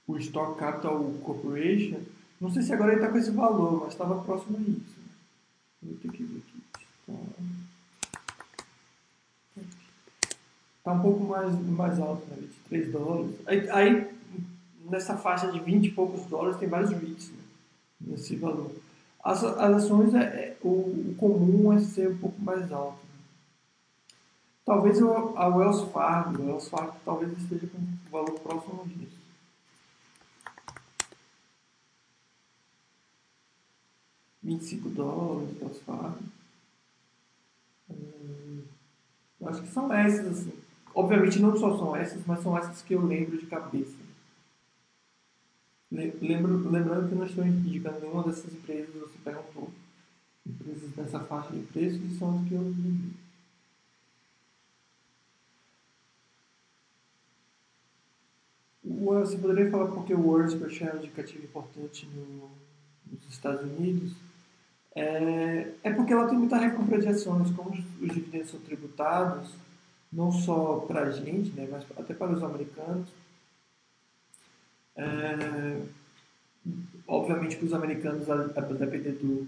o 0.07 0.19
Stock 0.19 0.59
Capital 0.59 1.03
Corporation, 1.23 2.01
não 2.41 2.51
sei 2.51 2.63
se 2.63 2.73
agora 2.73 2.93
ele 2.93 3.01
está 3.01 3.11
com 3.11 3.19
esse 3.19 3.31
valor, 3.31 3.81
mas 3.81 3.93
estava 3.93 4.23
próximo 4.23 4.59
a 4.59 4.61
isso. 4.61 4.95
Vou 5.83 5.97
ter 5.97 6.11
que 6.11 6.23
ver 6.23 6.39
aqui. 6.39 6.65
Está 10.85 10.93
um 10.93 11.01
pouco 11.01 11.25
mais, 11.25 11.59
mais 11.67 11.99
alto, 11.99 12.27
né? 12.27 12.37
23 12.69 12.93
dólares. 12.93 13.35
Aí, 13.47 13.71
aí, 13.71 14.11
nessa 14.85 15.17
faixa 15.17 15.51
de 15.51 15.59
20 15.59 15.87
e 15.87 15.91
poucos 15.91 16.27
dólares, 16.27 16.59
tem 16.59 16.69
vários 16.69 16.91
REITs 16.91 17.31
né? 17.31 17.39
nesse 18.03 18.37
valor. 18.37 18.71
As, 19.25 19.43
as 19.43 19.85
ações, 19.85 20.13
é, 20.15 20.19
é 20.19 20.57
o, 20.61 20.69
o, 20.69 21.15
comum 21.17 21.73
é 21.73 21.81
ser 21.81 22.11
um 22.11 22.19
pouco 22.19 22.39
mais 22.39 22.71
alto. 22.71 22.99
Né? 23.03 24.15
Talvez 24.67 25.01
a 25.01 25.49
Wells 25.49 25.91
Fargo, 25.91 26.43
a 26.43 26.45
Wells 26.45 26.69
Fargo 26.69 26.97
talvez 27.03 27.33
esteja 27.33 27.67
com 27.67 27.79
um 27.79 27.97
valor 28.11 28.39
próximo 28.41 28.87
disso. 28.87 29.17
25 34.43 34.91
dólares 34.91 35.49
que 35.59 36.35
Hum, 37.91 38.63
eu 39.41 39.49
acho 39.49 39.63
que 39.63 39.69
são 39.69 39.91
essas, 39.91 40.27
assim. 40.27 40.64
Obviamente 40.95 41.41
não 41.41 41.57
só 41.57 41.77
são 41.77 41.97
essas, 41.97 42.25
mas 42.25 42.43
são 42.43 42.57
essas 42.57 42.81
que 42.83 42.95
eu 42.95 43.05
lembro 43.05 43.37
de 43.37 43.47
cabeça. 43.47 44.05
Lembro, 45.91 46.69
lembrando 46.71 47.09
que 47.09 47.15
não 47.15 47.27
estou 47.27 47.45
indicando 47.45 48.01
nenhuma 48.01 48.23
dessas 48.23 48.53
empresas, 48.53 48.95
você 48.95 49.19
perguntou. 49.23 49.71
Empresas 50.47 50.97
nessa 50.97 51.21
faixa 51.21 51.53
de 51.53 51.63
preços 51.67 52.01
e 52.01 52.19
são 52.19 52.37
as 52.37 52.49
que 52.49 52.55
eu 52.55 52.61
lembro. 52.61 53.25
Você 58.85 59.39
poderia 59.39 59.71
falar 59.71 59.91
porque 59.93 60.15
o 60.15 60.21
Words 60.21 60.55
per 60.55 60.71
share 60.71 60.93
é 60.93 60.95
um 60.95 60.99
indicativo 60.99 61.45
importante 61.45 62.07
no, 62.07 62.51
nos 63.11 63.29
Estados 63.31 63.63
Unidos? 63.63 64.13
É, 64.95 65.73
é 65.83 65.93
porque 65.93 66.13
ela 66.13 66.29
tem 66.29 66.39
muita 66.39 66.57
recompra 66.57 67.01
de 67.01 67.09
ações, 67.09 67.51
como 67.53 67.71
os 67.71 68.13
dividendos 68.13 68.51
são 68.51 68.61
tributados, 68.61 69.51
não 70.15 70.33
só 70.33 70.85
para 70.87 71.03
a 71.03 71.11
gente, 71.11 71.51
né, 71.51 71.69
mas 71.71 71.85
até 71.99 72.15
para 72.15 72.33
os 72.33 72.43
americanos. 72.43 73.09
É, 74.97 75.83
obviamente 77.07 77.57
para 77.57 77.67
os 77.67 77.75
americanos, 77.75 78.31
a, 78.31 78.35
a 78.35 78.61
depender 78.61 79.13
do, 79.13 79.47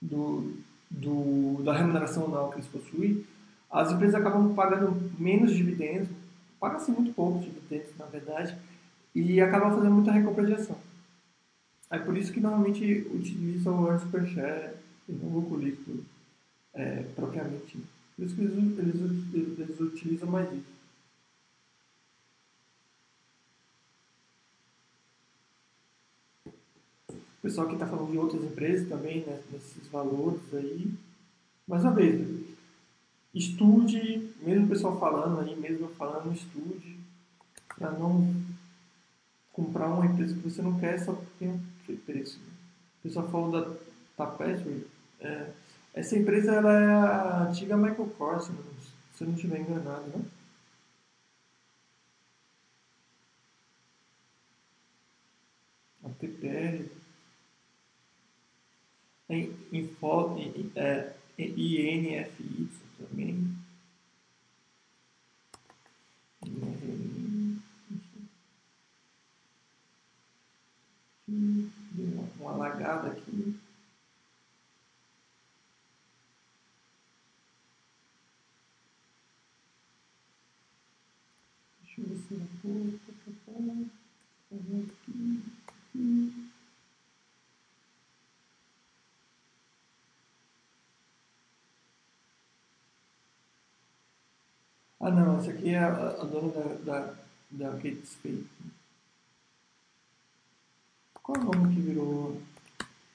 do, 0.00 0.56
do, 0.90 1.62
da 1.62 1.72
remuneração 1.72 2.26
anual 2.26 2.50
que 2.50 2.56
eles 2.56 2.68
possuem, 2.68 3.24
as 3.70 3.90
empresas 3.90 4.14
acabam 4.14 4.54
pagando 4.54 5.10
menos 5.18 5.54
dividendos, 5.54 6.08
paga-se 6.60 6.90
muito 6.90 7.12
pouco 7.14 7.40
dividendos, 7.40 7.96
na 7.98 8.06
verdade, 8.06 8.56
e 9.14 9.40
acabam 9.40 9.74
fazendo 9.74 9.94
muita 9.94 10.12
recompra 10.12 10.44
de 10.44 10.54
ação. 10.54 10.78
É 11.90 11.98
por 11.98 12.16
isso 12.16 12.32
que 12.32 12.40
normalmente 12.40 13.06
utilizam 13.12 13.82
o 13.82 13.86
earnings 13.86 14.10
per 14.10 14.26
share 14.26 14.74
e 15.08 15.12
não 15.12 15.30
o 15.30 15.40
lucro 15.40 15.58
líquido 15.58 16.04
é, 16.74 17.04
propriamente. 17.16 17.78
Por 18.18 18.26
isso 18.26 18.34
que 18.34 18.40
eles, 18.40 18.78
eles, 18.78 19.58
eles 19.60 19.80
utilizam 19.80 20.28
mais 20.28 20.52
isso. 20.52 20.78
O 27.14 27.40
pessoal 27.40 27.68
que 27.68 27.74
está 27.74 27.86
falando 27.86 28.10
de 28.10 28.18
outras 28.18 28.42
empresas 28.42 28.88
também, 28.88 29.24
né, 29.24 29.40
nesses 29.52 29.86
valores 29.86 30.40
aí. 30.52 30.92
Mais 31.64 31.84
uma 31.84 31.94
vez, 31.94 32.44
estude, 33.32 34.34
mesmo 34.42 34.66
o 34.66 34.68
pessoal 34.68 34.98
falando 34.98 35.38
aí, 35.38 35.54
mesmo 35.54 35.86
eu 35.86 35.94
falando, 35.94 36.34
estude, 36.34 36.98
para 37.78 37.92
não 37.92 38.34
comprar 39.52 39.86
uma 39.94 40.06
empresa 40.06 40.34
que 40.34 40.40
você 40.40 40.60
não 40.60 40.76
quer 40.80 40.98
só 40.98 41.12
porque 41.12 41.30
tem 41.38 41.50
um 41.50 42.00
preço. 42.00 42.40
O 42.98 43.02
pessoal 43.04 43.30
falou 43.30 43.52
da 43.52 43.76
Tapestry. 44.16 44.84
Essa 45.98 46.16
empresa 46.16 46.54
ela 46.54 46.72
é 46.72 46.86
a 46.86 47.42
antiga 47.48 47.76
Michael 47.76 48.08
Kors, 48.16 48.44
se 49.14 49.24
eu 49.24 49.28
não 49.28 49.34
estiver 49.34 49.60
enganado, 49.60 50.06
né? 50.16 50.24
A 56.04 56.08
TPR. 56.10 56.88
Em, 59.28 59.52
em, 59.72 59.90
em, 60.38 60.72
é, 60.76 61.14
INFY 61.38 62.68
também 62.98 63.58
lagada 72.58 73.08
aqui. 73.08 73.58
Ah 95.00 95.10
não, 95.10 95.38
essa 95.38 95.50
aqui 95.50 95.70
é 95.70 95.78
a, 95.78 95.88
a 95.88 96.24
dona 96.24 96.52
da, 96.52 96.74
da, 96.84 97.14
da 97.50 97.70
Kate 97.76 98.04
Spade. 98.04 98.44
Qual 101.14 101.36
é 101.36 101.40
o 101.40 101.44
nome 101.44 101.74
que 101.74 101.80
virou? 101.80 102.42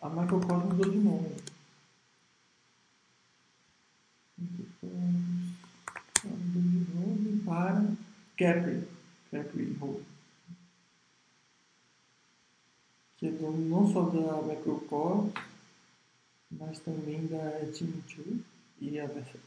A 0.01 0.09
Michael 0.09 0.41
Kors 0.41 0.65
mudou 0.65 0.89
de 0.89 0.97
nome. 0.97 1.35
Mudou 6.23 6.61
de 6.61 6.93
nome 6.95 7.41
para 7.45 7.83
Capri. 8.37 8.87
Capri 9.31 9.73
Holding. 9.79 10.05
Que 13.17 13.27
é 13.27 13.31
dono 13.31 13.57
não 13.69 13.91
só 13.91 14.09
da 14.09 14.55
Kors, 14.87 15.31
mas 16.51 16.79
também 16.79 17.25
da 17.27 17.51
Team 17.71 17.91
2 18.15 18.41
e 18.81 18.99
a 18.99 19.05
Versace. 19.07 19.39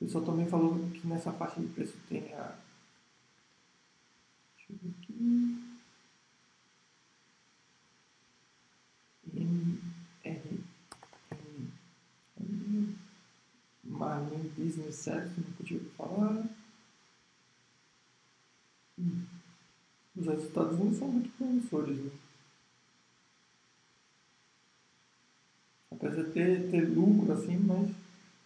O 0.00 0.04
pessoal 0.04 0.24
também 0.24 0.46
falou 0.46 0.78
que 0.90 1.06
nessa 1.06 1.32
faixa 1.32 1.60
de 1.60 1.66
preço 1.68 1.96
tem 2.08 2.32
a. 2.34 2.56
Deixa 4.56 4.72
eu 4.72 4.78
ver 4.82 4.94
aqui. 5.00 5.64
MR. 9.34 10.64
Marlin 13.84 14.48
Business 14.56 14.96
Service, 14.96 15.40
não 15.40 15.52
podia 15.52 15.80
falar. 15.96 16.44
Os 20.16 20.26
resultados 20.26 20.78
não 20.78 20.94
são 20.94 21.08
muito 21.08 21.30
promissores, 21.36 21.98
né? 21.98 22.10
Apesar 25.90 26.22
de 26.22 26.30
ter, 26.30 26.70
ter 26.70 26.88
lucro 26.88 27.32
assim, 27.32 27.56
mas 27.58 27.90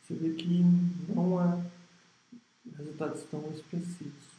você 0.03 0.15
vê 0.15 0.35
que 0.35 0.63
não 1.09 1.39
há 1.39 1.63
resultados 2.77 3.23
tão 3.25 3.51
expressivos. 3.51 4.39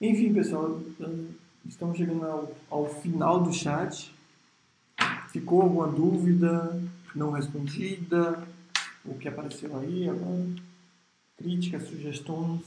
Enfim, 0.00 0.34
pessoal, 0.34 0.80
estamos 1.64 1.96
chegando 1.96 2.24
ao, 2.24 2.56
ao 2.68 2.88
final 3.00 3.40
do 3.40 3.52
chat. 3.52 4.12
Ficou 5.30 5.62
alguma 5.62 5.86
dúvida 5.86 6.82
não 7.14 7.32
respondida? 7.32 8.46
O 9.04 9.14
que 9.18 9.28
apareceu 9.28 9.76
aí 9.78 10.08
agora? 10.08 10.46
Críticas, 11.36 11.88
sugestões? 11.88 12.62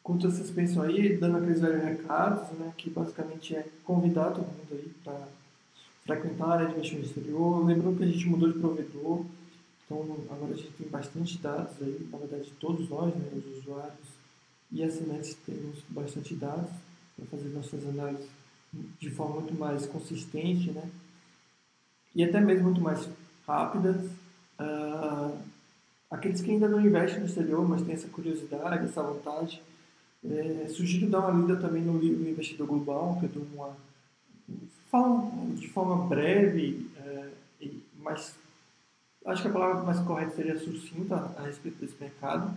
Enquanto 0.00 0.30
vocês 0.30 0.50
pensam 0.50 0.82
aí, 0.82 1.18
dando 1.18 1.36
aqueles 1.36 1.60
velhos 1.60 1.84
recados, 1.84 2.48
né, 2.58 2.72
que 2.78 2.88
basicamente 2.88 3.54
é 3.54 3.68
convidar 3.84 4.30
todo 4.30 4.46
mundo 4.46 4.72
aí 4.72 4.88
para 5.04 5.28
frequentar 6.08 6.46
a 6.46 6.52
área 6.54 6.66
de 6.68 6.72
investimento 6.72 7.06
exterior. 7.06 7.66
Lembrando 7.66 7.98
que 7.98 8.04
a 8.04 8.06
gente 8.06 8.26
mudou 8.26 8.50
de 8.50 8.58
provedor, 8.58 9.26
então 9.84 10.16
agora 10.30 10.54
a 10.54 10.56
gente 10.56 10.72
tem 10.72 10.88
bastante 10.88 11.38
dados 11.38 11.74
aí, 11.82 12.08
na 12.10 12.18
verdade 12.18 12.50
todos 12.58 12.88
nós, 12.88 13.14
né, 13.14 13.28
os 13.36 13.58
usuários 13.58 14.08
e 14.72 14.82
assinantes 14.82 15.36
temos 15.46 15.78
bastante 15.90 16.34
dados 16.34 16.70
para 17.14 17.26
fazer 17.26 17.48
nossas 17.50 17.86
análises 17.86 18.26
de 18.98 19.10
forma 19.10 19.40
muito 19.40 19.54
mais 19.54 19.86
consistente, 19.86 20.70
né, 20.70 20.88
e 22.14 22.24
até 22.24 22.40
mesmo 22.40 22.64
muito 22.64 22.80
mais 22.80 23.08
rápidas. 23.46 23.96
Uh, 24.58 25.38
aqueles 26.10 26.40
que 26.40 26.50
ainda 26.50 26.68
não 26.68 26.80
investem 26.80 27.20
no 27.20 27.26
exterior, 27.26 27.66
mas 27.68 27.82
têm 27.82 27.94
essa 27.94 28.08
curiosidade, 28.08 28.86
essa 28.86 29.02
vontade, 29.02 29.62
é, 30.24 30.66
sugiro 30.68 31.08
dar 31.08 31.20
uma 31.20 31.40
lida 31.40 31.56
também 31.60 31.82
no 31.82 31.96
livro 31.96 32.28
Investidor 32.28 32.66
Global, 32.66 33.16
que 33.20 33.26
eu 33.26 33.30
dou 33.30 33.46
uma. 33.54 33.87
Falo 34.90 35.30
de 35.54 35.68
forma 35.68 36.06
breve, 36.06 36.90
é, 36.96 37.28
mas 37.98 38.34
acho 39.26 39.42
que 39.42 39.48
a 39.48 39.52
palavra 39.52 39.82
mais 39.82 40.00
correta 40.00 40.34
seria 40.36 40.58
sucinta 40.58 41.34
a 41.36 41.42
respeito 41.42 41.78
desse 41.78 41.94
mercado, 42.00 42.56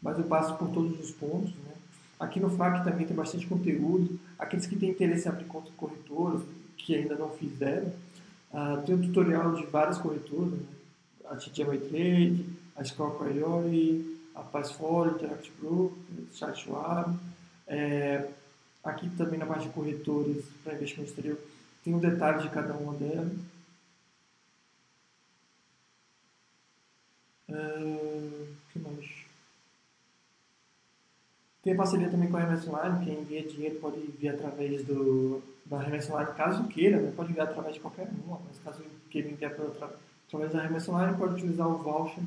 mas 0.00 0.16
eu 0.16 0.24
passo 0.24 0.54
por 0.56 0.68
todos 0.68 0.98
os 1.00 1.10
pontos. 1.10 1.50
Né? 1.50 1.72
Aqui 2.20 2.38
no 2.38 2.50
FAC 2.50 2.84
também 2.84 3.04
tem 3.04 3.16
bastante 3.16 3.48
conteúdo. 3.48 4.18
Aqueles 4.38 4.66
que 4.66 4.76
têm 4.76 4.90
interesse 4.90 5.26
em 5.26 5.32
abrir 5.32 5.46
conta 5.46 5.70
de 5.70 5.76
corretoras, 5.76 6.42
que 6.76 6.94
ainda 6.94 7.16
não 7.16 7.30
fizeram, 7.30 7.92
uh, 8.52 8.80
tem 8.86 8.94
um 8.94 9.02
tutorial 9.02 9.54
de 9.54 9.66
várias 9.66 9.98
corretoras, 9.98 10.52
né? 10.52 10.66
a 11.24 11.36
TGM 11.36 11.78
Trade, 11.78 12.46
a 12.76 12.84
Score 12.84 13.18
Priority, 13.18 14.18
a 14.34 14.40
Passfolio, 14.40 15.14
Interact 15.14 15.52
Group, 15.60 15.92
Chat 16.32 16.60
Schwab. 16.60 17.16
É, 17.66 18.28
aqui 18.84 19.08
também 19.10 19.38
na 19.38 19.46
parte 19.46 19.66
de 19.66 19.72
corretores 19.72 20.44
para 20.62 20.74
investimento 20.74 21.10
exterior 21.10 21.38
tem 21.82 21.94
um 21.94 21.98
detalhe 21.98 22.42
de 22.42 22.50
cada 22.50 22.74
uma 22.74 22.94
delas. 22.94 23.32
Uh, 27.48 28.46
que 28.72 28.78
mais? 28.78 29.22
Tem 31.62 31.76
parceria 31.76 32.08
também 32.08 32.28
com 32.28 32.36
a 32.36 32.40
Remessa 32.40 32.68
Online, 32.70 33.04
quem 33.04 33.20
envia 33.20 33.42
dinheiro 33.42 33.78
pode 33.78 33.98
enviar 33.98 34.34
através 34.34 34.84
do, 34.84 35.42
da 35.66 35.78
Remessa 35.80 36.12
Online, 36.12 36.34
caso 36.34 36.64
queira, 36.68 37.00
né? 37.00 37.12
pode 37.14 37.30
enviar 37.30 37.48
através 37.48 37.74
de 37.74 37.80
qualquer 37.80 38.08
uma, 38.24 38.40
mas 38.48 38.58
caso 38.64 38.82
queira 39.10 39.28
enviar 39.28 39.52
através 39.52 40.52
da 40.52 40.62
Remessa 40.62 40.90
Online, 40.90 41.16
pode 41.16 41.34
utilizar 41.34 41.68
o 41.68 41.76
voucher 41.76 42.24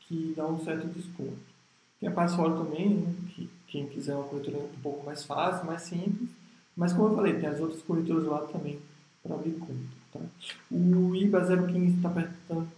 que 0.00 0.34
dá 0.36 0.46
um 0.46 0.62
certo 0.64 0.86
desconto. 0.88 1.38
Tem 2.00 2.08
a 2.08 2.12
Password 2.12 2.64
também, 2.64 2.90
né? 2.90 3.14
que 3.30 3.50
quem 3.68 3.86
quiser 3.86 4.14
uma 4.14 4.24
corretora 4.24 4.58
um 4.58 4.80
pouco 4.82 5.04
mais 5.06 5.24
fácil, 5.24 5.66
mais 5.66 5.82
simples, 5.82 6.30
mas 6.76 6.92
como 6.92 7.08
eu 7.08 7.14
falei, 7.16 7.34
tem 7.34 7.48
as 7.48 7.60
outras 7.60 7.82
corretoras 7.82 8.24
lá 8.24 8.40
também 8.42 8.78
para 9.22 9.34
abrir 9.34 9.52
conta. 9.52 9.74
Tá? 10.12 10.20
O 10.70 11.14
IBA 11.14 11.40
015 11.66 11.96
está 11.96 12.08
perguntando 12.10 12.68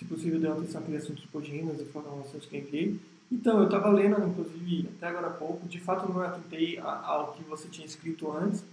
se 0.00 0.04
possível, 0.06 0.40
deu 0.40 0.54
atenção 0.54 0.80
à 0.80 0.84
criação 0.84 1.14
de 1.14 1.20
subroginas 1.20 1.78
e 1.78 1.82
informações 1.82 2.46
que 2.46 2.56
enviei. 2.56 2.98
Então, 3.30 3.58
eu 3.58 3.66
estava 3.66 3.90
lendo, 3.90 4.26
inclusive, 4.26 4.88
até 4.96 5.08
agora 5.08 5.26
há 5.26 5.30
pouco, 5.30 5.68
de 5.68 5.78
fato 5.78 6.10
não 6.10 6.22
atentei 6.22 6.78
ao 6.78 7.32
que 7.34 7.44
você 7.44 7.68
tinha 7.68 7.86
escrito 7.86 8.32
antes, 8.32 8.64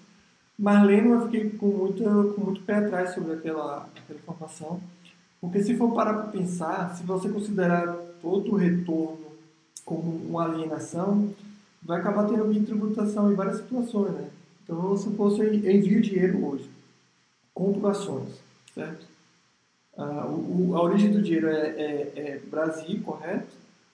mas 0.57 0.87
lendo 0.87 1.09
eu 1.09 1.25
fiquei 1.25 1.49
com, 1.49 1.67
muita, 1.67 2.05
com 2.05 2.41
muito 2.41 2.61
pé 2.61 2.75
atrás 2.75 3.13
sobre 3.13 3.33
aquela, 3.33 3.89
aquela 3.93 4.19
informação, 4.19 4.81
porque 5.41 5.61
se 5.61 5.75
for 5.75 5.93
parar 5.93 6.13
para 6.13 6.31
pensar, 6.31 6.95
se 6.95 7.03
você 7.03 7.27
considerar 7.27 7.93
todo 8.21 8.53
o 8.53 8.55
retorno 8.55 9.27
como 9.83 10.09
uma 10.29 10.45
alienação, 10.45 11.29
vai 11.87 11.99
acabar 11.99 12.27
tendo 12.27 12.43
bitributação 12.45 13.31
em 13.31 13.35
várias 13.35 13.57
situações, 13.57 14.11
né? 14.11 14.29
Então, 14.63 14.95
se 14.97 15.09
fosse 15.15 15.39
eu 15.39 15.53
envio 15.53 16.01
dinheiro 16.01 16.45
hoje, 16.45 16.69
compro 17.53 17.87
ações, 17.87 18.37
certo? 18.75 19.07
Ah, 19.97 20.27
o, 20.27 20.75
a 20.75 20.83
origem 20.83 21.11
do 21.11 21.21
dinheiro 21.21 21.47
é, 21.47 21.69
é, 21.69 22.13
é, 22.15 22.41
Brasil, 22.45 23.01
correto? 23.01 23.47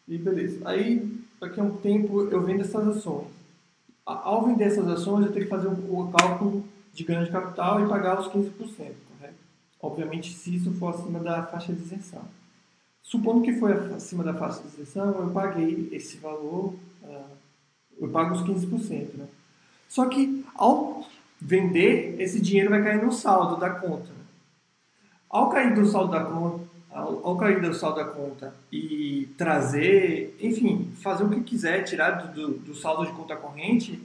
E 0.07 0.17
beleza. 0.17 0.67
Aí, 0.67 1.17
daqui 1.39 1.59
a 1.59 1.63
um 1.63 1.77
tempo, 1.77 2.23
eu 2.23 2.41
vendo 2.41 2.61
essas 2.61 2.85
ações. 2.87 3.27
Ao 4.03 4.45
vender 4.45 4.65
essas 4.65 4.87
ações, 4.87 5.25
eu 5.25 5.31
tenho 5.31 5.45
que 5.45 5.51
fazer 5.51 5.67
o, 5.67 6.11
cálculo 6.11 6.65
de 6.91 7.03
ganho 7.03 7.23
de 7.23 7.31
capital 7.31 7.85
e 7.85 7.87
pagar 7.87 8.19
os 8.19 8.27
15%, 8.27 8.51
correto? 8.57 9.35
Obviamente, 9.79 10.33
se 10.33 10.55
isso 10.55 10.73
for 10.73 10.89
acima 10.89 11.19
da 11.19 11.43
faixa 11.43 11.71
de 11.71 11.81
isenção. 11.81 12.23
Supondo 13.01 13.43
que 13.43 13.53
foi 13.53 13.71
acima 13.93 14.23
da 14.23 14.33
faixa 14.33 14.61
de 14.61 14.67
isenção, 14.69 15.21
eu 15.21 15.29
paguei 15.29 15.87
esse 15.93 16.17
valor, 16.17 16.73
uh, 17.03 17.42
eu 17.99 18.09
pago 18.09 18.33
os 18.33 18.41
15%, 18.41 19.15
né? 19.15 19.27
Só 19.87 20.07
que, 20.07 20.43
ao 20.55 21.05
vender, 21.39 22.15
esse 22.19 22.41
dinheiro 22.41 22.69
vai 22.69 22.83
cair 22.83 23.03
no 23.03 23.11
saldo 23.11 23.59
da 23.59 23.69
conta. 23.69 24.09
Ao 25.29 25.49
cair 25.49 25.73
do 25.73 25.85
saldo 25.85 26.11
da 26.11 26.23
conta, 26.23 26.65
ao, 26.91 27.27
ao, 27.27 27.37
cair 27.37 27.61
do 27.61 27.73
saldo 27.73 27.97
da 27.97 28.05
conta 28.05 28.53
e 28.71 29.29
trazer, 29.37 30.37
enfim, 30.39 30.91
fazer 31.01 31.23
o 31.23 31.29
que 31.29 31.41
quiser, 31.41 31.83
tirar 31.83 32.33
do, 32.33 32.53
do 32.53 32.75
saldo 32.75 33.05
de 33.05 33.11
conta 33.11 33.35
corrente, 33.35 34.01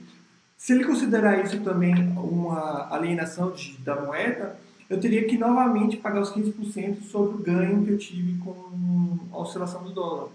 se 0.57 0.73
ele 0.73 0.83
considerar 0.83 1.43
isso 1.43 1.61
também 1.61 1.93
uma 2.17 2.93
alienação 2.93 3.51
de, 3.51 3.77
da 3.77 3.95
moeda, 3.95 4.59
eu 4.89 4.99
teria 4.99 5.25
que 5.27 5.37
novamente 5.37 5.97
pagar 5.97 6.21
os 6.21 6.31
15% 6.31 7.03
sobre 7.03 7.35
o 7.35 7.39
ganho 7.39 7.85
que 7.85 7.91
eu 7.91 7.97
tive 7.97 8.37
com 8.39 9.19
a 9.31 9.37
oscilação 9.37 9.83
do 9.83 9.91
dólar. 9.91 10.29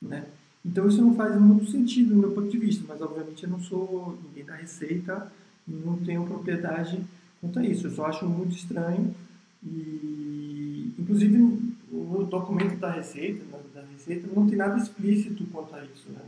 Né? 0.00 0.24
Então 0.64 0.86
isso 0.86 1.00
não 1.00 1.14
faz 1.14 1.40
muito 1.40 1.70
sentido 1.70 2.14
do 2.14 2.20
meu 2.20 2.32
ponto 2.32 2.48
de 2.48 2.58
vista, 2.58 2.84
mas 2.86 3.00
obviamente 3.00 3.44
eu 3.44 3.50
não 3.50 3.60
sou 3.60 4.18
ninguém 4.22 4.44
da 4.44 4.54
Receita 4.56 5.30
não 5.70 5.96
tenho 5.98 6.26
propriedade 6.26 7.00
quanto 7.40 7.58
a 7.58 7.64
isso. 7.64 7.86
Eu 7.86 7.90
só 7.92 8.06
acho 8.06 8.26
muito 8.26 8.56
estranho 8.56 9.14
e, 9.64 10.92
inclusive, 10.98 11.36
no 11.90 12.24
documento 12.24 12.76
da 12.78 12.90
Receita, 12.90 13.44
da 13.74 13.82
Receita 13.92 14.28
não 14.34 14.46
tem 14.46 14.56
nada 14.56 14.76
explícito 14.76 15.44
quanto 15.52 15.74
a 15.74 15.84
isso. 15.84 16.10
Né? 16.10 16.20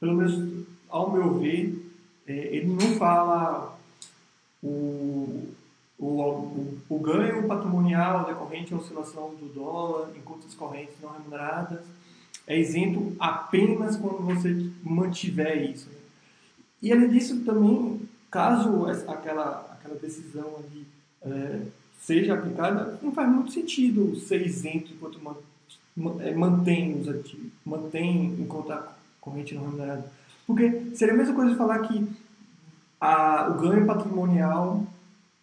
Pelo 0.00 0.14
menos, 0.14 0.66
ao 0.88 1.12
meu 1.12 1.38
ver, 1.38 1.92
é, 2.26 2.56
ele 2.56 2.66
não 2.66 2.96
fala 2.96 3.78
o, 4.62 5.48
o, 5.98 6.06
o, 6.06 6.78
o, 6.88 6.98
ganho 6.98 7.46
patrimonial 7.46 8.24
decorrente 8.24 8.74
à 8.74 8.76
oscilação 8.76 9.34
do 9.34 9.52
dólar 9.52 10.10
em 10.16 10.20
contas 10.20 10.54
correntes 10.54 10.94
não 11.00 11.12
remuneradas 11.12 11.80
é 12.46 12.58
isento 12.58 13.14
apenas 13.18 13.96
quando 13.96 14.18
você 14.18 14.70
mantiver 14.82 15.70
isso. 15.70 15.88
E 16.80 16.92
além 16.92 17.08
disso, 17.08 17.40
também, 17.44 18.00
caso 18.30 18.86
aquela, 19.08 19.72
aquela 19.72 19.98
decisão 19.98 20.56
ali 20.58 20.86
é, 21.22 21.62
seja 22.00 22.34
aplicada, 22.34 22.98
não 23.02 23.12
faz 23.12 23.28
muito 23.28 23.52
sentido 23.52 24.14
ser 24.16 24.46
isento 24.46 24.92
enquanto 24.92 25.18
é, 26.20 26.34
mantém 26.34 27.00
os 27.00 27.08
ativos, 27.08 27.50
mantém 27.64 28.26
em 28.38 28.46
conta 28.46 28.96
corrente 29.20 29.54
não 29.54 29.64
remunerada. 29.64 30.04
Porque 30.46 30.92
seria 30.94 31.14
a 31.14 31.16
mesma 31.16 31.34
coisa 31.34 31.50
de 31.50 31.58
falar 31.58 31.80
que 31.80 32.06
a, 33.00 33.48
o 33.48 33.60
ganho 33.60 33.84
patrimonial 33.84 34.86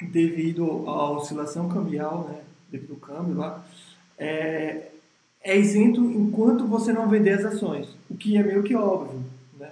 devido 0.02 0.88
à 0.88 1.12
oscilação 1.12 1.68
cambial, 1.68 2.30
né, 2.30 2.42
devido 2.70 2.94
ao 2.94 3.00
câmbio 3.00 3.36
lá, 3.36 3.64
é, 4.18 4.93
é 5.44 5.58
isento 5.60 6.02
enquanto 6.02 6.66
você 6.66 6.94
não 6.94 7.10
vender 7.10 7.32
as 7.32 7.46
ações, 7.46 7.90
o 8.10 8.16
que 8.16 8.38
é 8.38 8.44
meio 8.44 8.64
que 8.64 8.76
óbvio, 8.76 9.20
né? 9.60 9.72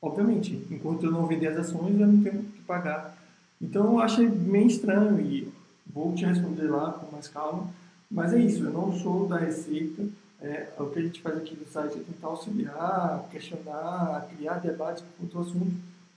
Obviamente, 0.00 0.66
enquanto 0.68 1.04
eu 1.04 1.12
não 1.12 1.26
vender 1.26 1.46
as 1.46 1.58
ações, 1.58 1.98
eu 1.98 2.06
não 2.06 2.22
tenho 2.22 2.42
que 2.42 2.60
pagar. 2.62 3.16
Então, 3.60 3.84
eu 3.92 4.00
achei 4.00 4.28
meio 4.28 4.66
estranho 4.66 5.20
e 5.20 5.48
vou 5.86 6.12
te 6.12 6.24
responder 6.24 6.66
lá 6.66 6.92
com 6.92 7.14
mais 7.14 7.28
calma. 7.28 7.68
Mas 8.10 8.32
é 8.32 8.38
isso, 8.38 8.64
eu 8.64 8.72
não 8.72 8.92
sou 8.92 9.28
da 9.28 9.38
Receita. 9.38 10.02
É, 10.40 10.66
o 10.76 10.86
que 10.86 10.98
a 10.98 11.02
gente 11.02 11.22
faz 11.22 11.36
aqui 11.36 11.56
no 11.56 11.70
site 11.70 11.98
é 11.98 12.00
tentar 12.00 12.26
auxiliar, 12.26 13.28
questionar, 13.30 14.28
criar 14.36 14.54
debates 14.54 15.04
com 15.16 15.38
o 15.38 15.40
assunto. 15.40 15.72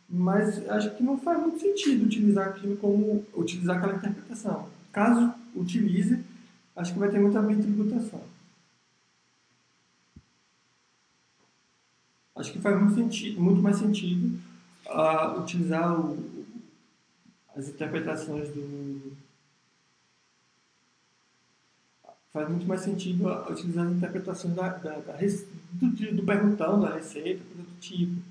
Mas 0.09 0.67
acho 0.67 0.95
que 0.95 1.03
não 1.03 1.19
faz 1.19 1.39
muito 1.39 1.59
sentido 1.59 2.05
utilizar 2.05 2.47
aquilo 2.49 2.75
como 2.77 3.23
utilizar 3.35 3.77
aquela 3.77 3.95
interpretação. 3.95 4.65
Caso 4.91 5.31
utilize, 5.55 6.19
acho 6.75 6.93
que 6.93 6.99
vai 6.99 7.09
ter 7.09 7.19
muita 7.19 7.41
tributação. 7.41 8.21
Acho 12.35 12.51
que 12.51 12.59
faz 12.59 12.77
muito, 12.77 12.95
sentido, 12.95 13.41
muito 13.41 13.61
mais 13.61 13.77
sentido 13.77 14.37
uh, 14.87 15.39
utilizar 15.39 15.99
o, 15.99 16.45
as 17.55 17.69
interpretações 17.69 18.49
do, 18.49 19.15
faz 22.35 22.49
muito 22.49 22.67
mais 22.67 22.81
sentido 22.81 23.29
utilizar 23.49 23.87
as 23.87 23.93
interpretações 23.93 24.53
da, 24.53 24.67
da, 24.67 24.97
da 24.97 25.13
do, 25.71 26.15
do, 26.17 26.23
perguntão, 26.23 26.81
da 26.81 26.93
receita, 26.93 27.41
coisa 27.45 27.63
do 27.63 27.79
tipo. 27.79 28.21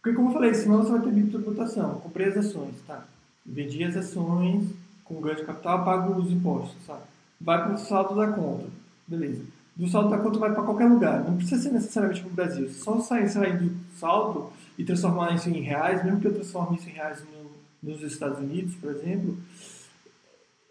Porque, 0.00 0.16
como 0.16 0.28
eu 0.28 0.32
falei, 0.32 0.54
senão 0.54 0.78
você 0.78 0.92
vai 0.92 1.00
ter 1.00 1.10
bitributação. 1.10 1.98
Comprei 1.98 2.28
as 2.28 2.36
ações, 2.36 2.76
tá? 2.86 3.04
Vendi 3.44 3.82
as 3.82 3.96
ações 3.96 4.70
com 5.04 5.20
ganho 5.20 5.36
de 5.36 5.44
capital, 5.44 5.84
pago 5.84 6.14
os 6.20 6.30
impostos, 6.30 6.76
sabe? 6.86 7.02
Vai 7.40 7.64
para 7.64 7.74
o 7.74 7.78
saldo 7.78 8.14
da 8.14 8.28
conta. 8.28 8.66
Beleza. 9.06 9.42
Do 9.74 9.88
saldo 9.88 10.10
da 10.10 10.18
conta 10.18 10.38
vai 10.38 10.52
para 10.52 10.62
qualquer 10.62 10.86
lugar. 10.86 11.24
Não 11.24 11.36
precisa 11.36 11.62
ser 11.62 11.70
necessariamente 11.70 12.20
para 12.20 12.30
o 12.30 12.34
Brasil. 12.34 12.68
Só 12.70 13.00
sair, 13.00 13.28
sair 13.28 13.58
do 13.58 13.74
saldo 13.98 14.52
e 14.76 14.84
transformar 14.84 15.34
isso 15.34 15.48
em 15.48 15.60
reais, 15.60 16.04
mesmo 16.04 16.20
que 16.20 16.26
eu 16.26 16.34
transforme 16.34 16.76
isso 16.76 16.88
em 16.88 16.92
reais 16.92 17.22
no, 17.22 17.90
nos 17.90 18.02
Estados 18.02 18.38
Unidos, 18.38 18.74
por 18.76 18.90
exemplo, 18.90 19.36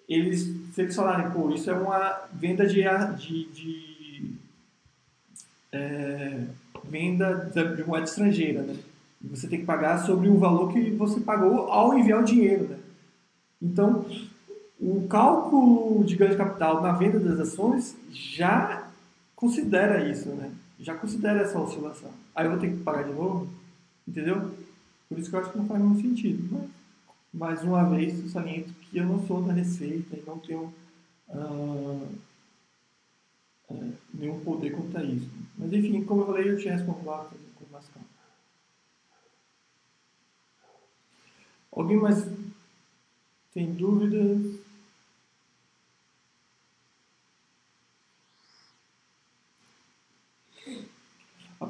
eles, 0.08 0.42
se 0.74 0.82
eles 0.82 0.96
falarem, 0.96 1.32
pô, 1.32 1.50
isso 1.52 1.70
é 1.70 1.74
uma 1.74 2.22
venda 2.34 2.66
de, 2.66 2.84
de, 3.18 3.46
de 3.52 4.34
é, 5.72 6.44
venda 6.84 7.50
de 7.54 7.84
moeda 7.84 8.06
estrangeira, 8.06 8.62
né? 8.62 8.76
Você 9.24 9.48
tem 9.48 9.60
que 9.60 9.66
pagar 9.66 10.00
sobre 10.00 10.30
o 10.30 10.38
valor 10.38 10.74
que 10.74 10.92
você 10.92 11.20
pagou 11.20 11.72
ao 11.72 11.98
enviar 11.98 12.22
o 12.22 12.26
dinheiro, 12.26 12.64
né? 12.66 12.78
Então, 13.62 14.06
o 14.80 15.08
cálculo 15.08 16.04
de 16.04 16.16
ganho 16.16 16.32
de 16.32 16.38
capital 16.38 16.82
na 16.82 16.92
venda 16.92 17.20
das 17.20 17.40
ações 17.40 17.96
já 18.12 18.81
considera 19.42 20.08
isso, 20.08 20.30
né? 20.30 20.54
Já 20.80 20.96
considera 20.96 21.42
essa 21.42 21.60
oscilação. 21.60 22.12
Aí 22.36 22.46
eu 22.46 22.52
vou 22.52 22.60
ter 22.60 22.72
que 22.72 22.84
pagar 22.84 23.06
de 23.06 23.12
novo, 23.12 23.50
entendeu? 24.08 24.56
Por 25.10 25.18
isso 25.18 25.32
que 25.32 25.36
eu 25.36 25.40
acho 25.40 25.52
que 25.52 25.58
não 25.58 25.66
faz 25.66 25.82
muito 25.82 26.02
sentido. 26.02 26.48
Mas 26.52 26.70
mais 27.34 27.64
uma 27.64 27.84
vez, 27.90 28.20
eu 28.20 28.30
saliento 28.30 28.72
que 28.74 29.00
eu 29.00 29.06
não 29.06 29.26
sou 29.26 29.42
da 29.42 29.52
Receita 29.52 30.16
e 30.16 30.24
não 30.28 30.38
tenho 30.38 30.72
uh, 31.30 32.08
uh, 33.70 33.94
nenhum 34.14 34.40
poder 34.42 34.72
contra 34.72 35.04
isso. 35.04 35.28
Mas 35.58 35.74
enfim, 35.74 36.04
como 36.04 36.22
eu 36.22 36.28
falei, 36.28 36.52
eu 36.52 36.58
te 36.58 36.70
respondo 36.70 37.04
lá 37.04 37.28
com 37.56 37.66
mais 37.72 37.88
calma. 37.88 38.08
Alguém 41.72 41.98
mais 41.98 42.28
tem 43.54 43.74
dúvidas? 43.74 44.60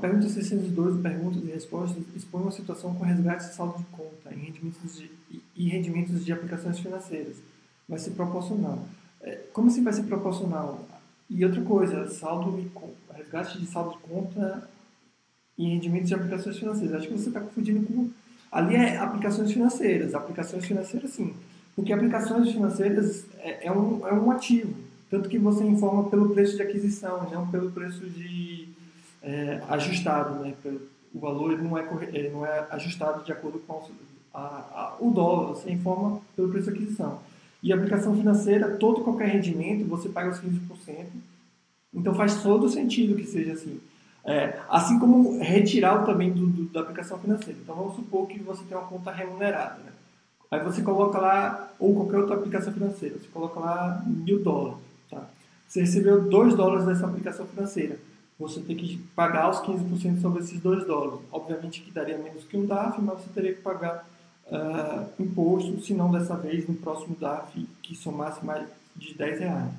A 0.02 0.08
pergunta 0.10 0.28
612, 0.28 1.00
perguntas 1.00 1.44
e 1.44 1.52
respostas, 1.52 2.04
expõe 2.16 2.42
uma 2.42 2.52
situação 2.52 2.92
com 2.96 3.04
resgate 3.04 3.50
de 3.50 3.54
saldo 3.54 3.78
de 3.78 3.84
conta 3.86 4.34
em 4.34 4.40
rendimentos 4.40 4.98
de 4.98 5.12
e 5.56 5.70
rendimentos 5.70 6.26
de 6.26 6.34
aplicações 6.34 6.80
financeiras. 6.80 7.36
Vai 7.88 8.00
ser 8.00 8.10
proporcional. 8.10 8.84
É, 9.22 9.36
como 9.54 9.68
assim 9.68 9.84
vai 9.84 9.94
ser 9.94 10.02
proporcional? 10.02 10.84
E 11.30 11.46
outra 11.46 11.62
coisa, 11.62 12.10
saldo 12.10 12.58
e 12.60 12.72
resgate 13.16 13.60
de 13.60 13.68
saldo 13.68 13.92
de 13.92 13.98
conta 14.00 14.68
e 15.56 15.68
rendimentos 15.68 16.08
de 16.08 16.16
aplicações 16.16 16.58
financeiras. 16.58 16.96
Acho 16.96 17.08
que 17.08 17.14
você 17.20 17.28
está 17.28 17.40
confundindo 17.40 17.86
com. 17.86 18.10
Ali 18.52 18.74
é 18.74 18.98
aplicações 18.98 19.52
financeiras. 19.52 20.16
Aplicações 20.16 20.66
financeiras, 20.66 21.12
sim. 21.12 21.32
Porque 21.76 21.94
aplicações 21.94 22.52
financeiras 22.52 23.24
é, 23.38 23.68
é, 23.68 23.72
um, 23.72 24.08
é 24.08 24.14
um 24.14 24.32
ativo. 24.32 24.74
Tanto 25.12 25.30
que 25.30 25.38
você 25.38 25.64
informa 25.64 26.10
pelo 26.10 26.34
preço 26.34 26.56
de 26.56 26.64
aquisição, 26.64 27.30
não 27.30 27.46
pelo 27.52 27.70
preço 27.72 28.10
de 28.10 28.61
é, 29.22 29.62
ajustado. 29.70 30.40
Né? 30.40 30.54
O 31.14 31.20
valor 31.20 31.58
não, 31.62 31.78
é, 31.78 31.86
ele 32.14 32.30
não 32.30 32.46
é 32.46 32.68
ajustado 32.72 33.24
de 33.24 33.32
acordo 33.32 33.60
com 33.60 33.82
a, 34.34 34.40
a, 34.40 34.96
o 35.00 35.12
dólar. 35.12 35.50
Você 35.50 35.72
informa 35.72 36.22
pelo 36.36 36.50
preço 36.50 36.72
de 36.72 36.78
aquisição. 36.78 37.20
E 37.64 37.72
aplicação 37.72 38.16
financeira, 38.16 38.76
todo 38.78 39.04
qualquer 39.04 39.30
rendimento, 39.30 39.88
você 39.88 40.10
paga 40.10 40.32
os 40.32 40.40
15%. 40.40 41.08
Então 41.94 42.14
faz 42.14 42.42
todo 42.42 42.70
sentido 42.70 43.16
que 43.16 43.26
seja 43.26 43.54
assim. 43.54 43.80
É, 44.24 44.60
assim 44.70 45.00
como 45.00 45.40
retirar 45.40 46.06
também 46.06 46.32
do, 46.32 46.46
do, 46.46 46.64
da 46.66 46.82
aplicação 46.82 47.20
financeira. 47.20 47.60
Então 47.62 47.76
vamos 47.76 47.96
supor 47.96 48.28
que 48.28 48.40
você 48.40 48.64
tem 48.64 48.78
uma 48.78 48.88
conta 48.88 49.12
remunerada. 49.12 49.80
Né? 49.80 49.92
Aí 50.50 50.60
você 50.64 50.82
coloca 50.82 51.18
lá, 51.18 51.72
ou 51.80 51.96
qualquer 51.96 52.18
outra 52.18 52.36
aplicação 52.36 52.74
financeira, 52.74 53.18
você 53.18 53.28
coloca 53.28 53.60
lá 53.60 54.04
mil 54.06 54.44
dólares. 54.44 54.80
Tá? 55.10 55.28
Você 55.68 55.82
recebeu 55.82 56.22
dois 56.30 56.54
dólares 56.56 56.86
dessa 56.86 57.06
aplicação 57.06 57.46
financeira. 57.48 57.98
Você 58.42 58.60
tem 58.60 58.76
que 58.76 58.98
pagar 59.16 59.50
os 59.52 59.60
15% 59.60 60.20
sobre 60.20 60.42
esses 60.42 60.60
dois 60.60 60.86
dólares. 60.86 61.20
Obviamente 61.32 61.82
que 61.82 61.92
daria 61.92 62.18
menos 62.18 62.44
que 62.44 62.58
um 62.58 62.66
DAF, 62.66 63.00
mas 63.00 63.20
você 63.20 63.30
teria 63.30 63.54
que 63.54 63.62
pagar 63.62 64.08
uh, 64.48 65.22
imposto, 65.22 65.80
se 65.82 65.94
não 65.94 66.12
dessa 66.12 66.36
vez 66.36 66.68
no 66.68 66.74
próximo 66.74 67.16
DAF 67.20 67.68
que 67.84 67.96
somasse 67.96 68.44
mais 68.44 68.68
de 68.96 69.14
10 69.14 69.40
reais. 69.40 69.72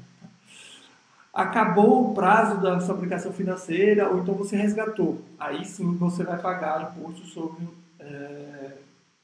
Acabou 1.34 2.10
o 2.10 2.14
prazo 2.14 2.60
da 2.60 2.78
sua 2.80 2.94
aplicação 2.94 3.32
financeira, 3.32 4.08
ou 4.08 4.20
então 4.20 4.34
você 4.34 4.54
resgatou. 4.54 5.20
Aí 5.40 5.64
sim 5.64 5.96
você 5.96 6.22
vai 6.22 6.40
pagar 6.40 6.94
imposto 6.96 7.26
sobre 7.26 7.66
é, 7.98 8.76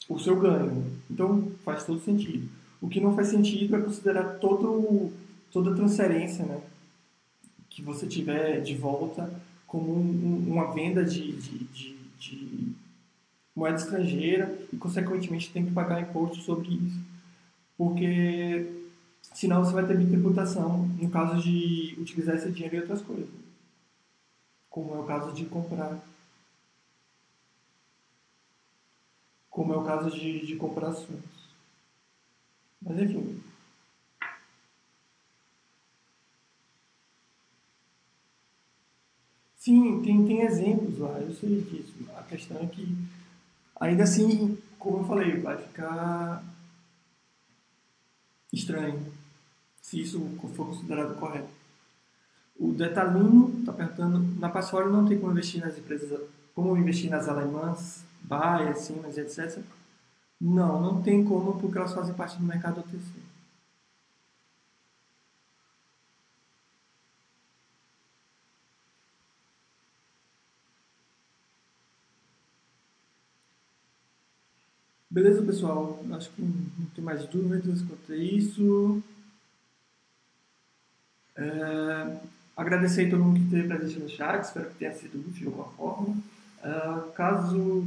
o 0.09 0.19
seu 0.19 0.35
ganho. 0.35 0.85
Então 1.09 1.53
faz 1.65 1.85
todo 1.85 2.01
sentido. 2.01 2.49
O 2.81 2.89
que 2.89 3.01
não 3.01 3.15
faz 3.15 3.29
sentido 3.29 3.77
é 3.77 3.81
considerar 3.81 4.39
todo, 4.41 5.13
toda 5.53 5.77
transferência 5.77 6.45
né, 6.45 6.61
que 7.79 7.83
você 7.85 8.09
tiver 8.09 8.61
de 8.61 8.75
volta 8.75 9.33
como 9.65 9.95
um, 9.95 10.49
uma 10.49 10.73
venda 10.73 11.05
de, 11.05 11.31
de, 11.31 11.59
de, 11.67 11.97
de 12.19 12.73
moeda 13.55 13.77
estrangeira 13.77 14.59
e, 14.73 14.77
consequentemente, 14.77 15.53
tem 15.53 15.65
que 15.65 15.71
pagar 15.71 16.01
imposto 16.01 16.39
sobre 16.39 16.71
isso. 16.75 17.01
Porque 17.77 18.89
senão 19.23 19.65
você 19.65 19.73
vai 19.73 19.87
ter 19.87 19.95
tributação 19.95 20.89
no 21.01 21.09
caso 21.09 21.41
de 21.41 21.95
utilizar 22.01 22.35
esse 22.35 22.51
dinheiro 22.51 22.75
em 22.75 22.81
outras 22.81 23.01
coisas. 23.01 23.29
Como 24.69 24.97
é 24.97 24.99
o 24.99 25.05
caso 25.05 25.33
de 25.33 25.45
comprar. 25.45 26.05
Como 29.49 29.73
é 29.73 29.77
o 29.77 29.85
caso 29.85 30.11
de, 30.11 30.45
de 30.45 30.57
comprar 30.57 30.89
ações. 30.89 31.23
Mas 32.83 32.99
enfim. 32.99 33.41
Sim, 39.69 40.03
tem, 40.03 40.27
tem 40.27 40.41
exemplos 40.43 40.99
lá, 40.99 41.19
eu 41.21 41.35
sei 41.35 41.61
disso. 41.61 41.93
A 42.17 42.23
questão 42.23 42.57
é 42.59 42.67
que 42.67 42.97
Ainda 43.81 44.03
assim, 44.03 44.59
como 44.79 44.99
eu 44.99 45.05
falei, 45.05 45.41
vai 45.41 45.57
ficar 45.57 46.43
estranho 48.53 49.01
se 49.81 50.01
isso 50.01 50.21
for 50.55 50.67
considerado 50.67 51.15
correto. 51.19 51.49
O 52.59 52.73
Detalino 52.73 53.61
está 53.61 53.73
perguntando, 53.73 54.41
na 54.41 54.49
Passfora 54.49 54.89
não 54.89 55.07
tem 55.07 55.19
como 55.19 55.31
investir 55.31 55.61
nas 55.65 55.79
empresas, 55.79 56.21
como 56.55 56.77
investir 56.77 57.09
nas 57.09 57.29
alemãs, 57.29 58.05
Bayer, 58.23 58.77
Siemens, 58.77 59.17
etc. 59.17 59.63
Não, 60.41 60.81
não 60.81 61.01
tem 61.01 61.25
como 61.25 61.59
porque 61.61 61.79
elas 61.79 61.95
fazem 61.95 62.15
parte 62.15 62.37
do 62.37 62.45
mercado 62.45 62.81
OTC. 62.81 63.28
Beleza, 75.19 75.43
pessoal? 75.43 76.01
Acho 76.13 76.31
que 76.31 76.41
não 76.41 76.87
tem 76.95 77.03
mais 77.03 77.25
dúvidas 77.27 77.83
quanto 77.83 78.13
a 78.13 78.17
isso. 78.17 79.03
É, 81.35 82.21
agradecer 82.57 83.09
a 83.09 83.11
todo 83.11 83.25
mundo 83.25 83.41
que 83.41 83.47
esteve 83.47 83.67
presente 83.67 83.99
no 83.99 84.09
chat, 84.09 84.45
espero 84.45 84.71
que 84.71 84.77
tenha 84.77 84.95
sido 84.95 85.19
útil 85.19 85.33
de 85.33 85.47
alguma 85.47 85.71
forma. 85.71 86.17
É, 86.63 87.11
caso 87.17 87.85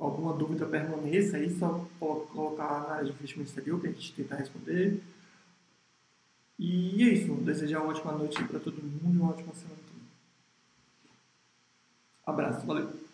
alguma 0.00 0.32
dúvida 0.32 0.66
permaneça, 0.66 1.36
aí 1.36 1.56
só 1.56 1.86
colocar 2.00 2.88
na 2.88 2.94
área 2.94 3.04
de 3.04 3.12
investimento 3.12 3.50
exterior 3.50 3.80
que 3.80 3.86
a 3.86 3.92
gente 3.92 4.12
tenta 4.14 4.34
responder. 4.34 5.00
E 6.58 7.04
é 7.04 7.08
isso. 7.08 7.34
Desejar 7.34 7.82
uma 7.82 7.90
ótima 7.90 8.10
noite 8.10 8.42
para 8.42 8.58
todo 8.58 8.82
mundo 8.82 9.14
e 9.14 9.20
uma 9.20 9.30
ótima 9.30 9.54
semana. 9.54 9.78
Abraço, 12.26 12.66
valeu! 12.66 13.05